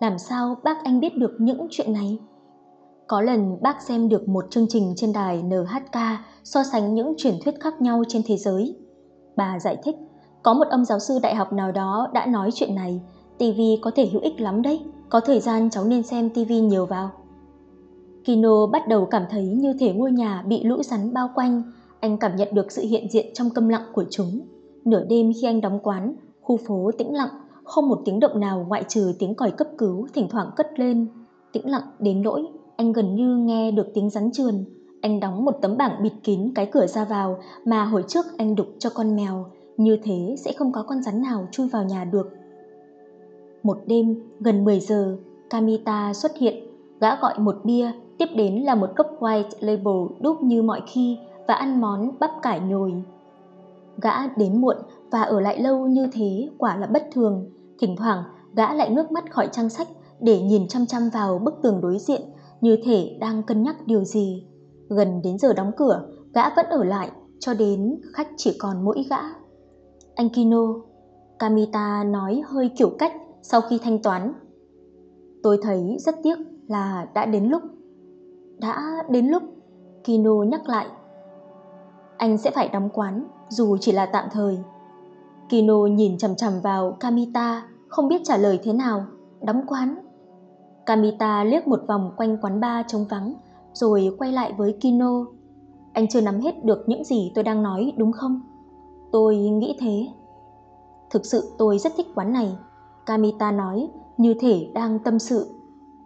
Làm 0.00 0.18
sao 0.18 0.56
bác 0.64 0.84
anh 0.84 1.00
biết 1.00 1.16
được 1.16 1.36
những 1.38 1.66
chuyện 1.70 1.92
này? 1.92 2.18
Có 3.08 3.20
lần 3.20 3.56
bác 3.62 3.82
xem 3.82 4.08
được 4.08 4.28
một 4.28 4.44
chương 4.50 4.66
trình 4.68 4.92
trên 4.96 5.12
đài 5.12 5.42
NHK 5.42 6.00
so 6.44 6.62
sánh 6.72 6.94
những 6.94 7.14
truyền 7.16 7.34
thuyết 7.44 7.54
khác 7.60 7.80
nhau 7.80 8.02
trên 8.08 8.22
thế 8.26 8.36
giới. 8.36 8.76
Bà 9.36 9.58
giải 9.58 9.76
thích, 9.84 9.96
có 10.42 10.54
một 10.54 10.64
ông 10.70 10.84
giáo 10.84 10.98
sư 10.98 11.18
đại 11.22 11.34
học 11.34 11.52
nào 11.52 11.72
đó 11.72 12.08
đã 12.12 12.26
nói 12.26 12.50
chuyện 12.54 12.74
này, 12.74 13.00
TV 13.38 13.60
có 13.82 13.90
thể 13.96 14.06
hữu 14.06 14.22
ích 14.22 14.40
lắm 14.40 14.62
đấy, 14.62 14.80
có 15.08 15.20
thời 15.20 15.40
gian 15.40 15.70
cháu 15.70 15.84
nên 15.84 16.02
xem 16.02 16.30
TV 16.30 16.52
nhiều 16.62 16.86
vào. 16.86 17.10
Kino 18.24 18.66
bắt 18.66 18.88
đầu 18.88 19.06
cảm 19.06 19.22
thấy 19.30 19.44
như 19.44 19.74
thể 19.80 19.92
ngôi 19.92 20.12
nhà 20.12 20.42
bị 20.46 20.64
lũ 20.64 20.82
rắn 20.82 21.12
bao 21.12 21.30
quanh, 21.34 21.62
anh 22.00 22.18
cảm 22.18 22.36
nhận 22.36 22.48
được 22.52 22.72
sự 22.72 22.82
hiện 22.82 23.10
diện 23.10 23.26
trong 23.34 23.50
câm 23.50 23.68
lặng 23.68 23.86
của 23.94 24.04
chúng. 24.10 24.40
Nửa 24.84 25.04
đêm 25.08 25.32
khi 25.40 25.46
anh 25.46 25.60
đóng 25.60 25.78
quán, 25.82 26.14
khu 26.40 26.56
phố 26.56 26.90
tĩnh 26.98 27.14
lặng, 27.14 27.30
không 27.64 27.88
một 27.88 28.02
tiếng 28.04 28.20
động 28.20 28.40
nào 28.40 28.66
ngoại 28.68 28.84
trừ 28.88 29.12
tiếng 29.18 29.34
còi 29.34 29.50
cấp 29.50 29.68
cứu 29.78 30.06
thỉnh 30.14 30.28
thoảng 30.30 30.50
cất 30.56 30.66
lên. 30.76 31.06
Tĩnh 31.52 31.70
lặng 31.70 31.84
đến 31.98 32.22
nỗi 32.22 32.46
anh 32.78 32.92
gần 32.92 33.14
như 33.14 33.36
nghe 33.36 33.70
được 33.70 33.86
tiếng 33.94 34.10
rắn 34.10 34.32
trườn. 34.32 34.64
Anh 35.00 35.20
đóng 35.20 35.44
một 35.44 35.58
tấm 35.62 35.76
bảng 35.76 36.02
bịt 36.02 36.12
kín 36.22 36.52
cái 36.54 36.66
cửa 36.66 36.86
ra 36.86 37.04
vào 37.04 37.38
mà 37.64 37.84
hồi 37.84 38.04
trước 38.08 38.26
anh 38.36 38.54
đục 38.54 38.66
cho 38.78 38.90
con 38.94 39.16
mèo, 39.16 39.46
như 39.76 39.98
thế 40.02 40.36
sẽ 40.38 40.52
không 40.52 40.72
có 40.72 40.82
con 40.82 41.02
rắn 41.02 41.22
nào 41.22 41.48
chui 41.52 41.68
vào 41.68 41.84
nhà 41.84 42.04
được. 42.04 42.30
Một 43.62 43.78
đêm, 43.86 44.22
gần 44.40 44.64
10 44.64 44.80
giờ, 44.80 45.16
Kamita 45.50 46.12
xuất 46.14 46.36
hiện, 46.36 46.54
gã 47.00 47.16
gọi 47.16 47.38
một 47.38 47.56
bia, 47.64 47.92
tiếp 48.18 48.26
đến 48.36 48.54
là 48.54 48.74
một 48.74 48.90
cốc 48.96 49.06
white 49.20 49.50
label 49.60 50.20
đúc 50.20 50.42
như 50.42 50.62
mọi 50.62 50.82
khi 50.86 51.18
và 51.48 51.54
ăn 51.54 51.80
món 51.80 52.10
bắp 52.20 52.30
cải 52.42 52.60
nhồi. 52.60 52.92
Gã 54.02 54.26
đến 54.36 54.60
muộn 54.60 54.76
và 55.10 55.22
ở 55.22 55.40
lại 55.40 55.62
lâu 55.62 55.86
như 55.86 56.06
thế 56.12 56.48
quả 56.58 56.76
là 56.76 56.86
bất 56.86 57.08
thường. 57.12 57.50
Thỉnh 57.78 57.96
thoảng, 57.96 58.22
gã 58.54 58.74
lại 58.74 58.90
ngước 58.90 59.12
mắt 59.12 59.30
khỏi 59.30 59.48
trang 59.52 59.68
sách 59.68 59.88
để 60.20 60.40
nhìn 60.40 60.68
chăm 60.68 60.86
chăm 60.86 61.02
vào 61.12 61.38
bức 61.38 61.54
tường 61.62 61.80
đối 61.80 61.98
diện 61.98 62.20
như 62.60 62.76
thể 62.84 63.16
đang 63.20 63.42
cân 63.42 63.62
nhắc 63.62 63.76
điều 63.86 64.04
gì. 64.04 64.46
Gần 64.88 65.22
đến 65.24 65.38
giờ 65.38 65.52
đóng 65.52 65.72
cửa, 65.76 66.08
gã 66.34 66.54
vẫn 66.56 66.66
ở 66.66 66.84
lại 66.84 67.10
cho 67.40 67.54
đến 67.54 68.00
khách 68.12 68.28
chỉ 68.36 68.56
còn 68.58 68.84
mỗi 68.84 69.06
gã. 69.10 69.20
Anh 70.14 70.28
Kino, 70.28 70.74
Kamita 71.38 72.04
nói 72.04 72.42
hơi 72.46 72.70
kiểu 72.76 72.90
cách 72.98 73.12
sau 73.42 73.60
khi 73.60 73.78
thanh 73.82 74.02
toán. 74.02 74.32
Tôi 75.42 75.58
thấy 75.62 75.96
rất 75.98 76.14
tiếc 76.22 76.38
là 76.68 77.08
đã 77.14 77.26
đến 77.26 77.44
lúc. 77.44 77.62
Đã 78.58 79.04
đến 79.10 79.26
lúc, 79.26 79.42
Kino 80.04 80.42
nhắc 80.42 80.68
lại. 80.68 80.86
Anh 82.16 82.38
sẽ 82.38 82.50
phải 82.50 82.68
đóng 82.68 82.88
quán, 82.94 83.26
dù 83.48 83.76
chỉ 83.76 83.92
là 83.92 84.06
tạm 84.06 84.28
thời. 84.32 84.58
Kino 85.48 85.86
nhìn 85.86 86.18
chằm 86.18 86.36
chằm 86.36 86.52
vào 86.62 86.96
Kamita, 87.00 87.68
không 87.88 88.08
biết 88.08 88.20
trả 88.24 88.36
lời 88.36 88.60
thế 88.62 88.72
nào. 88.72 89.06
Đóng 89.42 89.62
quán. 89.66 90.07
Kamita 90.88 91.44
liếc 91.44 91.68
một 91.68 91.80
vòng 91.88 92.12
quanh 92.16 92.36
quán 92.42 92.60
bar 92.60 92.86
trống 92.88 93.04
vắng, 93.10 93.34
rồi 93.72 94.16
quay 94.18 94.32
lại 94.32 94.52
với 94.56 94.72
Kino. 94.80 95.26
Anh 95.92 96.08
chưa 96.08 96.20
nắm 96.20 96.40
hết 96.40 96.64
được 96.64 96.84
những 96.86 97.04
gì 97.04 97.32
tôi 97.34 97.44
đang 97.44 97.62
nói 97.62 97.92
đúng 97.96 98.12
không? 98.12 98.40
Tôi 99.12 99.36
nghĩ 99.36 99.76
thế. 99.80 100.06
Thực 101.10 101.26
sự 101.26 101.52
tôi 101.58 101.78
rất 101.78 101.92
thích 101.96 102.06
quán 102.14 102.32
này, 102.32 102.56
Kamita 103.06 103.52
nói, 103.52 103.88
như 104.16 104.34
thể 104.40 104.70
đang 104.74 104.98
tâm 104.98 105.18
sự. 105.18 105.50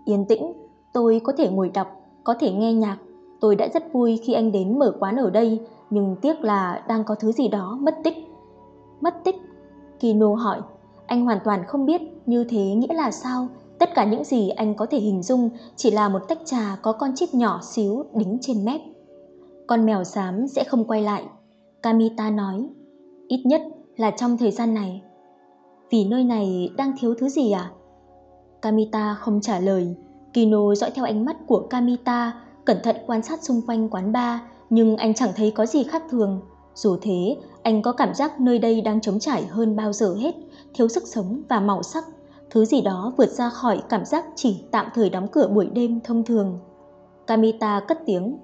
Yên 0.04 0.24
tĩnh, 0.24 0.52
tôi 0.92 1.20
có 1.24 1.32
thể 1.38 1.50
ngồi 1.50 1.68
đọc, 1.68 1.88
có 2.24 2.34
thể 2.40 2.52
nghe 2.52 2.74
nhạc. 2.74 2.98
Tôi 3.40 3.56
đã 3.56 3.68
rất 3.74 3.92
vui 3.92 4.20
khi 4.22 4.32
anh 4.32 4.52
đến 4.52 4.78
mở 4.78 4.96
quán 5.00 5.16
ở 5.16 5.30
đây, 5.30 5.60
nhưng 5.90 6.16
tiếc 6.22 6.40
là 6.40 6.84
đang 6.88 7.04
có 7.04 7.14
thứ 7.14 7.32
gì 7.32 7.48
đó 7.48 7.78
mất 7.80 7.94
tích. 8.04 8.16
Mất 9.00 9.24
tích? 9.24 9.36
Kino 10.00 10.34
hỏi, 10.34 10.60
anh 11.06 11.24
hoàn 11.24 11.38
toàn 11.44 11.64
không 11.66 11.86
biết 11.86 12.00
như 12.26 12.44
thế 12.44 12.74
nghĩa 12.74 12.94
là 12.94 13.10
sao 13.10 13.48
Tất 13.82 13.94
cả 13.94 14.04
những 14.04 14.24
gì 14.24 14.48
anh 14.48 14.74
có 14.74 14.86
thể 14.86 14.98
hình 14.98 15.22
dung 15.22 15.50
chỉ 15.76 15.90
là 15.90 16.08
một 16.08 16.18
tách 16.28 16.38
trà 16.44 16.76
có 16.82 16.92
con 16.92 17.14
chip 17.14 17.34
nhỏ 17.34 17.60
xíu 17.62 18.04
đính 18.14 18.38
trên 18.40 18.64
mép. 18.64 18.80
Con 19.66 19.86
mèo 19.86 20.04
xám 20.04 20.48
sẽ 20.48 20.64
không 20.64 20.84
quay 20.84 21.02
lại. 21.02 21.24
Kamita 21.82 22.30
nói, 22.30 22.68
ít 23.28 23.42
nhất 23.44 23.62
là 23.96 24.10
trong 24.10 24.36
thời 24.36 24.50
gian 24.50 24.74
này. 24.74 25.02
Vì 25.90 26.04
nơi 26.04 26.24
này 26.24 26.70
đang 26.76 26.92
thiếu 27.00 27.14
thứ 27.18 27.28
gì 27.28 27.52
à? 27.52 27.70
Kamita 28.62 29.14
không 29.14 29.40
trả 29.40 29.60
lời. 29.60 29.96
Kino 30.32 30.74
dõi 30.74 30.90
theo 30.94 31.04
ánh 31.04 31.24
mắt 31.24 31.36
của 31.46 31.66
Kamita, 31.70 32.32
cẩn 32.64 32.76
thận 32.82 32.96
quan 33.06 33.22
sát 33.22 33.42
xung 33.42 33.60
quanh 33.66 33.88
quán 33.88 34.12
bar, 34.12 34.40
nhưng 34.70 34.96
anh 34.96 35.14
chẳng 35.14 35.32
thấy 35.36 35.50
có 35.50 35.66
gì 35.66 35.84
khác 35.84 36.02
thường. 36.10 36.40
Dù 36.74 36.96
thế, 37.02 37.36
anh 37.62 37.82
có 37.82 37.92
cảm 37.92 38.14
giác 38.14 38.40
nơi 38.40 38.58
đây 38.58 38.80
đang 38.80 39.00
trống 39.00 39.18
trải 39.18 39.42
hơn 39.42 39.76
bao 39.76 39.92
giờ 39.92 40.14
hết, 40.14 40.34
thiếu 40.74 40.88
sức 40.88 41.02
sống 41.06 41.42
và 41.48 41.60
màu 41.60 41.82
sắc 41.82 42.04
thứ 42.52 42.64
gì 42.64 42.80
đó 42.80 43.12
vượt 43.16 43.30
ra 43.30 43.48
khỏi 43.50 43.82
cảm 43.88 44.04
giác 44.04 44.24
chỉ 44.34 44.64
tạm 44.70 44.86
thời 44.94 45.10
đóng 45.10 45.28
cửa 45.32 45.50
buổi 45.54 45.66
đêm 45.66 46.00
thông 46.04 46.24
thường. 46.24 46.58
Kamita 47.26 47.80
cất 47.80 47.98
tiếng. 48.06 48.38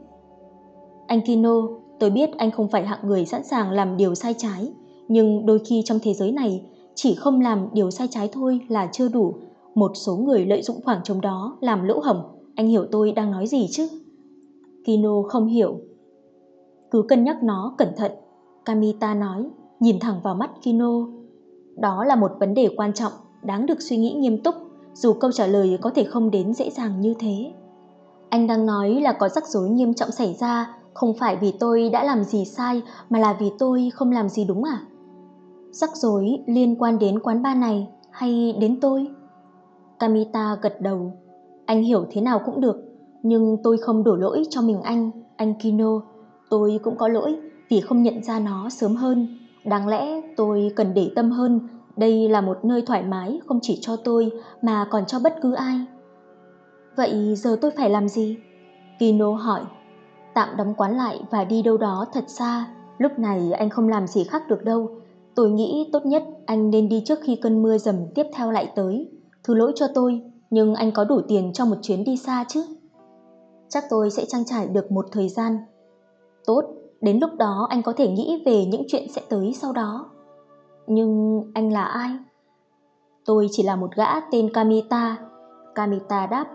Anh 1.07 1.21
Kino, 1.27 1.69
tôi 2.01 2.11
biết 2.11 2.31
anh 2.39 2.51
không 2.51 2.69
phải 2.69 2.87
hạng 2.87 2.99
người 3.03 3.27
sẵn 3.27 3.45
sàng 3.45 3.71
làm 3.71 3.97
điều 3.97 4.15
sai 4.15 4.35
trái, 4.39 4.73
nhưng 5.09 5.47
đôi 5.47 5.59
khi 5.59 5.83
trong 5.85 5.99
thế 6.03 6.15
giới 6.15 6.33
này, 6.33 6.67
chỉ 6.95 7.15
không 7.15 7.41
làm 7.41 7.69
điều 7.73 7.91
sai 7.91 8.09
trái 8.11 8.29
thôi 8.33 8.61
là 8.69 8.89
chưa 8.93 9.09
đủ. 9.09 9.35
Một 9.75 9.93
số 9.95 10.17
người 10.17 10.47
lợi 10.47 10.63
dụng 10.63 10.81
khoảng 10.85 11.01
trống 11.05 11.21
đó 11.21 11.57
làm 11.61 11.85
lỗ 11.85 12.01
hổng, 12.01 12.23
anh 12.55 12.67
hiểu 12.67 12.87
tôi 12.93 13.13
đang 13.13 13.31
nói 13.31 13.47
gì 13.47 13.67
chứ? 13.71 13.89
Kino 14.85 15.23
không 15.23 15.47
hiểu. 15.47 15.81
Cứ 16.91 17.03
cân 17.03 17.25
nhắc 17.25 17.43
nó 17.43 17.75
cẩn 17.79 17.89
thận, 17.97 18.13
Kamita 18.65 19.15
nói, 19.15 19.45
nhìn 19.81 19.99
thẳng 20.01 20.21
vào 20.23 20.35
mắt 20.35 20.51
Kino. 20.63 21.07
Đó 21.77 22.05
là 22.05 22.17
một 22.17 22.31
vấn 22.41 22.55
đề 22.55 22.69
quan 22.77 22.93
trọng 22.93 23.13
đáng 23.43 23.67
được 23.67 23.83
suy 23.83 23.97
nghĩ 23.97 24.13
nghiêm 24.13 24.43
túc 24.43 24.55
dù 24.95 25.13
câu 25.13 25.33
trả 25.33 25.47
lời 25.47 25.79
có 25.81 25.91
thể 25.91 26.05
không 26.05 26.31
đến 26.31 26.55
dễ 26.55 26.71
dàng 26.71 27.01
như 27.01 27.15
thế. 27.19 27.53
Anh 28.29 28.47
đang 28.47 28.67
nói 28.67 29.01
là 29.01 29.13
có 29.13 29.29
rắc 29.29 29.47
rối 29.47 29.69
nghiêm 29.69 29.95
trọng 29.95 30.11
xảy 30.11 30.35
ra 30.35 30.75
không 30.95 31.15
phải 31.15 31.37
vì 31.37 31.53
tôi 31.61 31.91
đã 31.93 32.05
làm 32.05 32.25
gì 32.25 32.45
sai 32.45 32.83
mà 33.11 33.19
là 33.19 33.37
vì 33.41 33.51
tôi 33.59 33.91
không 33.95 34.13
làm 34.13 34.29
gì 34.29 34.45
đúng 34.45 34.65
à? 34.65 34.81
Rắc 35.71 35.97
rối 35.97 36.39
liên 36.47 36.77
quan 36.79 36.99
đến 36.99 37.19
quán 37.21 37.43
bar 37.43 37.57
này 37.57 37.89
hay 38.11 38.55
đến 38.61 38.81
tôi? 38.81 39.07
Kamita 39.99 40.57
gật 40.63 40.81
đầu. 40.81 41.13
Anh 41.67 41.83
hiểu 41.83 42.07
thế 42.11 42.21
nào 42.21 42.41
cũng 42.47 42.61
được, 42.61 42.77
nhưng 43.23 43.57
tôi 43.63 43.79
không 43.79 44.05
đổ 44.05 44.17
lỗi 44.17 44.43
cho 44.51 44.63
mình 44.63 44.83
anh, 44.83 45.11
anh 45.37 45.55
Kino. 45.55 46.01
Tôi 46.51 46.81
cũng 46.83 46.97
có 46.97 47.09
lỗi 47.09 47.37
vì 47.69 47.81
không 47.81 48.03
nhận 48.03 48.23
ra 48.23 48.39
nó 48.39 48.69
sớm 48.69 48.97
hơn. 48.97 49.39
Đáng 49.65 49.89
lẽ 49.89 50.21
tôi 50.37 50.73
cần 50.77 50.95
để 50.95 51.11
tâm 51.17 51.31
hơn 51.31 51.61
đây 51.99 52.29
là 52.29 52.41
một 52.41 52.65
nơi 52.65 52.83
thoải 52.87 53.03
mái 53.03 53.41
không 53.47 53.59
chỉ 53.63 53.79
cho 53.81 53.97
tôi 53.97 54.31
mà 54.63 54.87
còn 54.91 55.07
cho 55.07 55.19
bất 55.19 55.35
cứ 55.43 55.55
ai. 55.55 55.81
Vậy 56.97 57.35
giờ 57.37 57.59
tôi 57.61 57.71
phải 57.71 57.91
làm 57.91 58.09
gì? 58.09 58.37
Kino 58.99 59.35
hỏi. 59.35 59.61
Tạm 60.35 60.57
đóng 60.57 60.75
quán 60.75 60.97
lại 60.97 61.21
và 61.31 61.45
đi 61.45 61.63
đâu 61.63 61.77
đó 61.77 62.07
thật 62.13 62.25
xa. 62.27 62.67
Lúc 62.99 63.19
này 63.19 63.53
anh 63.53 63.71
không 63.71 63.89
làm 63.89 64.07
gì 64.07 64.25
khác 64.25 64.43
được 64.49 64.65
đâu. 64.65 64.91
Tôi 65.35 65.51
nghĩ 65.51 65.89
tốt 65.93 66.07
nhất 66.07 66.23
anh 66.47 66.71
nên 66.71 66.89
đi 66.89 67.03
trước 67.07 67.19
khi 67.23 67.37
cơn 67.37 67.63
mưa 67.63 67.79
dầm 67.79 67.97
tiếp 68.15 68.27
theo 68.35 68.51
lại 68.51 68.73
tới. 68.77 69.11
Thứ 69.45 69.55
lỗi 69.55 69.73
cho 69.75 69.87
tôi, 69.95 70.21
nhưng 70.51 70.75
anh 70.75 70.93
có 70.93 71.05
đủ 71.05 71.21
tiền 71.29 71.53
cho 71.53 71.65
một 71.65 71.77
chuyến 71.83 72.05
đi 72.05 72.17
xa 72.17 72.45
chứ? 72.49 72.65
Chắc 73.69 73.85
tôi 73.91 74.11
sẽ 74.11 74.25
trang 74.25 74.45
trải 74.45 74.67
được 74.67 74.93
một 74.93 75.07
thời 75.13 75.29
gian. 75.29 75.59
Tốt, 76.47 76.63
đến 77.01 77.19
lúc 77.19 77.31
đó 77.39 77.67
anh 77.71 77.83
có 77.83 77.93
thể 77.93 78.11
nghĩ 78.11 78.43
về 78.47 78.65
những 78.65 78.83
chuyện 78.89 79.07
sẽ 79.13 79.23
tới 79.29 79.53
sau 79.53 79.73
đó. 79.73 80.11
Nhưng 80.89 81.43
anh 81.55 81.73
là 81.73 81.85
ai? 81.85 82.11
Tôi 83.25 83.49
chỉ 83.51 83.63
là 83.63 83.77
một 83.77 83.91
gã 83.97 84.21
tên 84.21 84.53
Kamita. 84.53 85.17
Kamita 85.75 86.27
đáp, 86.27 86.47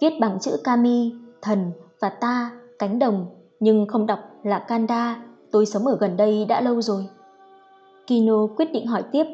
viết 0.00 0.12
bằng 0.20 0.38
chữ 0.40 0.56
Kami, 0.64 1.12
thần 1.42 1.72
và 2.00 2.08
ta, 2.08 2.50
cánh 2.78 2.98
đồng, 2.98 3.26
nhưng 3.60 3.86
không 3.86 4.06
đọc 4.06 4.18
là 4.42 4.58
Kanda. 4.58 5.22
Tôi 5.50 5.66
sống 5.66 5.86
ở 5.86 5.96
gần 6.00 6.16
đây 6.16 6.44
đã 6.44 6.60
lâu 6.60 6.82
rồi. 6.82 7.08
Kino 8.06 8.46
quyết 8.56 8.72
định 8.72 8.86
hỏi 8.86 9.02
tiếp, 9.12 9.24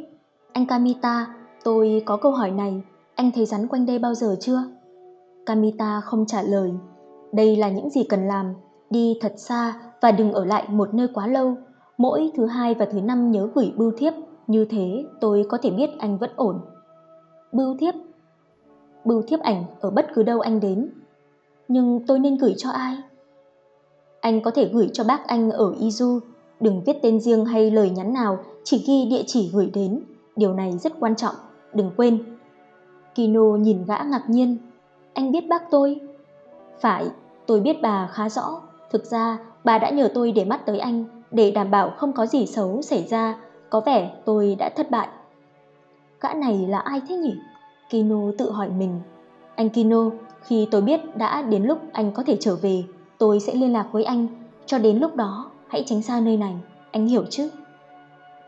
anh 0.53 0.67
Kamita, 0.67 1.27
tôi 1.65 2.03
có 2.07 2.17
câu 2.17 2.33
hỏi 2.33 2.51
này. 2.51 2.83
Anh 3.15 3.31
thấy 3.35 3.47
rắn 3.47 3.69
quanh 3.69 3.87
đây 3.87 3.99
bao 3.99 4.15
giờ 4.15 4.37
chưa? 4.41 4.63
Kamita 5.47 6.01
không 6.01 6.27
trả 6.27 6.43
lời. 6.43 6.73
Đây 7.33 7.57
là 7.57 7.69
những 7.69 7.91
gì 7.91 8.05
cần 8.09 8.29
làm, 8.29 8.55
đi 8.91 9.19
thật 9.21 9.33
xa 9.37 9.75
và 10.01 10.13
đừng 10.13 10.33
ở 10.33 10.45
lại 10.45 10.69
một 10.69 10.95
nơi 10.95 11.09
quá 11.15 11.27
lâu. 11.27 11.55
Mỗi 11.99 12.31
thứ 12.35 12.47
hai 12.47 12.75
và 12.75 12.87
thứ 12.93 13.01
năm 13.01 13.31
nhớ 13.31 13.49
gửi 13.55 13.73
bưu 13.77 13.93
thiếp, 13.99 14.15
như 14.47 14.65
thế 14.65 15.05
tôi 15.21 15.47
có 15.49 15.59
thể 15.63 15.71
biết 15.71 15.91
anh 15.99 16.19
vẫn 16.19 16.31
ổn. 16.37 16.61
Bưu 17.53 17.77
thiếp? 17.77 17.95
Bưu 19.05 19.23
thiếp 19.23 19.41
ảnh 19.41 19.65
ở 19.81 19.91
bất 19.91 20.07
cứ 20.15 20.23
đâu 20.23 20.41
anh 20.41 20.61
đến. 20.61 20.91
Nhưng 21.69 22.07
tôi 22.07 22.19
nên 22.19 22.37
gửi 22.37 22.55
cho 22.57 22.71
ai? 22.71 22.97
Anh 24.21 24.43
có 24.43 24.51
thể 24.51 24.71
gửi 24.73 24.91
cho 24.93 25.05
bác 25.05 25.27
anh 25.27 25.51
ở 25.51 25.75
Izu, 25.81 26.21
đừng 26.61 26.83
viết 26.87 26.97
tên 27.03 27.21
riêng 27.21 27.45
hay 27.45 27.71
lời 27.71 27.91
nhắn 27.91 28.13
nào, 28.13 28.39
chỉ 28.65 28.85
ghi 28.87 29.11
địa 29.11 29.23
chỉ 29.27 29.51
gửi 29.53 29.71
đến. 29.75 30.01
Điều 30.37 30.53
này 30.53 30.79
rất 30.79 30.93
quan 31.01 31.17
trọng, 31.17 31.35
đừng 31.75 31.91
quên. 31.97 32.25
Kino 33.15 33.57
nhìn 33.57 33.85
gã 33.85 33.99
ngạc 33.99 34.31
nhiên. 34.31 34.57
Anh 35.15 35.33
biết 35.33 35.49
bác 35.49 35.71
tôi? 35.71 36.01
Phải, 36.81 37.07
tôi 37.47 37.61
biết 37.61 37.83
bà 37.83 38.09
khá 38.13 38.29
rõ. 38.29 38.61
Thực 38.91 39.05
ra, 39.05 39.39
bà 39.65 39.79
đã 39.79 39.91
nhờ 39.91 40.09
tôi 40.15 40.33
để 40.33 40.45
mắt 40.45 40.67
tới 40.67 40.79
anh, 40.79 41.05
để 41.31 41.51
đảm 41.51 41.71
bảo 41.71 41.91
không 41.97 42.13
có 42.13 42.27
gì 42.27 42.47
xấu 42.47 42.83
xảy 42.83 43.07
ra. 43.11 43.37
Có 43.75 43.81
vẻ 43.81 44.11
tôi 44.25 44.57
đã 44.59 44.71
thất 44.77 44.91
bại. 44.91 45.09
Gã 46.21 46.35
này 46.35 46.67
là 46.69 46.79
ai 46.79 47.01
thế 47.09 47.17
nhỉ? 47.17 47.35
Kino 47.91 48.17
tự 48.39 48.51
hỏi 48.51 48.69
mình. 48.79 49.01
Anh 49.55 49.69
Kino, 49.69 50.11
khi 50.43 50.69
tôi 50.71 50.83
biết 50.83 51.17
đã 51.17 51.43
đến 51.43 51.65
lúc 51.65 51.79
anh 51.93 52.13
có 52.13 52.23
thể 52.27 52.37
trở 52.41 52.57
về, 52.57 52.85
tôi 53.19 53.41
sẽ 53.41 53.55
liên 53.55 53.73
lạc 53.73 53.89
với 53.93 54.05
anh. 54.05 54.27
Cho 54.67 54.79
đến 54.79 54.99
lúc 54.99 55.17
đó, 55.17 55.51
hãy 55.69 55.85
tránh 55.87 56.03
xa 56.03 56.21
nơi 56.21 56.37
này, 56.37 56.55
anh 56.91 57.07
hiểu 57.07 57.25
chứ? 57.31 57.49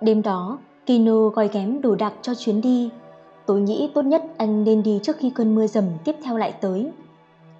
Đêm 0.00 0.22
đó, 0.22 0.58
Kino 0.86 1.28
gói 1.28 1.48
ghém 1.52 1.80
đồ 1.80 1.94
đạc 1.94 2.12
cho 2.22 2.34
chuyến 2.34 2.60
đi. 2.60 2.90
Tôi 3.46 3.60
nghĩ 3.60 3.90
tốt 3.94 4.02
nhất 4.02 4.24
anh 4.36 4.64
nên 4.64 4.82
đi 4.82 5.00
trước 5.02 5.16
khi 5.16 5.30
cơn 5.30 5.54
mưa 5.54 5.66
dầm 5.66 5.84
tiếp 6.04 6.16
theo 6.22 6.36
lại 6.36 6.52
tới. 6.60 6.90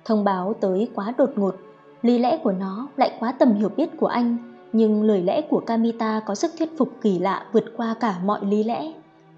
Thông 0.04 0.24
báo 0.24 0.54
tới 0.60 0.88
quá 0.94 1.14
đột 1.18 1.30
ngột, 1.36 1.56
lý 2.02 2.18
lẽ 2.18 2.36
của 2.36 2.52
nó 2.52 2.88
lại 2.96 3.12
quá 3.20 3.32
tầm 3.32 3.54
hiểu 3.54 3.68
biết 3.76 3.88
của 4.00 4.06
anh, 4.06 4.55
nhưng 4.76 5.02
lời 5.02 5.22
lẽ 5.22 5.40
của 5.40 5.60
Kamita 5.60 6.20
có 6.26 6.34
sức 6.34 6.50
thuyết 6.58 6.78
phục 6.78 6.88
kỳ 7.02 7.18
lạ 7.18 7.46
vượt 7.52 7.64
qua 7.76 7.94
cả 8.00 8.18
mọi 8.24 8.44
lý 8.44 8.62
lẽ. 8.64 8.92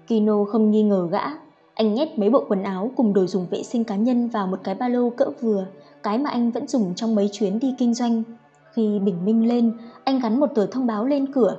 Kino 0.07 0.43
không 0.45 0.71
nghi 0.71 0.83
ngờ 0.83 1.07
gã, 1.11 1.21
anh 1.73 1.93
nhét 1.93 2.19
mấy 2.19 2.29
bộ 2.29 2.45
quần 2.47 2.63
áo 2.63 2.91
cùng 2.95 3.13
đồ 3.13 3.25
dùng 3.25 3.47
vệ 3.51 3.63
sinh 3.63 3.83
cá 3.83 3.95
nhân 3.95 4.27
vào 4.27 4.47
một 4.47 4.59
cái 4.63 4.75
ba 4.75 4.87
lô 4.87 5.09
cỡ 5.09 5.25
vừa, 5.41 5.65
cái 6.03 6.17
mà 6.17 6.29
anh 6.29 6.51
vẫn 6.51 6.67
dùng 6.67 6.95
trong 6.95 7.15
mấy 7.15 7.29
chuyến 7.31 7.59
đi 7.59 7.75
kinh 7.77 7.93
doanh. 7.93 8.23
Khi 8.73 8.99
bình 8.99 9.25
minh 9.25 9.47
lên, 9.47 9.73
anh 10.03 10.19
gắn 10.19 10.39
một 10.39 10.47
tờ 10.55 10.65
thông 10.65 10.87
báo 10.87 11.05
lên 11.05 11.33
cửa. 11.33 11.57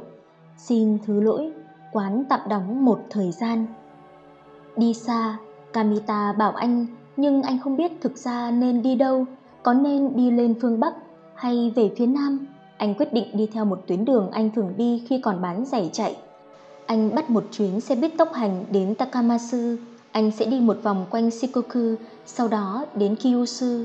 Xin 0.57 0.99
thứ 1.07 1.21
lỗi, 1.21 1.53
quán 1.93 2.25
tạm 2.29 2.41
đóng 2.49 2.85
một 2.85 3.01
thời 3.11 3.33
gian. 3.33 3.67
Đi 4.77 4.95
xa, 4.95 5.39
Kamita 5.73 6.33
bảo 6.33 6.53
anh, 6.53 6.87
nhưng 7.17 7.43
anh 7.43 7.59
không 7.59 7.77
biết 7.77 7.93
thực 8.01 8.17
ra 8.17 8.51
nên 8.51 8.83
đi 8.83 8.95
đâu, 8.95 9.25
có 9.63 9.75
nên 9.75 10.17
đi 10.17 10.31
lên 10.31 10.55
phương 10.61 10.81
Bắc 10.81 10.95
hay 11.35 11.73
về 11.77 11.91
phía 11.97 12.07
Nam. 12.07 12.47
Anh 12.81 12.95
quyết 12.95 13.13
định 13.13 13.27
đi 13.33 13.47
theo 13.47 13.65
một 13.65 13.83
tuyến 13.87 14.05
đường 14.05 14.31
anh 14.31 14.51
thường 14.51 14.75
đi 14.77 15.03
khi 15.09 15.21
còn 15.21 15.43
bán 15.43 15.65
giày 15.65 15.91
chạy. 15.93 16.17
Anh 16.87 17.15
bắt 17.15 17.31
một 17.31 17.45
chuyến 17.53 17.81
xe 17.81 17.95
buýt 17.95 18.13
tốc 18.19 18.33
hành 18.33 18.65
đến 18.71 18.95
Takamasu. 18.95 19.77
Anh 20.13 20.31
sẽ 20.31 20.47
đi 20.47 20.61
một 20.61 20.77
vòng 20.83 21.07
quanh 21.11 21.31
Shikoku, 21.31 21.95
sau 22.27 22.49
đó 22.49 22.85
đến 22.95 23.17
Kyushu. 23.17 23.85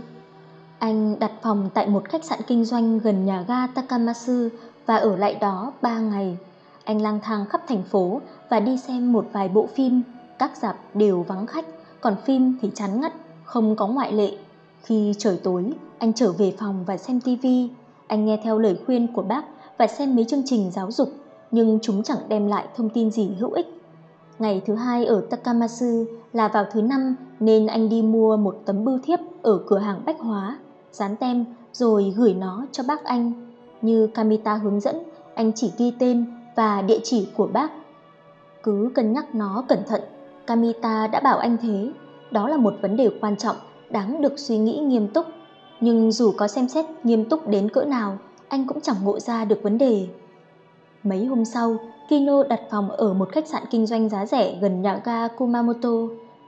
Anh 0.79 1.19
đặt 1.19 1.31
phòng 1.41 1.69
tại 1.73 1.87
một 1.87 2.09
khách 2.09 2.23
sạn 2.23 2.39
kinh 2.47 2.65
doanh 2.65 2.99
gần 2.99 3.25
nhà 3.25 3.45
ga 3.47 3.67
Takamasu 3.67 4.49
và 4.85 4.95
ở 4.95 5.15
lại 5.15 5.35
đó 5.35 5.73
3 5.81 5.99
ngày. 5.99 6.37
Anh 6.83 7.01
lang 7.01 7.19
thang 7.23 7.45
khắp 7.45 7.61
thành 7.67 7.83
phố 7.83 8.21
và 8.49 8.59
đi 8.59 8.77
xem 8.77 9.13
một 9.13 9.27
vài 9.31 9.49
bộ 9.49 9.67
phim, 9.75 10.01
các 10.39 10.51
dạp 10.61 10.77
đều 10.93 11.21
vắng 11.21 11.47
khách, 11.47 11.65
còn 12.01 12.15
phim 12.25 12.57
thì 12.61 12.71
chán 12.75 13.01
ngắt, 13.01 13.13
không 13.43 13.75
có 13.75 13.87
ngoại 13.87 14.11
lệ. 14.13 14.31
Khi 14.83 15.13
trời 15.17 15.39
tối, 15.43 15.71
anh 15.99 16.13
trở 16.13 16.31
về 16.31 16.55
phòng 16.59 16.83
và 16.87 16.97
xem 16.97 17.21
tivi. 17.21 17.69
Anh 18.07 18.25
nghe 18.25 18.39
theo 18.43 18.59
lời 18.59 18.79
khuyên 18.85 19.07
của 19.13 19.21
bác 19.21 19.45
và 19.77 19.87
xem 19.87 20.15
mấy 20.15 20.25
chương 20.25 20.43
trình 20.45 20.71
giáo 20.71 20.91
dục, 20.91 21.09
nhưng 21.51 21.79
chúng 21.81 22.03
chẳng 22.03 22.17
đem 22.27 22.47
lại 22.47 22.67
thông 22.75 22.89
tin 22.89 23.11
gì 23.11 23.29
hữu 23.39 23.51
ích. 23.51 23.81
Ngày 24.39 24.61
thứ 24.65 24.75
hai 24.75 25.05
ở 25.05 25.21
Takamasu 25.29 26.05
là 26.33 26.47
vào 26.47 26.65
thứ 26.71 26.81
năm 26.81 27.15
nên 27.39 27.67
anh 27.67 27.89
đi 27.89 28.01
mua 28.01 28.37
một 28.37 28.61
tấm 28.65 28.85
bưu 28.85 28.99
thiếp 29.03 29.19
ở 29.41 29.59
cửa 29.67 29.77
hàng 29.77 30.01
bách 30.05 30.19
hóa, 30.19 30.59
dán 30.91 31.15
tem 31.15 31.45
rồi 31.73 32.13
gửi 32.17 32.33
nó 32.33 32.65
cho 32.71 32.83
bác 32.87 33.03
anh. 33.03 33.51
Như 33.81 34.07
Kamita 34.07 34.55
hướng 34.55 34.79
dẫn, 34.79 34.95
anh 35.35 35.51
chỉ 35.55 35.71
ghi 35.77 35.93
tên 35.99 36.25
và 36.55 36.81
địa 36.81 36.99
chỉ 37.03 37.27
của 37.37 37.47
bác. 37.47 37.71
Cứ 38.63 38.91
cân 38.95 39.13
nhắc 39.13 39.35
nó 39.35 39.63
cẩn 39.67 39.79
thận, 39.87 40.01
Kamita 40.47 41.07
đã 41.07 41.19
bảo 41.19 41.37
anh 41.37 41.57
thế. 41.61 41.91
Đó 42.31 42.47
là 42.47 42.57
một 42.57 42.73
vấn 42.81 42.97
đề 42.97 43.09
quan 43.21 43.35
trọng, 43.35 43.55
đáng 43.89 44.21
được 44.21 44.39
suy 44.39 44.57
nghĩ 44.57 44.79
nghiêm 44.79 45.07
túc. 45.07 45.25
Nhưng 45.85 46.11
dù 46.11 46.31
có 46.31 46.47
xem 46.47 46.67
xét 46.67 46.85
nghiêm 47.03 47.29
túc 47.29 47.47
đến 47.47 47.69
cỡ 47.69 47.83
nào, 47.83 48.17
anh 48.47 48.67
cũng 48.67 48.81
chẳng 48.81 48.95
ngộ 49.03 49.19
ra 49.19 49.45
được 49.45 49.59
vấn 49.63 49.77
đề. 49.77 50.07
Mấy 51.03 51.25
hôm 51.25 51.45
sau, 51.45 51.77
Kino 52.09 52.43
đặt 52.43 52.61
phòng 52.71 52.91
ở 52.91 53.13
một 53.13 53.29
khách 53.31 53.47
sạn 53.47 53.63
kinh 53.69 53.85
doanh 53.85 54.09
giá 54.09 54.25
rẻ 54.25 54.57
gần 54.61 54.81
nhà 54.81 55.01
ga 55.05 55.27
Kumamoto 55.27 55.89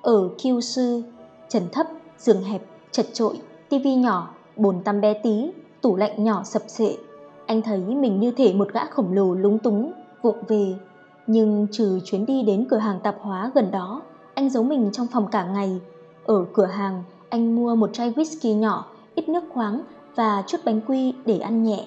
ở 0.02 0.30
Kyushu. 0.44 1.02
Trần 1.50 1.64
thấp, 1.72 1.88
giường 2.18 2.44
hẹp, 2.44 2.62
chật 2.92 3.06
trội, 3.14 3.40
tivi 3.70 3.96
nhỏ, 3.96 4.30
bồn 4.56 4.82
tắm 4.84 5.02
bé 5.02 5.14
tí, 5.14 5.52
tủ 5.82 5.96
lạnh 5.96 6.24
nhỏ 6.24 6.44
sập 6.44 6.62
sệ. 6.68 6.98
Anh 7.46 7.62
thấy 7.62 7.80
mình 7.80 8.20
như 8.20 8.32
thể 8.32 8.54
một 8.54 8.74
gã 8.74 8.86
khổng 8.86 9.14
lồ 9.14 9.34
lúng 9.34 9.60
túng, 9.60 9.92
vụng 10.22 10.44
về. 10.48 10.76
Nhưng 11.28 11.68
trừ 11.72 12.00
chuyến 12.06 12.26
đi 12.26 12.44
đến 12.44 12.66
cửa 12.70 12.78
hàng 12.78 13.00
tạp 13.04 13.16
hóa 13.22 13.52
gần 13.56 13.72
đó, 13.72 14.02
anh 14.34 14.50
giấu 14.50 14.64
mình 14.64 14.90
trong 14.94 15.08
phòng 15.08 15.28
cả 15.32 15.46
ngày. 15.46 15.82
Ở 16.26 16.46
cửa 16.54 16.66
hàng, 16.66 17.04
anh 17.30 17.56
mua 17.56 17.76
một 17.76 17.90
chai 17.94 18.12
whisky 18.12 18.56
nhỏ, 18.56 18.86
ít 19.18 19.30
nước 19.30 19.44
khoáng 19.50 19.82
và 20.16 20.44
chút 20.48 20.58
bánh 20.66 20.82
quy 20.88 21.14
để 21.26 21.40
ăn 21.40 21.64
nhẹ. 21.64 21.86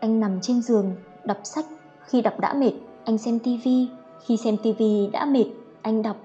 Anh 0.00 0.20
nằm 0.20 0.40
trên 0.40 0.62
giường, 0.62 0.92
đọc 1.24 1.36
sách. 1.44 1.64
Khi 2.06 2.22
đọc 2.22 2.40
đã 2.40 2.54
mệt, 2.54 2.72
anh 3.04 3.18
xem 3.18 3.38
tivi. 3.38 3.88
Khi 4.26 4.36
xem 4.36 4.56
tivi 4.62 5.08
đã 5.12 5.24
mệt, 5.24 5.44
anh 5.82 6.02
đọc. 6.02 6.16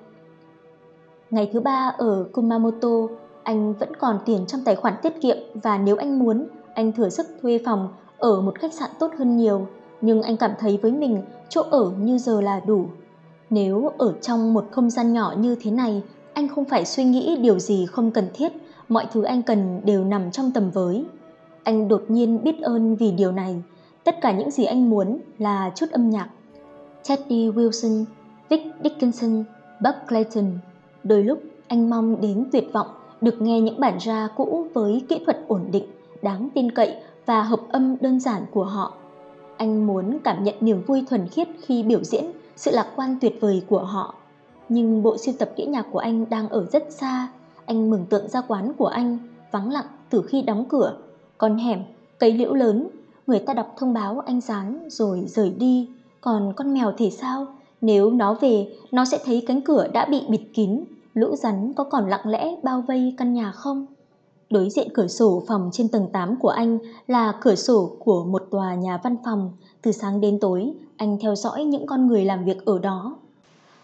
Ngày 1.30 1.50
thứ 1.54 1.60
ba 1.60 1.96
ở 1.98 2.28
Kumamoto, 2.34 2.90
anh 3.44 3.74
vẫn 3.74 3.96
còn 3.96 4.20
tiền 4.26 4.46
trong 4.48 4.62
tài 4.66 4.76
khoản 4.76 4.94
tiết 5.02 5.22
kiệm 5.22 5.38
và 5.54 5.78
nếu 5.78 5.98
anh 5.98 6.20
muốn, 6.20 6.48
anh 6.74 6.92
thừa 6.92 7.10
sức 7.10 7.28
thuê 7.42 7.60
phòng 7.66 7.90
ở 8.18 8.42
một 8.42 8.60
khách 8.60 8.74
sạn 8.74 8.90
tốt 9.00 9.12
hơn 9.18 9.38
nhiều. 9.38 9.68
Nhưng 10.02 10.22
anh 10.22 10.38
cảm 10.38 10.52
thấy 10.60 10.80
với 10.82 10.92
mình 10.92 11.22
chỗ 11.50 11.62
ở 11.62 11.92
như 12.00 12.18
giờ 12.18 12.42
là 12.42 12.60
đủ. 12.60 12.86
Nếu 13.50 13.92
ở 13.98 14.14
trong 14.22 14.54
một 14.54 14.66
không 14.72 14.90
gian 14.90 15.14
nhỏ 15.14 15.34
như 15.38 15.56
thế 15.62 15.72
này, 15.72 16.02
anh 16.34 16.48
không 16.48 16.66
phải 16.66 16.86
suy 16.86 17.04
nghĩ 17.04 17.38
điều 17.42 17.60
gì 17.60 17.86
không 17.86 18.12
cần 18.12 18.28
thiết, 18.34 18.52
mọi 18.90 19.06
thứ 19.12 19.24
anh 19.24 19.44
cần 19.44 19.82
đều 19.86 20.04
nằm 20.04 20.32
trong 20.32 20.52
tầm 20.52 20.72
với. 20.72 21.06
Anh 21.64 21.88
đột 21.88 22.04
nhiên 22.08 22.44
biết 22.44 22.62
ơn 22.62 22.96
vì 22.96 23.12
điều 23.12 23.32
này. 23.32 23.62
Tất 24.04 24.22
cả 24.22 24.32
những 24.32 24.52
gì 24.52 24.66
anh 24.66 24.90
muốn 24.90 25.20
là 25.40 25.72
chút 25.76 25.86
âm 25.92 26.10
nhạc. 26.10 26.30
Teddy 27.08 27.50
Wilson, 27.50 28.06
Vic 28.50 28.62
Dickinson, 28.84 29.44
Buck 29.82 29.98
Clayton. 30.08 30.46
Đôi 31.04 31.24
lúc 31.24 31.40
anh 31.68 31.90
mong 31.90 32.22
đến 32.22 32.46
tuyệt 32.52 32.74
vọng 32.74 32.88
được 33.22 33.42
nghe 33.42 33.62
những 33.62 33.80
bản 33.80 33.98
ra 34.00 34.28
cũ 34.38 34.68
với 34.74 35.06
kỹ 35.10 35.20
thuật 35.26 35.40
ổn 35.48 35.62
định, 35.72 35.86
đáng 36.22 36.50
tin 36.54 36.72
cậy 36.72 36.96
và 37.26 37.44
hợp 37.44 37.60
âm 37.72 37.96
đơn 38.02 38.20
giản 38.20 38.42
của 38.52 38.64
họ. 38.64 38.94
Anh 39.58 39.88
muốn 39.88 40.20
cảm 40.24 40.44
nhận 40.44 40.56
niềm 40.62 40.82
vui 40.88 41.04
thuần 41.10 41.28
khiết 41.28 41.48
khi 41.62 41.84
biểu 41.84 42.04
diễn 42.04 42.26
sự 42.56 42.72
lạc 42.72 42.88
quan 42.96 43.18
tuyệt 43.22 43.38
vời 43.42 43.64
của 43.70 43.84
họ. 43.84 44.16
Nhưng 44.70 45.04
bộ 45.04 45.18
sưu 45.18 45.36
tập 45.40 45.52
đĩa 45.58 45.66
nhạc 45.66 45.86
của 45.92 46.00
anh 46.00 46.26
đang 46.30 46.50
ở 46.50 46.66
rất 46.72 46.84
xa. 46.90 47.28
Anh 47.66 47.90
mừng 47.90 48.06
tượng 48.06 48.30
ra 48.30 48.42
quán 48.42 48.74
của 48.78 48.88
anh, 48.88 49.18
vắng 49.52 49.72
lặng 49.72 49.86
từ 50.10 50.22
khi 50.22 50.42
đóng 50.42 50.66
cửa. 50.70 50.98
Con 51.38 51.58
hẻm, 51.58 51.80
cây 52.20 52.34
liễu 52.34 52.54
lớn, 52.54 52.88
người 53.28 53.40
ta 53.40 53.54
đọc 53.54 53.74
thông 53.78 53.94
báo 53.94 54.20
anh 54.20 54.42
dán 54.42 54.90
rồi 54.90 55.24
rời 55.28 55.50
đi. 55.50 55.90
Còn 56.22 56.54
con 56.56 56.74
mèo 56.74 56.94
thì 56.98 57.12
sao? 57.12 57.48
Nếu 57.82 58.12
nó 58.12 58.34
về, 58.34 58.76
nó 58.92 59.06
sẽ 59.06 59.20
thấy 59.26 59.44
cánh 59.48 59.62
cửa 59.62 59.88
đã 59.94 60.06
bị 60.06 60.22
bịt 60.30 60.42
kín, 60.54 60.84
lũ 61.14 61.36
rắn 61.36 61.74
có 61.74 61.84
còn 61.84 62.10
lặng 62.10 62.28
lẽ 62.28 62.56
bao 62.64 62.84
vây 62.88 63.14
căn 63.18 63.34
nhà 63.34 63.52
không? 63.52 63.86
Đối 64.50 64.70
diện 64.70 64.88
cửa 64.94 65.08
sổ 65.08 65.44
phòng 65.48 65.70
trên 65.74 65.88
tầng 65.88 66.08
8 66.14 66.36
của 66.36 66.50
anh 66.50 66.78
là 67.08 67.34
cửa 67.42 67.56
sổ 67.56 67.92
của 68.00 68.24
một 68.24 68.48
tòa 68.52 68.76
nhà 68.76 69.00
văn 69.04 69.18
phòng. 69.26 69.52
Từ 69.82 69.92
sáng 69.92 70.22
đến 70.22 70.40
tối, 70.40 70.74
anh 70.98 71.18
theo 71.22 71.36
dõi 71.36 71.64
những 71.64 71.86
con 71.86 72.08
người 72.08 72.26
làm 72.26 72.46
việc 72.46 72.66
ở 72.66 72.80
đó. 72.80 73.16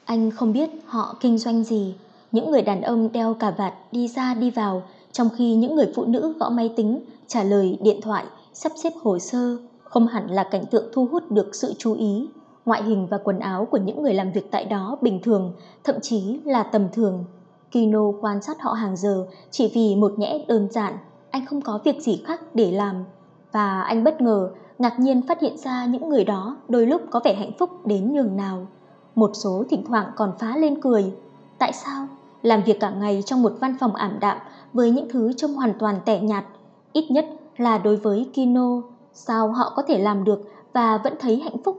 Anh 0.06 0.32
không 0.32 0.54
biết 0.54 0.70
họ 0.86 1.16
kinh 1.20 1.38
doanh 1.38 1.64
gì. 1.64 1.96
Những 2.32 2.52
người 2.52 2.62
đàn 2.62 2.82
ông 2.82 3.12
đeo 3.12 3.34
cà 3.34 3.52
vạt 3.52 3.74
đi 3.92 4.08
ra 4.08 4.34
đi 4.34 4.52
vào, 4.52 4.82
trong 5.12 5.30
khi 5.38 5.56
những 5.56 5.76
người 5.76 5.92
phụ 5.96 6.06
nữ 6.06 6.34
gõ 6.40 6.50
máy 6.50 6.74
tính, 6.76 7.00
trả 7.28 7.44
lời 7.44 7.78
điện 7.82 8.00
thoại, 8.02 8.26
sắp 8.54 8.72
xếp 8.84 8.94
hồ 9.02 9.20
sơ, 9.20 9.58
không 9.84 10.08
hẳn 10.08 10.28
là 10.28 10.44
cảnh 10.44 10.66
tượng 10.66 10.86
thu 10.94 11.08
hút 11.12 11.32
được 11.32 11.56
sự 11.56 11.74
chú 11.78 11.94
ý. 11.94 12.28
Ngoại 12.66 12.84
hình 12.84 13.08
và 13.08 13.18
quần 13.24 13.40
áo 13.40 13.68
của 13.72 13.78
những 13.78 14.02
người 14.02 14.14
làm 14.14 14.32
việc 14.32 14.52
tại 14.52 14.66
đó 14.66 14.98
bình 15.02 15.20
thường, 15.24 15.54
thậm 15.84 15.96
chí 16.02 16.40
là 16.46 16.64
tầm 16.64 16.88
thường. 16.94 17.26
Kino 17.72 18.12
quan 18.22 18.42
sát 18.42 18.62
họ 18.62 18.74
hàng 18.74 18.98
giờ 18.98 19.26
chỉ 19.52 19.72
vì 19.74 19.96
một 19.96 20.20
nhẽ 20.20 20.46
đơn 20.48 20.68
giản, 20.72 20.94
anh 21.32 21.46
không 21.46 21.62
có 21.62 21.80
việc 21.84 22.02
gì 22.02 22.24
khác 22.26 22.42
để 22.54 22.72
làm. 22.72 23.04
Và 23.52 23.82
anh 23.82 24.04
bất 24.04 24.22
ngờ, 24.22 24.50
ngạc 24.80 25.00
nhiên 25.00 25.22
phát 25.28 25.42
hiện 25.42 25.58
ra 25.58 25.86
những 25.86 26.10
người 26.10 26.24
đó 26.24 26.58
đôi 26.68 26.88
lúc 26.88 27.02
có 27.10 27.20
vẻ 27.24 27.34
hạnh 27.34 27.52
phúc 27.60 27.86
đến 27.86 28.14
nhường 28.14 28.38
nào. 28.38 28.68
Một 29.16 29.32
số 29.34 29.64
thỉnh 29.70 29.84
thoảng 29.88 30.12
còn 30.16 30.32
phá 30.40 30.58
lên 30.58 30.82
cười. 30.82 31.14
Tại 31.60 31.74
sao? 31.74 32.08
Làm 32.42 32.64
việc 32.64 32.80
cả 32.80 32.90
ngày 32.90 33.24
trong 33.26 33.42
một 33.42 33.54
văn 33.60 33.76
phòng 33.80 33.96
ảm 33.96 34.18
đạm 34.20 34.38
với 34.74 34.92
những 34.92 35.08
thứ 35.10 35.34
trông 35.34 35.54
hoàn 35.54 35.74
toàn 35.80 35.96
tẻ 36.06 36.22
nhạt, 36.22 36.46
ít 36.94 37.12
nhất 37.12 37.26
là 37.58 37.78
đối 37.78 37.96
với 37.96 38.30
Kino, 38.34 38.82
sao 39.14 39.52
họ 39.52 39.74
có 39.76 39.84
thể 39.88 40.00
làm 40.00 40.24
được 40.24 40.40
và 40.74 40.98
vẫn 40.98 41.14
thấy 41.20 41.40
hạnh 41.40 41.64
phúc? 41.64 41.78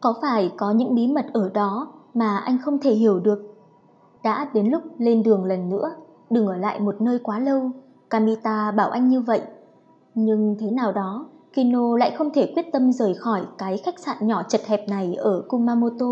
Có 0.00 0.14
phải 0.22 0.52
có 0.56 0.70
những 0.70 0.94
bí 0.94 1.06
mật 1.06 1.26
ở 1.32 1.50
đó 1.54 1.92
mà 2.14 2.36
anh 2.36 2.58
không 2.64 2.78
thể 2.78 2.94
hiểu 2.94 3.20
được? 3.20 3.54
Đã 4.22 4.48
đến 4.54 4.68
lúc 4.68 4.82
lên 4.98 5.22
đường 5.22 5.44
lần 5.44 5.68
nữa, 5.68 5.90
đừng 6.30 6.46
ở 6.46 6.56
lại 6.56 6.80
một 6.80 7.00
nơi 7.00 7.18
quá 7.18 7.38
lâu, 7.38 7.70
Kamita 8.10 8.70
bảo 8.70 8.90
anh 8.90 9.08
như 9.08 9.20
vậy. 9.20 9.42
Nhưng 10.14 10.56
thế 10.60 10.70
nào 10.70 10.92
đó, 10.92 11.26
Kino 11.54 11.96
lại 11.96 12.10
không 12.10 12.30
thể 12.34 12.52
quyết 12.54 12.72
tâm 12.72 12.92
rời 12.92 13.14
khỏi 13.14 13.42
cái 13.58 13.76
khách 13.76 13.98
sạn 13.98 14.16
nhỏ 14.20 14.42
chật 14.42 14.60
hẹp 14.66 14.88
này 14.88 15.14
ở 15.14 15.42
Kumamoto. 15.48 16.06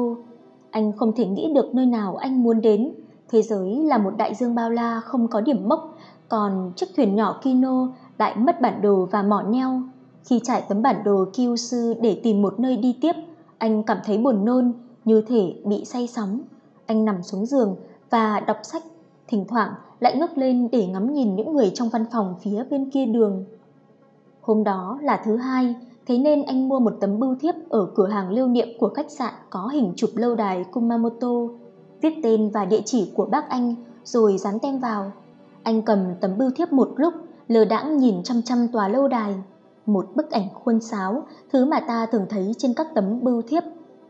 Anh 0.70 0.92
không 0.96 1.12
thể 1.12 1.26
nghĩ 1.26 1.52
được 1.54 1.74
nơi 1.74 1.86
nào 1.86 2.16
anh 2.16 2.42
muốn 2.42 2.60
đến. 2.60 2.92
Thế 3.30 3.42
giới 3.42 3.76
là 3.76 3.98
một 3.98 4.16
đại 4.16 4.34
dương 4.34 4.54
bao 4.54 4.70
la 4.70 5.00
không 5.00 5.28
có 5.28 5.40
điểm 5.40 5.68
mốc, 5.68 5.94
còn 6.28 6.72
chiếc 6.76 6.86
thuyền 6.96 7.16
nhỏ 7.16 7.40
Kino 7.42 7.88
lại 8.18 8.36
mất 8.36 8.60
bản 8.60 8.82
đồ 8.82 9.08
và 9.10 9.22
mỏ 9.22 9.42
neo. 9.42 9.82
Khi 10.24 10.40
trải 10.44 10.62
tấm 10.68 10.82
bản 10.82 11.04
đồ 11.04 11.24
Kyushu 11.32 11.94
để 12.00 12.20
tìm 12.22 12.42
một 12.42 12.60
nơi 12.60 12.76
đi 12.76 12.98
tiếp, 13.00 13.12
anh 13.58 13.82
cảm 13.82 13.98
thấy 14.04 14.18
buồn 14.18 14.44
nôn, 14.44 14.72
như 15.04 15.22
thể 15.28 15.54
bị 15.64 15.84
say 15.84 16.06
sóng. 16.06 16.40
Anh 16.86 17.04
nằm 17.04 17.22
xuống 17.22 17.46
giường 17.46 17.76
và 18.10 18.40
đọc 18.40 18.56
sách, 18.62 18.82
thỉnh 19.28 19.44
thoảng 19.48 19.74
lại 20.00 20.16
ngước 20.16 20.38
lên 20.38 20.68
để 20.72 20.86
ngắm 20.86 21.14
nhìn 21.14 21.36
những 21.36 21.52
người 21.52 21.70
trong 21.74 21.88
văn 21.88 22.04
phòng 22.12 22.34
phía 22.40 22.64
bên 22.70 22.90
kia 22.90 23.06
đường. 23.06 23.44
Hôm 24.40 24.64
đó 24.64 24.98
là 25.02 25.22
thứ 25.24 25.36
hai, 25.36 25.74
thế 26.06 26.18
nên 26.18 26.42
anh 26.42 26.68
mua 26.68 26.78
một 26.78 26.96
tấm 27.00 27.18
bưu 27.18 27.34
thiếp 27.34 27.54
ở 27.68 27.86
cửa 27.94 28.08
hàng 28.08 28.30
lưu 28.30 28.48
niệm 28.48 28.68
của 28.80 28.88
khách 28.88 29.10
sạn 29.10 29.34
có 29.50 29.68
hình 29.68 29.92
chụp 29.96 30.10
lâu 30.14 30.34
đài 30.34 30.64
Kumamoto, 30.64 31.28
viết 32.00 32.14
tên 32.22 32.50
và 32.50 32.64
địa 32.64 32.80
chỉ 32.84 33.12
của 33.14 33.26
bác 33.26 33.48
anh 33.48 33.74
rồi 34.04 34.38
dán 34.38 34.58
tem 34.58 34.78
vào. 34.78 35.12
Anh 35.62 35.82
cầm 35.82 36.14
tấm 36.20 36.38
bưu 36.38 36.50
thiếp 36.56 36.72
một 36.72 36.92
lúc, 36.96 37.14
lờ 37.48 37.64
đãng 37.64 37.96
nhìn 37.96 38.22
chăm 38.22 38.42
chăm 38.42 38.68
tòa 38.68 38.88
lâu 38.88 39.08
đài. 39.08 39.34
Một 39.86 40.06
bức 40.14 40.30
ảnh 40.30 40.48
khuôn 40.54 40.80
sáo, 40.80 41.22
thứ 41.52 41.64
mà 41.64 41.80
ta 41.80 42.06
thường 42.06 42.26
thấy 42.28 42.54
trên 42.58 42.74
các 42.74 42.86
tấm 42.94 43.24
bưu 43.24 43.42
thiếp, 43.42 43.62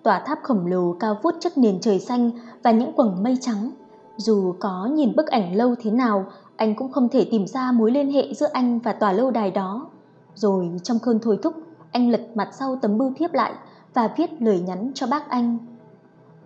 tòa 0.03 0.23
tháp 0.27 0.39
khổng 0.43 0.67
lồ 0.67 0.97
cao 1.01 1.19
vút 1.23 1.35
trước 1.41 1.59
nền 1.59 1.81
trời 1.81 1.99
xanh 1.99 2.31
và 2.63 2.71
những 2.71 2.93
quầng 2.93 3.23
mây 3.23 3.39
trắng. 3.41 3.71
Dù 4.17 4.55
có 4.61 4.89
nhìn 4.93 5.17
bức 5.17 5.27
ảnh 5.27 5.57
lâu 5.57 5.75
thế 5.83 5.91
nào, 5.91 6.25
anh 6.57 6.75
cũng 6.75 6.93
không 6.93 7.09
thể 7.09 7.29
tìm 7.31 7.47
ra 7.47 7.73
mối 7.73 7.91
liên 7.91 8.11
hệ 8.13 8.35
giữa 8.35 8.49
anh 8.53 8.79
và 8.79 8.93
tòa 8.93 9.13
lâu 9.13 9.31
đài 9.31 9.51
đó. 9.51 9.91
Rồi 10.35 10.71
trong 10.83 10.99
cơn 10.99 11.19
thôi 11.23 11.39
thúc, 11.43 11.55
anh 11.93 12.11
lật 12.11 12.21
mặt 12.35 12.49
sau 12.53 12.79
tấm 12.83 12.99
bưu 12.99 13.13
thiếp 13.17 13.35
lại 13.35 13.53
và 13.95 14.15
viết 14.17 14.31
lời 14.43 14.61
nhắn 14.61 14.91
cho 14.95 15.07
bác 15.07 15.29
anh. 15.29 15.59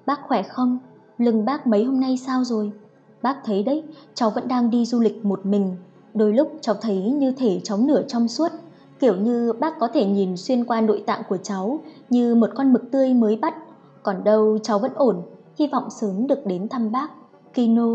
Bác 0.06 0.20
khỏe 0.28 0.42
không? 0.42 0.78
Lưng 1.20 1.44
bác 1.44 1.66
mấy 1.66 1.84
hôm 1.84 2.00
nay 2.00 2.16
sao 2.16 2.44
rồi? 2.44 2.72
Bác 3.22 3.36
thấy 3.44 3.62
đấy, 3.62 3.82
cháu 4.14 4.30
vẫn 4.30 4.48
đang 4.48 4.70
đi 4.70 4.86
du 4.86 5.00
lịch 5.00 5.24
một 5.24 5.46
mình. 5.46 5.76
Đôi 6.14 6.32
lúc 6.32 6.52
cháu 6.60 6.74
thấy 6.80 7.02
như 7.02 7.32
thể 7.32 7.60
cháu 7.64 7.78
nửa 7.78 8.02
trong 8.02 8.28
suốt, 8.28 8.48
kiểu 9.00 9.16
như 9.16 9.52
bác 9.52 9.78
có 9.78 9.88
thể 9.88 10.04
nhìn 10.04 10.36
xuyên 10.36 10.64
qua 10.64 10.80
nội 10.80 11.02
tạng 11.06 11.22
của 11.28 11.36
cháu 11.36 11.80
như 12.10 12.34
một 12.34 12.50
con 12.54 12.72
mực 12.72 12.90
tươi 12.90 13.14
mới 13.14 13.36
bắt. 13.36 13.54
Còn 14.02 14.24
đâu 14.24 14.58
cháu 14.62 14.78
vẫn 14.78 14.92
ổn, 14.94 15.22
hy 15.58 15.66
vọng 15.66 15.90
sớm 15.90 16.26
được 16.26 16.46
đến 16.46 16.68
thăm 16.68 16.92
bác. 16.92 17.10
Kino 17.54 17.88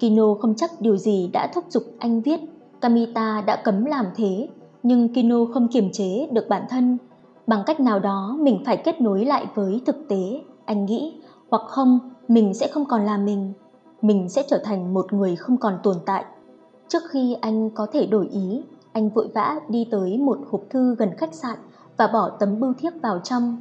Kino 0.00 0.34
không 0.34 0.54
chắc 0.54 0.70
điều 0.80 0.96
gì 0.96 1.30
đã 1.32 1.50
thúc 1.54 1.64
giục 1.68 1.82
anh 1.98 2.20
viết 2.20 2.40
Kamita 2.80 3.42
đã 3.46 3.56
cấm 3.56 3.84
làm 3.84 4.06
thế 4.16 4.48
nhưng 4.82 5.14
Kino 5.14 5.44
không 5.54 5.68
kiềm 5.68 5.92
chế 5.92 6.28
được 6.32 6.48
bản 6.48 6.62
thân. 6.70 6.98
Bằng 7.46 7.62
cách 7.66 7.80
nào 7.80 7.98
đó 7.98 8.36
mình 8.40 8.62
phải 8.66 8.76
kết 8.76 9.00
nối 9.00 9.24
lại 9.24 9.46
với 9.54 9.80
thực 9.86 10.08
tế, 10.08 10.40
anh 10.64 10.86
nghĩ, 10.86 11.19
hoặc 11.50 11.62
không 11.66 11.98
mình 12.28 12.54
sẽ 12.54 12.68
không 12.68 12.84
còn 12.84 13.04
là 13.04 13.16
mình. 13.16 13.52
Mình 14.02 14.28
sẽ 14.28 14.42
trở 14.48 14.60
thành 14.64 14.94
một 14.94 15.12
người 15.12 15.36
không 15.36 15.56
còn 15.56 15.78
tồn 15.82 15.96
tại. 16.06 16.24
Trước 16.88 17.02
khi 17.10 17.36
anh 17.40 17.70
có 17.70 17.86
thể 17.92 18.06
đổi 18.06 18.28
ý, 18.28 18.62
anh 18.92 19.08
vội 19.08 19.28
vã 19.34 19.60
đi 19.68 19.88
tới 19.90 20.18
một 20.18 20.38
hộp 20.50 20.60
thư 20.70 20.94
gần 20.94 21.10
khách 21.18 21.34
sạn 21.34 21.58
và 21.96 22.06
bỏ 22.06 22.30
tấm 22.30 22.60
bưu 22.60 22.74
thiếp 22.78 22.92
vào 23.02 23.18
trong. 23.18 23.56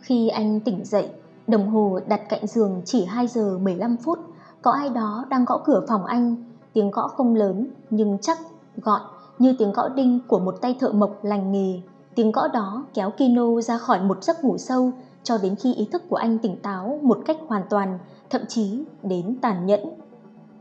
Khi 0.00 0.28
anh 0.28 0.60
tỉnh 0.60 0.84
dậy, 0.84 1.08
đồng 1.46 1.70
hồ 1.70 2.00
đặt 2.08 2.20
cạnh 2.28 2.46
giường 2.46 2.82
chỉ 2.84 3.04
2 3.04 3.26
giờ 3.26 3.58
15 3.58 3.96
phút, 3.96 4.18
có 4.62 4.70
ai 4.70 4.88
đó 4.88 5.24
đang 5.30 5.44
gõ 5.44 5.60
cửa 5.64 5.84
phòng 5.88 6.04
anh, 6.04 6.36
tiếng 6.72 6.90
gõ 6.90 7.08
không 7.08 7.34
lớn 7.34 7.66
nhưng 7.90 8.18
chắc, 8.20 8.38
gọn 8.76 9.00
như 9.38 9.54
tiếng 9.58 9.72
gõ 9.72 9.88
đinh 9.88 10.20
của 10.28 10.38
một 10.38 10.54
tay 10.60 10.76
thợ 10.80 10.92
mộc 10.92 11.24
lành 11.24 11.52
nghề. 11.52 11.80
Tiếng 12.14 12.32
gõ 12.32 12.48
đó 12.48 12.84
kéo 12.94 13.10
Kino 13.10 13.60
ra 13.60 13.78
khỏi 13.78 14.00
một 14.00 14.24
giấc 14.24 14.44
ngủ 14.44 14.58
sâu 14.58 14.92
cho 15.26 15.38
đến 15.38 15.56
khi 15.56 15.74
ý 15.74 15.88
thức 15.92 16.02
của 16.08 16.16
anh 16.16 16.38
tỉnh 16.38 16.56
táo 16.56 16.98
một 17.02 17.18
cách 17.24 17.36
hoàn 17.46 17.62
toàn, 17.70 17.98
thậm 18.30 18.40
chí 18.48 18.84
đến 19.02 19.36
tàn 19.40 19.66
nhẫn. 19.66 19.80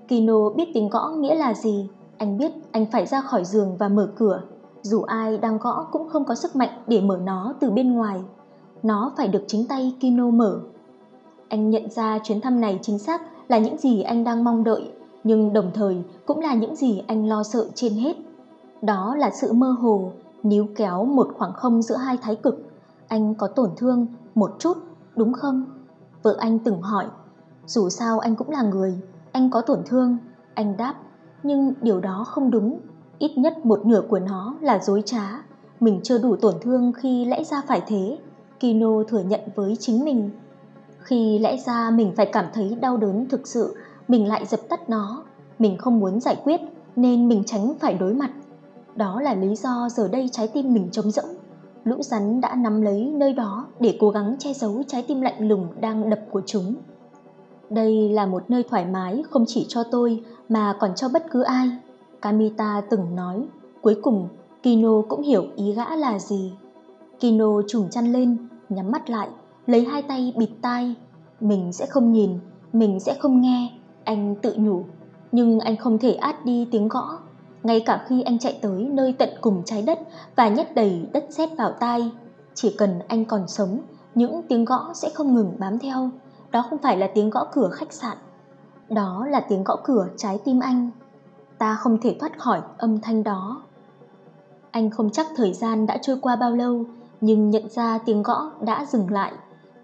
Kino 0.07 0.49
biết 0.49 0.70
tiếng 0.74 0.89
gõ 0.89 1.09
nghĩa 1.09 1.36
là 1.36 1.53
gì, 1.53 1.89
anh 2.18 2.38
biết 2.38 2.51
anh 2.72 2.86
phải 2.91 3.05
ra 3.05 3.22
khỏi 3.22 3.45
giường 3.45 3.78
và 3.78 3.89
mở 3.89 4.09
cửa. 4.16 4.41
Dù 4.82 5.01
ai 5.01 5.38
đang 5.38 5.57
gõ 5.57 5.88
cũng 5.91 6.09
không 6.09 6.26
có 6.26 6.36
sức 6.36 6.55
mạnh 6.55 6.70
để 6.88 7.01
mở 7.01 7.20
nó 7.24 7.53
từ 7.59 7.72
bên 7.72 7.93
ngoài. 7.93 8.22
Nó 8.84 9.11
phải 9.18 9.28
được 9.28 9.43
chính 9.47 9.66
tay 9.68 9.95
Kino 9.99 10.30
mở. 10.30 10.59
Anh 11.49 11.70
nhận 11.70 11.89
ra 11.89 12.20
chuyến 12.24 12.41
thăm 12.41 12.61
này 12.61 12.80
chính 12.82 12.99
xác 12.99 13.22
là 13.47 13.57
những 13.57 13.78
gì 13.78 14.01
anh 14.01 14.24
đang 14.24 14.43
mong 14.43 14.63
đợi, 14.63 14.91
nhưng 15.24 15.53
đồng 15.53 15.72
thời 15.74 16.03
cũng 16.26 16.39
là 16.39 16.53
những 16.53 16.76
gì 16.76 17.03
anh 17.07 17.30
lo 17.30 17.43
sợ 17.43 17.68
trên 17.76 17.93
hết. 17.93 18.16
Đó 18.82 19.16
là 19.16 19.30
sự 19.30 19.53
mơ 19.53 19.76
hồ, 19.82 20.11
níu 20.43 20.68
kéo 20.76 21.05
một 21.05 21.28
khoảng 21.38 21.53
không 21.53 21.82
giữa 21.82 21.95
hai 21.95 22.18
thái 22.22 22.36
cực. 22.36 22.66
Anh 23.07 23.36
có 23.36 23.47
tổn 23.47 23.70
thương, 23.78 24.07
một 24.36 24.56
chút, 24.60 24.78
đúng 25.16 25.34
không? 25.34 25.66
Vợ 26.24 26.36
anh 26.40 26.60
từng 26.60 26.82
hỏi, 26.82 27.06
dù 27.66 27.90
sao 27.90 28.20
anh 28.20 28.36
cũng 28.36 28.50
là 28.50 28.62
người, 28.62 29.02
anh 29.32 29.50
có 29.50 29.62
tổn 29.62 29.80
thương. 29.86 30.18
Anh 30.54 30.78
đáp, 30.78 30.96
nhưng 31.44 31.74
điều 31.82 32.00
đó 32.00 32.24
không 32.28 32.52
đúng, 32.52 32.80
ít 33.20 33.38
nhất 33.38 33.66
một 33.66 33.86
nửa 33.86 34.02
của 34.10 34.20
nó 34.20 34.56
là 34.62 34.80
dối 34.80 35.04
trá. 35.06 35.44
Mình 35.80 36.00
chưa 36.04 36.18
đủ 36.18 36.36
tổn 36.36 36.56
thương 36.62 36.94
khi 36.94 37.26
lẽ 37.26 37.44
ra 37.44 37.62
phải 37.68 37.82
thế. 37.88 38.18
Kino 38.60 39.04
thừa 39.08 39.20
nhận 39.20 39.40
với 39.56 39.76
chính 39.80 40.06
mình. 40.06 40.30
Khi 41.00 41.40
lẽ 41.40 41.58
ra 41.58 41.92
mình 41.92 42.14
phải 42.16 42.26
cảm 42.26 42.46
thấy 42.54 42.78
đau 42.82 42.98
đớn 42.98 43.30
thực 43.30 43.48
sự, 43.48 43.76
mình 44.08 44.28
lại 44.28 44.46
dập 44.46 44.60
tắt 44.70 44.90
nó. 44.90 45.24
Mình 45.60 45.78
không 45.78 46.00
muốn 46.00 46.20
giải 46.20 46.36
quyết 46.44 46.62
nên 46.96 47.28
mình 47.28 47.44
tránh 47.46 47.74
phải 47.80 47.94
đối 47.94 48.14
mặt. 48.14 48.32
Đó 48.96 49.22
là 49.22 49.34
lý 49.34 49.56
do 49.56 49.90
giờ 49.92 50.08
đây 50.08 50.30
trái 50.32 50.48
tim 50.48 50.74
mình 50.74 50.90
trống 50.92 51.12
rỗng. 51.12 51.35
Lũ 51.86 52.02
rắn 52.02 52.42
đã 52.42 52.56
nắm 52.56 52.82
lấy 52.82 53.12
nơi 53.16 53.34
đó 53.34 53.68
để 53.80 53.98
cố 54.00 54.10
gắng 54.10 54.36
che 54.40 54.54
giấu 54.54 54.84
trái 54.88 55.04
tim 55.08 55.22
lạnh 55.22 55.48
lùng 55.48 55.68
đang 55.80 56.10
đập 56.10 56.20
của 56.32 56.42
chúng. 56.46 56.76
Đây 57.70 58.10
là 58.10 58.26
một 58.26 58.50
nơi 58.50 58.64
thoải 58.64 58.86
mái 58.86 59.24
không 59.30 59.46
chỉ 59.48 59.66
cho 59.70 59.84
tôi 59.84 60.24
mà 60.50 60.78
còn 60.80 60.96
cho 60.96 61.10
bất 61.10 61.26
cứ 61.32 61.42
ai. 61.42 61.70
Kamita 62.22 62.82
từng 62.90 63.16
nói, 63.16 63.46
cuối 63.82 63.96
cùng 64.02 64.28
Kino 64.64 65.02
cũng 65.10 65.22
hiểu 65.22 65.44
ý 65.56 65.72
gã 65.74 65.96
là 65.96 66.20
gì. 66.20 66.54
Kino 67.20 67.62
trùng 67.68 67.90
chăn 67.90 68.14
lên, 68.14 68.38
nhắm 68.70 68.92
mắt 68.92 69.10
lại, 69.10 69.30
lấy 69.68 69.86
hai 69.86 70.02
tay 70.02 70.34
bịt 70.38 70.50
tai. 70.62 70.96
Mình 71.40 71.74
sẽ 71.74 71.86
không 71.86 72.12
nhìn, 72.12 72.40
mình 72.74 73.00
sẽ 73.00 73.18
không 73.20 73.42
nghe, 73.42 73.72
anh 74.04 74.36
tự 74.42 74.56
nhủ. 74.58 74.84
Nhưng 75.32 75.60
anh 75.60 75.78
không 75.78 75.98
thể 75.98 76.14
át 76.14 76.46
đi 76.46 76.68
tiếng 76.72 76.88
gõ 76.88 77.20
ngay 77.66 77.80
cả 77.80 78.05
khi 78.07 78.22
anh 78.22 78.39
chạy 78.39 78.59
tới 78.61 78.88
nơi 78.91 79.13
tận 79.13 79.30
cùng 79.41 79.61
trái 79.66 79.82
đất 79.82 79.99
và 80.36 80.47
nhét 80.49 80.76
đầy 80.76 81.07
đất 81.13 81.26
sét 81.30 81.49
vào 81.57 81.72
tai. 81.72 82.11
Chỉ 82.53 82.76
cần 82.78 82.99
anh 83.07 83.26
còn 83.26 83.47
sống, 83.47 83.80
những 84.16 84.41
tiếng 84.49 84.66
gõ 84.66 84.93
sẽ 84.93 85.09
không 85.13 85.36
ngừng 85.36 85.53
bám 85.59 85.80
theo. 85.80 86.09
Đó 86.51 86.66
không 86.70 86.80
phải 86.80 86.97
là 86.97 87.07
tiếng 87.13 87.30
gõ 87.30 87.47
cửa 87.51 87.70
khách 87.70 87.93
sạn. 87.93 88.18
Đó 88.89 89.26
là 89.30 89.39
tiếng 89.39 89.63
gõ 89.63 89.76
cửa 89.84 90.07
trái 90.18 90.39
tim 90.45 90.59
anh. 90.59 90.89
Ta 91.57 91.76
không 91.76 91.97
thể 92.01 92.16
thoát 92.20 92.39
khỏi 92.39 92.61
âm 92.78 93.01
thanh 93.01 93.24
đó. 93.24 93.61
Anh 94.72 94.89
không 94.89 95.09
chắc 95.09 95.28
thời 95.36 95.53
gian 95.53 95.86
đã 95.86 95.97
trôi 96.01 96.18
qua 96.22 96.36
bao 96.36 96.51
lâu, 96.51 96.84
nhưng 97.22 97.49
nhận 97.49 97.70
ra 97.70 97.97
tiếng 97.97 98.24
gõ 98.24 98.51
đã 98.61 98.86
dừng 98.86 99.11
lại. 99.11 99.32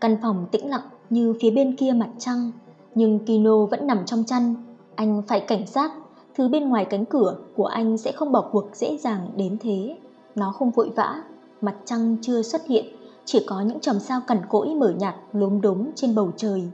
Căn 0.01 0.17
phòng 0.21 0.45
tĩnh 0.51 0.69
lặng 0.69 0.89
như 1.09 1.33
phía 1.41 1.51
bên 1.51 1.75
kia 1.75 1.91
mặt 1.91 2.09
trăng, 2.19 2.51
nhưng 2.95 3.25
Kino 3.25 3.65
vẫn 3.65 3.87
nằm 3.87 4.05
trong 4.05 4.23
chăn. 4.23 4.55
Anh 4.95 5.21
phải 5.27 5.39
cảnh 5.39 5.67
giác 5.67 5.91
thứ 6.35 6.47
bên 6.47 6.69
ngoài 6.69 6.85
cánh 6.85 7.05
cửa 7.05 7.37
của 7.55 7.65
anh 7.65 7.97
sẽ 7.97 8.11
không 8.11 8.31
bỏ 8.31 8.49
cuộc 8.51 8.65
dễ 8.73 8.97
dàng 8.97 9.29
đến 9.35 9.57
thế. 9.61 9.97
Nó 10.35 10.51
không 10.51 10.71
vội 10.71 10.91
vã, 10.95 11.23
mặt 11.61 11.75
trăng 11.85 12.17
chưa 12.21 12.41
xuất 12.41 12.67
hiện, 12.67 12.85
chỉ 13.25 13.45
có 13.47 13.61
những 13.61 13.79
chòm 13.79 13.99
sao 13.99 14.21
cằn 14.27 14.41
cỗi 14.49 14.75
mở 14.75 14.93
nhạt 14.99 15.15
lốm 15.33 15.61
đốm 15.61 15.87
trên 15.95 16.15
bầu 16.15 16.31
trời. 16.37 16.69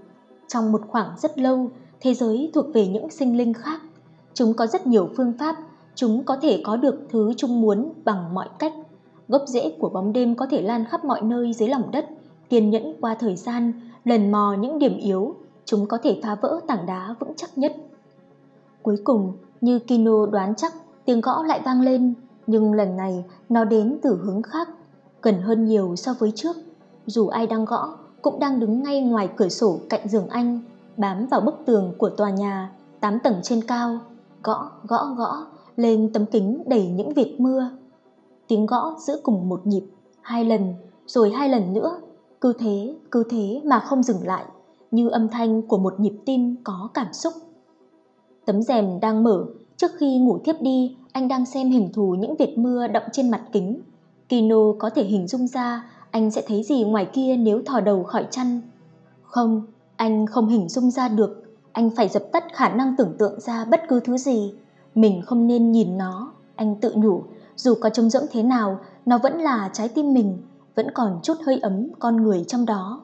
Trong 0.47 0.71
một 0.71 0.81
khoảng 0.87 1.09
rất 1.17 1.39
lâu, 1.39 1.69
thế 1.99 2.13
giới 2.13 2.51
thuộc 2.53 2.65
về 2.73 2.87
những 2.87 3.09
sinh 3.09 3.37
linh 3.37 3.53
khác. 3.53 3.81
Chúng 4.33 4.53
có 4.53 4.67
rất 4.67 4.87
nhiều 4.87 5.09
phương 5.17 5.33
pháp, 5.39 5.55
chúng 5.95 6.23
có 6.23 6.37
thể 6.41 6.61
có 6.65 6.75
được 6.75 6.95
thứ 7.09 7.33
chúng 7.37 7.61
muốn 7.61 7.93
bằng 8.05 8.33
mọi 8.33 8.49
cách. 8.59 8.73
Gốc 9.27 9.43
rễ 9.47 9.71
của 9.79 9.89
bóng 9.89 10.13
đêm 10.13 10.35
có 10.35 10.47
thể 10.51 10.61
lan 10.61 10.85
khắp 10.85 11.05
mọi 11.05 11.21
nơi 11.21 11.53
dưới 11.53 11.69
lòng 11.69 11.91
đất, 11.91 12.05
kiên 12.49 12.69
nhẫn 12.69 12.93
qua 13.01 13.15
thời 13.19 13.35
gian, 13.35 13.73
lần 14.03 14.31
mò 14.31 14.55
những 14.59 14.79
điểm 14.79 14.97
yếu, 14.97 15.35
chúng 15.65 15.85
có 15.85 15.97
thể 16.03 16.19
phá 16.23 16.35
vỡ 16.35 16.59
tảng 16.67 16.85
đá 16.85 17.15
vững 17.19 17.33
chắc 17.35 17.57
nhất. 17.57 17.75
Cuối 18.81 18.97
cùng, 19.03 19.33
như 19.61 19.79
Kino 19.79 20.25
đoán 20.25 20.55
chắc 20.55 20.73
tiếng 21.05 21.21
gõ 21.21 21.43
lại 21.43 21.61
vang 21.65 21.81
lên, 21.81 22.13
nhưng 22.47 22.73
lần 22.73 22.97
này 22.97 23.25
nó 23.49 23.65
đến 23.65 23.97
từ 24.01 24.19
hướng 24.23 24.41
khác, 24.41 24.69
gần 25.21 25.41
hơn 25.41 25.65
nhiều 25.65 25.95
so 25.95 26.13
với 26.19 26.31
trước. 26.35 26.55
Dù 27.05 27.27
ai 27.27 27.47
đang 27.47 27.65
gõ, 27.65 27.97
cũng 28.21 28.39
đang 28.39 28.59
đứng 28.59 28.83
ngay 28.83 29.01
ngoài 29.01 29.29
cửa 29.35 29.49
sổ 29.49 29.79
cạnh 29.89 30.07
giường 30.07 30.29
anh. 30.29 30.59
bám 30.97 31.27
vào 31.27 31.41
bức 31.41 31.55
tường 31.65 31.93
của 31.97 32.09
tòa 32.09 32.29
nhà, 32.29 32.71
tám 32.99 33.19
tầng 33.19 33.35
trên 33.43 33.61
cao, 33.61 33.99
gõ, 34.43 34.71
gõ, 34.87 35.13
gõ 35.17 35.45
lên 35.75 36.13
tấm 36.13 36.25
kính 36.25 36.63
đầy 36.65 36.87
những 36.87 37.13
vệt 37.13 37.39
mưa. 37.39 37.69
Tiếng 38.47 38.65
gõ 38.65 38.95
giữ 38.99 39.19
cùng 39.23 39.49
một 39.49 39.67
nhịp, 39.67 39.83
hai 40.21 40.45
lần, 40.45 40.73
rồi 41.07 41.29
hai 41.29 41.49
lần 41.49 41.73
nữa, 41.73 42.01
cứ 42.41 42.53
thế, 42.59 42.95
cứ 43.11 43.23
thế 43.29 43.61
mà 43.65 43.79
không 43.79 44.03
dừng 44.03 44.27
lại, 44.27 44.45
như 44.91 45.09
âm 45.09 45.29
thanh 45.29 45.61
của 45.61 45.77
một 45.77 45.99
nhịp 45.99 46.17
tim 46.25 46.55
có 46.63 46.89
cảm 46.93 47.13
xúc. 47.13 47.33
Tấm 48.47 48.61
rèm 48.61 48.99
đang 48.99 49.23
mở, 49.23 49.45
trước 49.77 49.91
khi 49.97 50.17
ngủ 50.17 50.39
thiếp 50.45 50.61
đi, 50.61 50.97
anh 51.11 51.27
đang 51.27 51.45
xem 51.45 51.69
hình 51.69 51.89
thù 51.93 52.15
những 52.19 52.35
vệt 52.39 52.57
mưa 52.57 52.87
đọng 52.87 53.03
trên 53.11 53.31
mặt 53.31 53.41
kính. 53.51 53.81
Kino 54.29 54.73
có 54.79 54.89
thể 54.89 55.03
hình 55.03 55.27
dung 55.27 55.47
ra 55.47 55.89
anh 56.11 56.31
sẽ 56.31 56.43
thấy 56.47 56.63
gì 56.63 56.83
ngoài 56.83 57.05
kia 57.13 57.35
nếu 57.37 57.61
thò 57.65 57.79
đầu 57.79 58.03
khỏi 58.03 58.27
chăn. 58.31 58.61
Không, 59.23 59.61
anh 59.95 60.25
không 60.25 60.47
hình 60.47 60.69
dung 60.69 60.91
ra 60.91 61.07
được, 61.09 61.43
anh 61.71 61.89
phải 61.89 62.09
dập 62.09 62.23
tắt 62.31 62.43
khả 62.53 62.69
năng 62.69 62.95
tưởng 62.97 63.15
tượng 63.17 63.39
ra 63.39 63.65
bất 63.65 63.81
cứ 63.87 63.99
thứ 63.99 64.17
gì. 64.17 64.53
Mình 64.95 65.21
không 65.25 65.47
nên 65.47 65.71
nhìn 65.71 65.97
nó, 65.97 66.31
anh 66.55 66.75
tự 66.75 66.93
nhủ, 66.95 67.23
dù 67.55 67.73
có 67.81 67.89
trông 67.89 68.09
rỗng 68.09 68.25
thế 68.31 68.43
nào, 68.43 68.79
nó 69.05 69.17
vẫn 69.17 69.41
là 69.41 69.69
trái 69.73 69.87
tim 69.87 70.13
mình, 70.13 70.37
vẫn 70.75 70.91
còn 70.93 71.19
chút 71.23 71.37
hơi 71.45 71.59
ấm 71.59 71.87
con 71.99 72.15
người 72.23 72.43
trong 72.47 72.65
đó. 72.65 73.01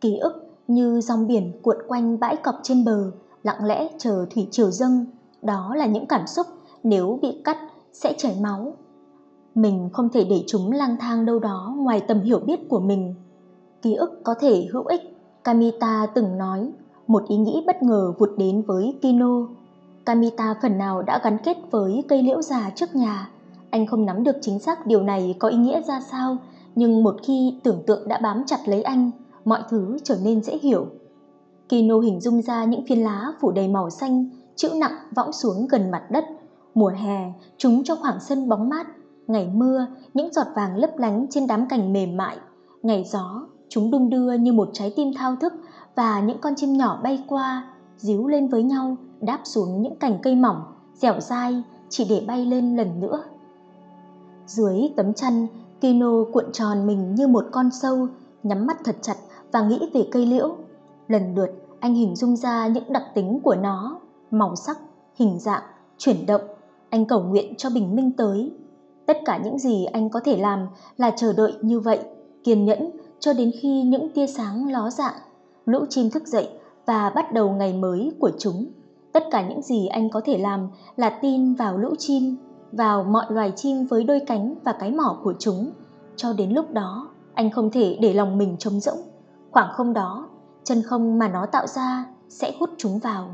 Ký 0.00 0.16
ức 0.16 0.46
như 0.68 1.00
dòng 1.00 1.26
biển 1.26 1.52
cuộn 1.62 1.76
quanh 1.88 2.20
bãi 2.20 2.36
cọc 2.36 2.54
trên 2.62 2.84
bờ, 2.84 3.10
lặng 3.42 3.64
lẽ 3.64 3.88
chờ 3.98 4.26
thủy 4.34 4.48
triều 4.50 4.70
dâng. 4.70 5.06
Đó 5.42 5.74
là 5.74 5.86
những 5.86 6.06
cảm 6.06 6.26
xúc 6.26 6.46
nếu 6.82 7.18
bị 7.22 7.40
cắt 7.44 7.58
sẽ 7.92 8.14
chảy 8.18 8.36
máu. 8.40 8.74
Mình 9.54 9.88
không 9.92 10.08
thể 10.08 10.24
để 10.24 10.44
chúng 10.46 10.72
lang 10.72 10.96
thang 11.00 11.24
đâu 11.26 11.38
đó 11.38 11.74
ngoài 11.76 12.00
tầm 12.00 12.20
hiểu 12.20 12.40
biết 12.40 12.68
của 12.68 12.80
mình. 12.80 13.14
Ký 13.82 13.94
ức 13.94 14.20
có 14.24 14.34
thể 14.40 14.66
hữu 14.72 14.84
ích, 14.84 15.00
Kamita 15.44 16.06
từng 16.14 16.38
nói, 16.38 16.72
một 17.06 17.28
ý 17.28 17.36
nghĩ 17.36 17.62
bất 17.66 17.82
ngờ 17.82 18.12
vụt 18.18 18.30
đến 18.36 18.62
với 18.62 18.98
Kino. 19.02 19.46
Kamita 20.04 20.54
phần 20.62 20.78
nào 20.78 21.02
đã 21.02 21.20
gắn 21.24 21.38
kết 21.44 21.56
với 21.70 22.04
cây 22.08 22.22
liễu 22.22 22.42
già 22.42 22.70
trước 22.74 22.94
nhà. 22.94 23.30
Anh 23.70 23.86
không 23.86 24.06
nắm 24.06 24.24
được 24.24 24.36
chính 24.40 24.58
xác 24.58 24.86
điều 24.86 25.02
này 25.02 25.34
có 25.38 25.48
ý 25.48 25.56
nghĩa 25.56 25.82
ra 25.82 26.00
sao, 26.00 26.36
nhưng 26.74 27.02
một 27.02 27.16
khi 27.22 27.54
tưởng 27.62 27.82
tượng 27.86 28.08
đã 28.08 28.18
bám 28.22 28.42
chặt 28.46 28.68
lấy 28.68 28.82
anh, 28.82 29.10
mọi 29.44 29.60
thứ 29.70 29.98
trở 30.04 30.16
nên 30.24 30.42
dễ 30.42 30.58
hiểu. 30.62 30.86
Kino 31.72 31.98
hình 31.98 32.20
dung 32.20 32.42
ra 32.42 32.64
những 32.64 32.86
phiến 32.86 32.98
lá 32.98 33.32
phủ 33.40 33.50
đầy 33.50 33.68
màu 33.68 33.90
xanh, 33.90 34.28
chữ 34.56 34.68
nặng 34.74 34.92
võng 35.16 35.32
xuống 35.32 35.66
gần 35.70 35.90
mặt 35.90 36.02
đất. 36.10 36.24
Mùa 36.74 36.88
hè, 36.88 37.32
chúng 37.56 37.84
trong 37.84 37.98
khoảng 38.00 38.20
sân 38.20 38.48
bóng 38.48 38.68
mát. 38.68 38.86
Ngày 39.26 39.50
mưa, 39.54 39.86
những 40.14 40.32
giọt 40.32 40.46
vàng 40.56 40.76
lấp 40.76 40.90
lánh 40.98 41.26
trên 41.30 41.46
đám 41.46 41.68
cành 41.68 41.92
mềm 41.92 42.16
mại. 42.16 42.36
Ngày 42.82 43.04
gió, 43.12 43.46
chúng 43.68 43.90
đung 43.90 44.10
đưa 44.10 44.32
như 44.32 44.52
một 44.52 44.70
trái 44.72 44.92
tim 44.96 45.14
thao 45.16 45.36
thức 45.36 45.52
và 45.94 46.20
những 46.20 46.38
con 46.38 46.54
chim 46.56 46.72
nhỏ 46.72 47.00
bay 47.02 47.24
qua, 47.28 47.74
díu 47.96 48.28
lên 48.28 48.48
với 48.48 48.62
nhau, 48.62 48.96
đáp 49.20 49.40
xuống 49.44 49.82
những 49.82 49.96
cành 49.96 50.18
cây 50.22 50.34
mỏng, 50.34 50.62
dẻo 50.94 51.20
dai, 51.20 51.62
chỉ 51.88 52.06
để 52.08 52.24
bay 52.26 52.46
lên 52.46 52.76
lần 52.76 53.00
nữa. 53.00 53.22
Dưới 54.46 54.92
tấm 54.96 55.14
chăn, 55.14 55.46
Kino 55.80 56.24
cuộn 56.32 56.44
tròn 56.52 56.86
mình 56.86 57.14
như 57.14 57.28
một 57.28 57.44
con 57.52 57.70
sâu, 57.70 58.08
nhắm 58.42 58.66
mắt 58.66 58.76
thật 58.84 58.96
chặt 59.02 59.16
và 59.52 59.62
nghĩ 59.62 59.90
về 59.94 60.08
cây 60.12 60.26
liễu. 60.26 60.56
Lần 61.08 61.34
lượt, 61.34 61.61
anh 61.82 61.94
hình 61.94 62.16
dung 62.16 62.36
ra 62.36 62.66
những 62.66 62.92
đặc 62.92 63.02
tính 63.14 63.40
của 63.42 63.54
nó, 63.54 64.00
màu 64.30 64.56
sắc, 64.56 64.78
hình 65.14 65.38
dạng, 65.38 65.62
chuyển 65.98 66.26
động. 66.26 66.40
Anh 66.90 67.04
cầu 67.04 67.22
nguyện 67.22 67.54
cho 67.56 67.70
bình 67.70 67.96
minh 67.96 68.12
tới. 68.16 68.52
Tất 69.06 69.18
cả 69.24 69.40
những 69.44 69.58
gì 69.58 69.84
anh 69.84 70.10
có 70.10 70.20
thể 70.20 70.36
làm 70.36 70.66
là 70.96 71.10
chờ 71.16 71.32
đợi 71.32 71.52
như 71.60 71.80
vậy, 71.80 71.98
kiên 72.44 72.64
nhẫn 72.64 72.90
cho 73.20 73.32
đến 73.32 73.50
khi 73.60 73.82
những 73.82 74.08
tia 74.14 74.26
sáng 74.26 74.72
ló 74.72 74.90
dạng, 74.90 75.14
lũ 75.64 75.84
chim 75.88 76.10
thức 76.10 76.26
dậy 76.26 76.48
và 76.86 77.10
bắt 77.10 77.32
đầu 77.32 77.50
ngày 77.50 77.72
mới 77.72 78.12
của 78.20 78.30
chúng. 78.38 78.66
Tất 79.12 79.24
cả 79.30 79.48
những 79.48 79.62
gì 79.62 79.86
anh 79.86 80.10
có 80.10 80.20
thể 80.24 80.38
làm 80.38 80.68
là 80.96 81.18
tin 81.22 81.54
vào 81.54 81.78
lũ 81.78 81.94
chim, 81.98 82.36
vào 82.72 83.04
mọi 83.04 83.24
loài 83.28 83.52
chim 83.56 83.86
với 83.86 84.04
đôi 84.04 84.20
cánh 84.26 84.54
và 84.64 84.72
cái 84.72 84.90
mỏ 84.90 85.18
của 85.22 85.34
chúng. 85.38 85.70
Cho 86.16 86.32
đến 86.32 86.50
lúc 86.50 86.70
đó, 86.70 87.08
anh 87.34 87.50
không 87.50 87.70
thể 87.70 87.98
để 88.00 88.14
lòng 88.14 88.38
mình 88.38 88.56
trống 88.58 88.80
rỗng. 88.80 88.98
Khoảng 89.50 89.72
không 89.72 89.92
đó, 89.92 90.28
chân 90.64 90.82
không 90.82 91.18
mà 91.18 91.28
nó 91.28 91.46
tạo 91.46 91.66
ra 91.66 92.06
sẽ 92.28 92.52
hút 92.60 92.70
chúng 92.76 92.98
vào. 92.98 93.28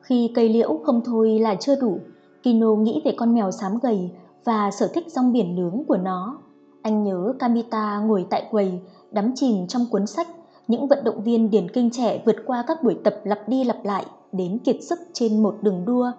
Khi 0.00 0.32
cây 0.34 0.48
liễu 0.48 0.80
không 0.84 1.00
thôi 1.04 1.38
là 1.38 1.54
chưa 1.54 1.80
đủ, 1.80 1.98
Kino 2.42 2.74
nghĩ 2.74 3.02
về 3.04 3.14
con 3.16 3.34
mèo 3.34 3.50
xám 3.50 3.78
gầy 3.82 4.10
và 4.44 4.70
sở 4.70 4.86
thích 4.94 5.04
rong 5.08 5.32
biển 5.32 5.56
nướng 5.56 5.84
của 5.88 5.96
nó. 5.96 6.38
Anh 6.82 7.02
nhớ 7.02 7.32
Kamita 7.38 7.98
ngồi 7.98 8.26
tại 8.30 8.48
quầy, 8.50 8.80
đắm 9.10 9.32
chìm 9.34 9.66
trong 9.66 9.86
cuốn 9.90 10.06
sách, 10.06 10.28
những 10.68 10.88
vận 10.88 11.04
động 11.04 11.22
viên 11.22 11.50
điển 11.50 11.70
kinh 11.70 11.90
trẻ 11.90 12.22
vượt 12.26 12.36
qua 12.46 12.64
các 12.66 12.82
buổi 12.82 12.96
tập 13.04 13.14
lặp 13.24 13.48
đi 13.48 13.64
lặp 13.64 13.84
lại 13.84 14.06
đến 14.32 14.58
kiệt 14.58 14.76
sức 14.82 14.98
trên 15.12 15.42
một 15.42 15.56
đường 15.62 15.84
đua. 15.84 16.10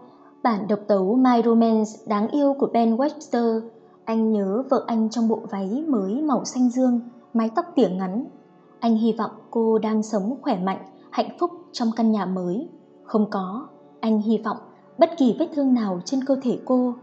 Bản 0.43 0.67
độc 0.67 0.79
tấu 0.87 1.15
My 1.15 1.41
Romance 1.45 1.91
đáng 2.07 2.27
yêu 2.27 2.55
của 2.59 2.67
Ben 2.73 2.95
Webster. 2.95 3.61
Anh 4.05 4.31
nhớ 4.31 4.63
vợ 4.69 4.83
anh 4.87 5.09
trong 5.09 5.27
bộ 5.27 5.39
váy 5.51 5.83
mới 5.87 6.21
màu 6.21 6.45
xanh 6.45 6.69
dương, 6.69 6.99
mái 7.33 7.49
tóc 7.55 7.65
tỉa 7.75 7.89
ngắn. 7.89 8.25
Anh 8.81 8.97
hy 8.97 9.13
vọng 9.13 9.31
cô 9.51 9.79
đang 9.79 10.03
sống 10.03 10.37
khỏe 10.41 10.57
mạnh, 10.57 10.85
hạnh 11.11 11.37
phúc 11.39 11.51
trong 11.71 11.91
căn 11.95 12.11
nhà 12.11 12.25
mới. 12.25 12.69
Không 13.03 13.29
có, 13.29 13.67
anh 13.99 14.21
hy 14.21 14.37
vọng 14.37 14.57
bất 14.97 15.09
kỳ 15.17 15.35
vết 15.39 15.47
thương 15.55 15.73
nào 15.73 16.01
trên 16.05 16.23
cơ 16.25 16.35
thể 16.41 16.59
cô. 16.65 16.93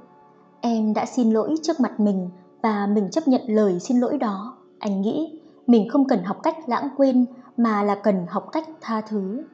Em 0.61 0.95
đã 0.95 1.07
xin 1.07 1.31
lỗi 1.31 1.55
trước 1.63 1.81
mặt 1.81 2.01
mình 2.01 2.31
và 2.63 2.87
mình 2.87 3.11
chấp 3.11 3.29
nhận 3.29 3.41
lời 3.47 3.81
xin 3.81 4.01
lỗi 4.01 4.19
đó. 4.19 4.57
Anh 4.79 5.01
nghĩ 5.01 5.41
mình 5.67 5.89
không 5.89 6.09
cần 6.09 6.23
học 6.25 6.37
cách 6.43 6.57
lãng 6.69 6.89
quên 6.97 7.27
mà 7.57 7.83
là 7.83 7.95
cần 7.95 8.27
học 8.29 8.49
cách 8.53 8.69
tha 8.81 9.01
thứ. 9.01 9.45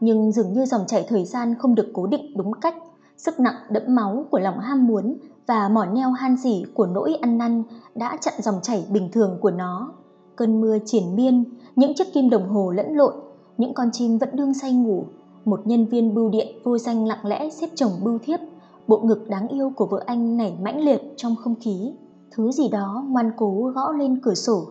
Nhưng 0.00 0.32
dường 0.32 0.52
như 0.52 0.64
dòng 0.64 0.86
chảy 0.86 1.06
thời 1.08 1.24
gian 1.24 1.54
không 1.58 1.74
được 1.74 1.90
cố 1.94 2.06
định 2.06 2.36
đúng 2.36 2.52
cách, 2.52 2.76
sức 3.16 3.40
nặng 3.40 3.56
đẫm 3.70 3.82
máu 3.94 4.24
của 4.30 4.38
lòng 4.38 4.58
ham 4.58 4.86
muốn 4.86 5.18
và 5.46 5.68
mỏ 5.68 5.84
neo 5.84 6.10
han 6.10 6.36
dỉ 6.36 6.64
của 6.74 6.86
nỗi 6.86 7.14
ăn 7.14 7.38
năn 7.38 7.62
đã 7.94 8.16
chặn 8.20 8.34
dòng 8.38 8.60
chảy 8.62 8.86
bình 8.90 9.08
thường 9.12 9.38
của 9.40 9.50
nó. 9.50 9.92
Cơn 10.38 10.60
mưa 10.60 10.78
triển 10.84 11.16
miên, 11.16 11.44
những 11.76 11.94
chiếc 11.94 12.12
kim 12.14 12.30
đồng 12.30 12.48
hồ 12.48 12.70
lẫn 12.70 12.94
lộn, 12.94 13.14
những 13.56 13.74
con 13.74 13.88
chim 13.92 14.18
vẫn 14.18 14.36
đương 14.36 14.54
say 14.54 14.72
ngủ, 14.72 15.04
một 15.44 15.66
nhân 15.66 15.86
viên 15.86 16.14
bưu 16.14 16.30
điện 16.30 16.46
vô 16.64 16.78
danh 16.78 17.06
lặng 17.06 17.26
lẽ 17.26 17.50
xếp 17.50 17.70
chồng 17.74 17.90
bưu 18.02 18.18
thiếp, 18.18 18.40
bộ 18.86 19.00
ngực 19.04 19.28
đáng 19.28 19.48
yêu 19.48 19.72
của 19.76 19.86
vợ 19.86 20.02
anh 20.06 20.36
nảy 20.36 20.58
mãnh 20.62 20.80
liệt 20.80 21.02
trong 21.16 21.36
không 21.36 21.54
khí. 21.60 21.92
Thứ 22.30 22.52
gì 22.52 22.68
đó 22.68 23.04
ngoan 23.08 23.30
cố 23.36 23.72
gõ 23.74 23.92
lên 23.92 24.20
cửa 24.22 24.34
sổ. 24.34 24.66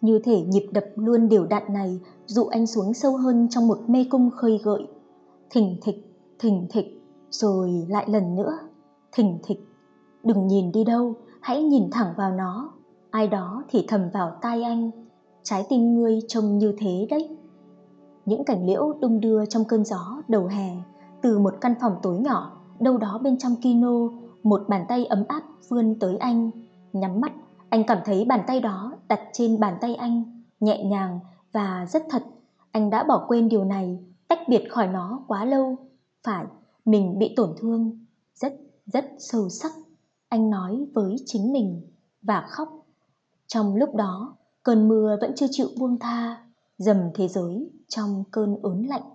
Như 0.00 0.18
thể 0.24 0.42
nhịp 0.42 0.68
đập 0.72 0.84
luôn 0.96 1.28
đều 1.28 1.46
đặn 1.46 1.62
này 1.72 2.00
dụ 2.26 2.44
anh 2.44 2.66
xuống 2.66 2.94
sâu 2.94 3.16
hơn 3.16 3.48
trong 3.50 3.68
một 3.68 3.78
mê 3.86 4.06
cung 4.10 4.30
khơi 4.30 4.60
gợi. 4.64 4.86
Thình 5.50 5.76
thịch, 5.82 6.14
thình 6.38 6.66
thịch, 6.70 7.02
rồi 7.30 7.86
lại 7.88 8.04
lần 8.08 8.36
nữa, 8.36 8.58
thình 9.12 9.38
thịch. 9.42 9.60
Đừng 10.22 10.46
nhìn 10.46 10.72
đi 10.72 10.84
đâu, 10.84 11.14
hãy 11.40 11.62
nhìn 11.62 11.90
thẳng 11.90 12.14
vào 12.16 12.32
nó. 12.32 12.72
Ai 13.10 13.28
đó 13.28 13.64
thì 13.68 13.84
thầm 13.88 14.10
vào 14.12 14.36
tai 14.40 14.62
anh. 14.62 15.03
Trái 15.44 15.66
tim 15.68 15.94
ngươi 15.94 16.20
trông 16.28 16.58
như 16.58 16.74
thế 16.78 17.06
đấy. 17.10 17.36
Những 18.24 18.44
cảnh 18.44 18.66
liễu 18.66 18.92
đung 19.00 19.20
đưa 19.20 19.46
trong 19.46 19.64
cơn 19.64 19.84
gió 19.84 20.22
đầu 20.28 20.46
hè, 20.46 20.76
từ 21.22 21.38
một 21.38 21.54
căn 21.60 21.74
phòng 21.80 21.96
tối 22.02 22.18
nhỏ, 22.18 22.60
đâu 22.80 22.98
đó 22.98 23.20
bên 23.22 23.38
trong 23.38 23.56
kino, 23.62 24.08
một 24.42 24.64
bàn 24.68 24.84
tay 24.88 25.06
ấm 25.06 25.24
áp 25.28 25.42
vươn 25.68 25.96
tới 26.00 26.16
anh. 26.16 26.50
Nhắm 26.92 27.20
mắt, 27.20 27.32
anh 27.68 27.84
cảm 27.86 27.98
thấy 28.04 28.24
bàn 28.24 28.40
tay 28.46 28.60
đó 28.60 28.92
đặt 29.08 29.20
trên 29.32 29.60
bàn 29.60 29.74
tay 29.80 29.94
anh, 29.94 30.42
nhẹ 30.60 30.84
nhàng 30.84 31.20
và 31.52 31.86
rất 31.88 32.02
thật. 32.10 32.22
Anh 32.70 32.90
đã 32.90 33.04
bỏ 33.04 33.24
quên 33.28 33.48
điều 33.48 33.64
này, 33.64 33.98
tách 34.28 34.48
biệt 34.48 34.68
khỏi 34.70 34.86
nó 34.86 35.24
quá 35.26 35.44
lâu. 35.44 35.76
Phải, 36.22 36.44
mình 36.84 37.18
bị 37.18 37.34
tổn 37.36 37.50
thương, 37.58 38.06
rất, 38.34 38.54
rất 38.86 39.04
sâu 39.18 39.48
sắc. 39.48 39.72
Anh 40.28 40.50
nói 40.50 40.86
với 40.94 41.16
chính 41.26 41.52
mình 41.52 41.90
và 42.22 42.44
khóc. 42.48 42.68
Trong 43.46 43.76
lúc 43.76 43.94
đó, 43.94 44.36
cơn 44.64 44.88
mưa 44.88 45.16
vẫn 45.20 45.32
chưa 45.36 45.46
chịu 45.50 45.68
buông 45.78 45.98
tha, 45.98 46.46
dầm 46.78 46.96
thế 47.14 47.28
giới 47.28 47.70
trong 47.88 48.24
cơn 48.32 48.56
ớn 48.62 48.82
lạnh. 48.88 49.13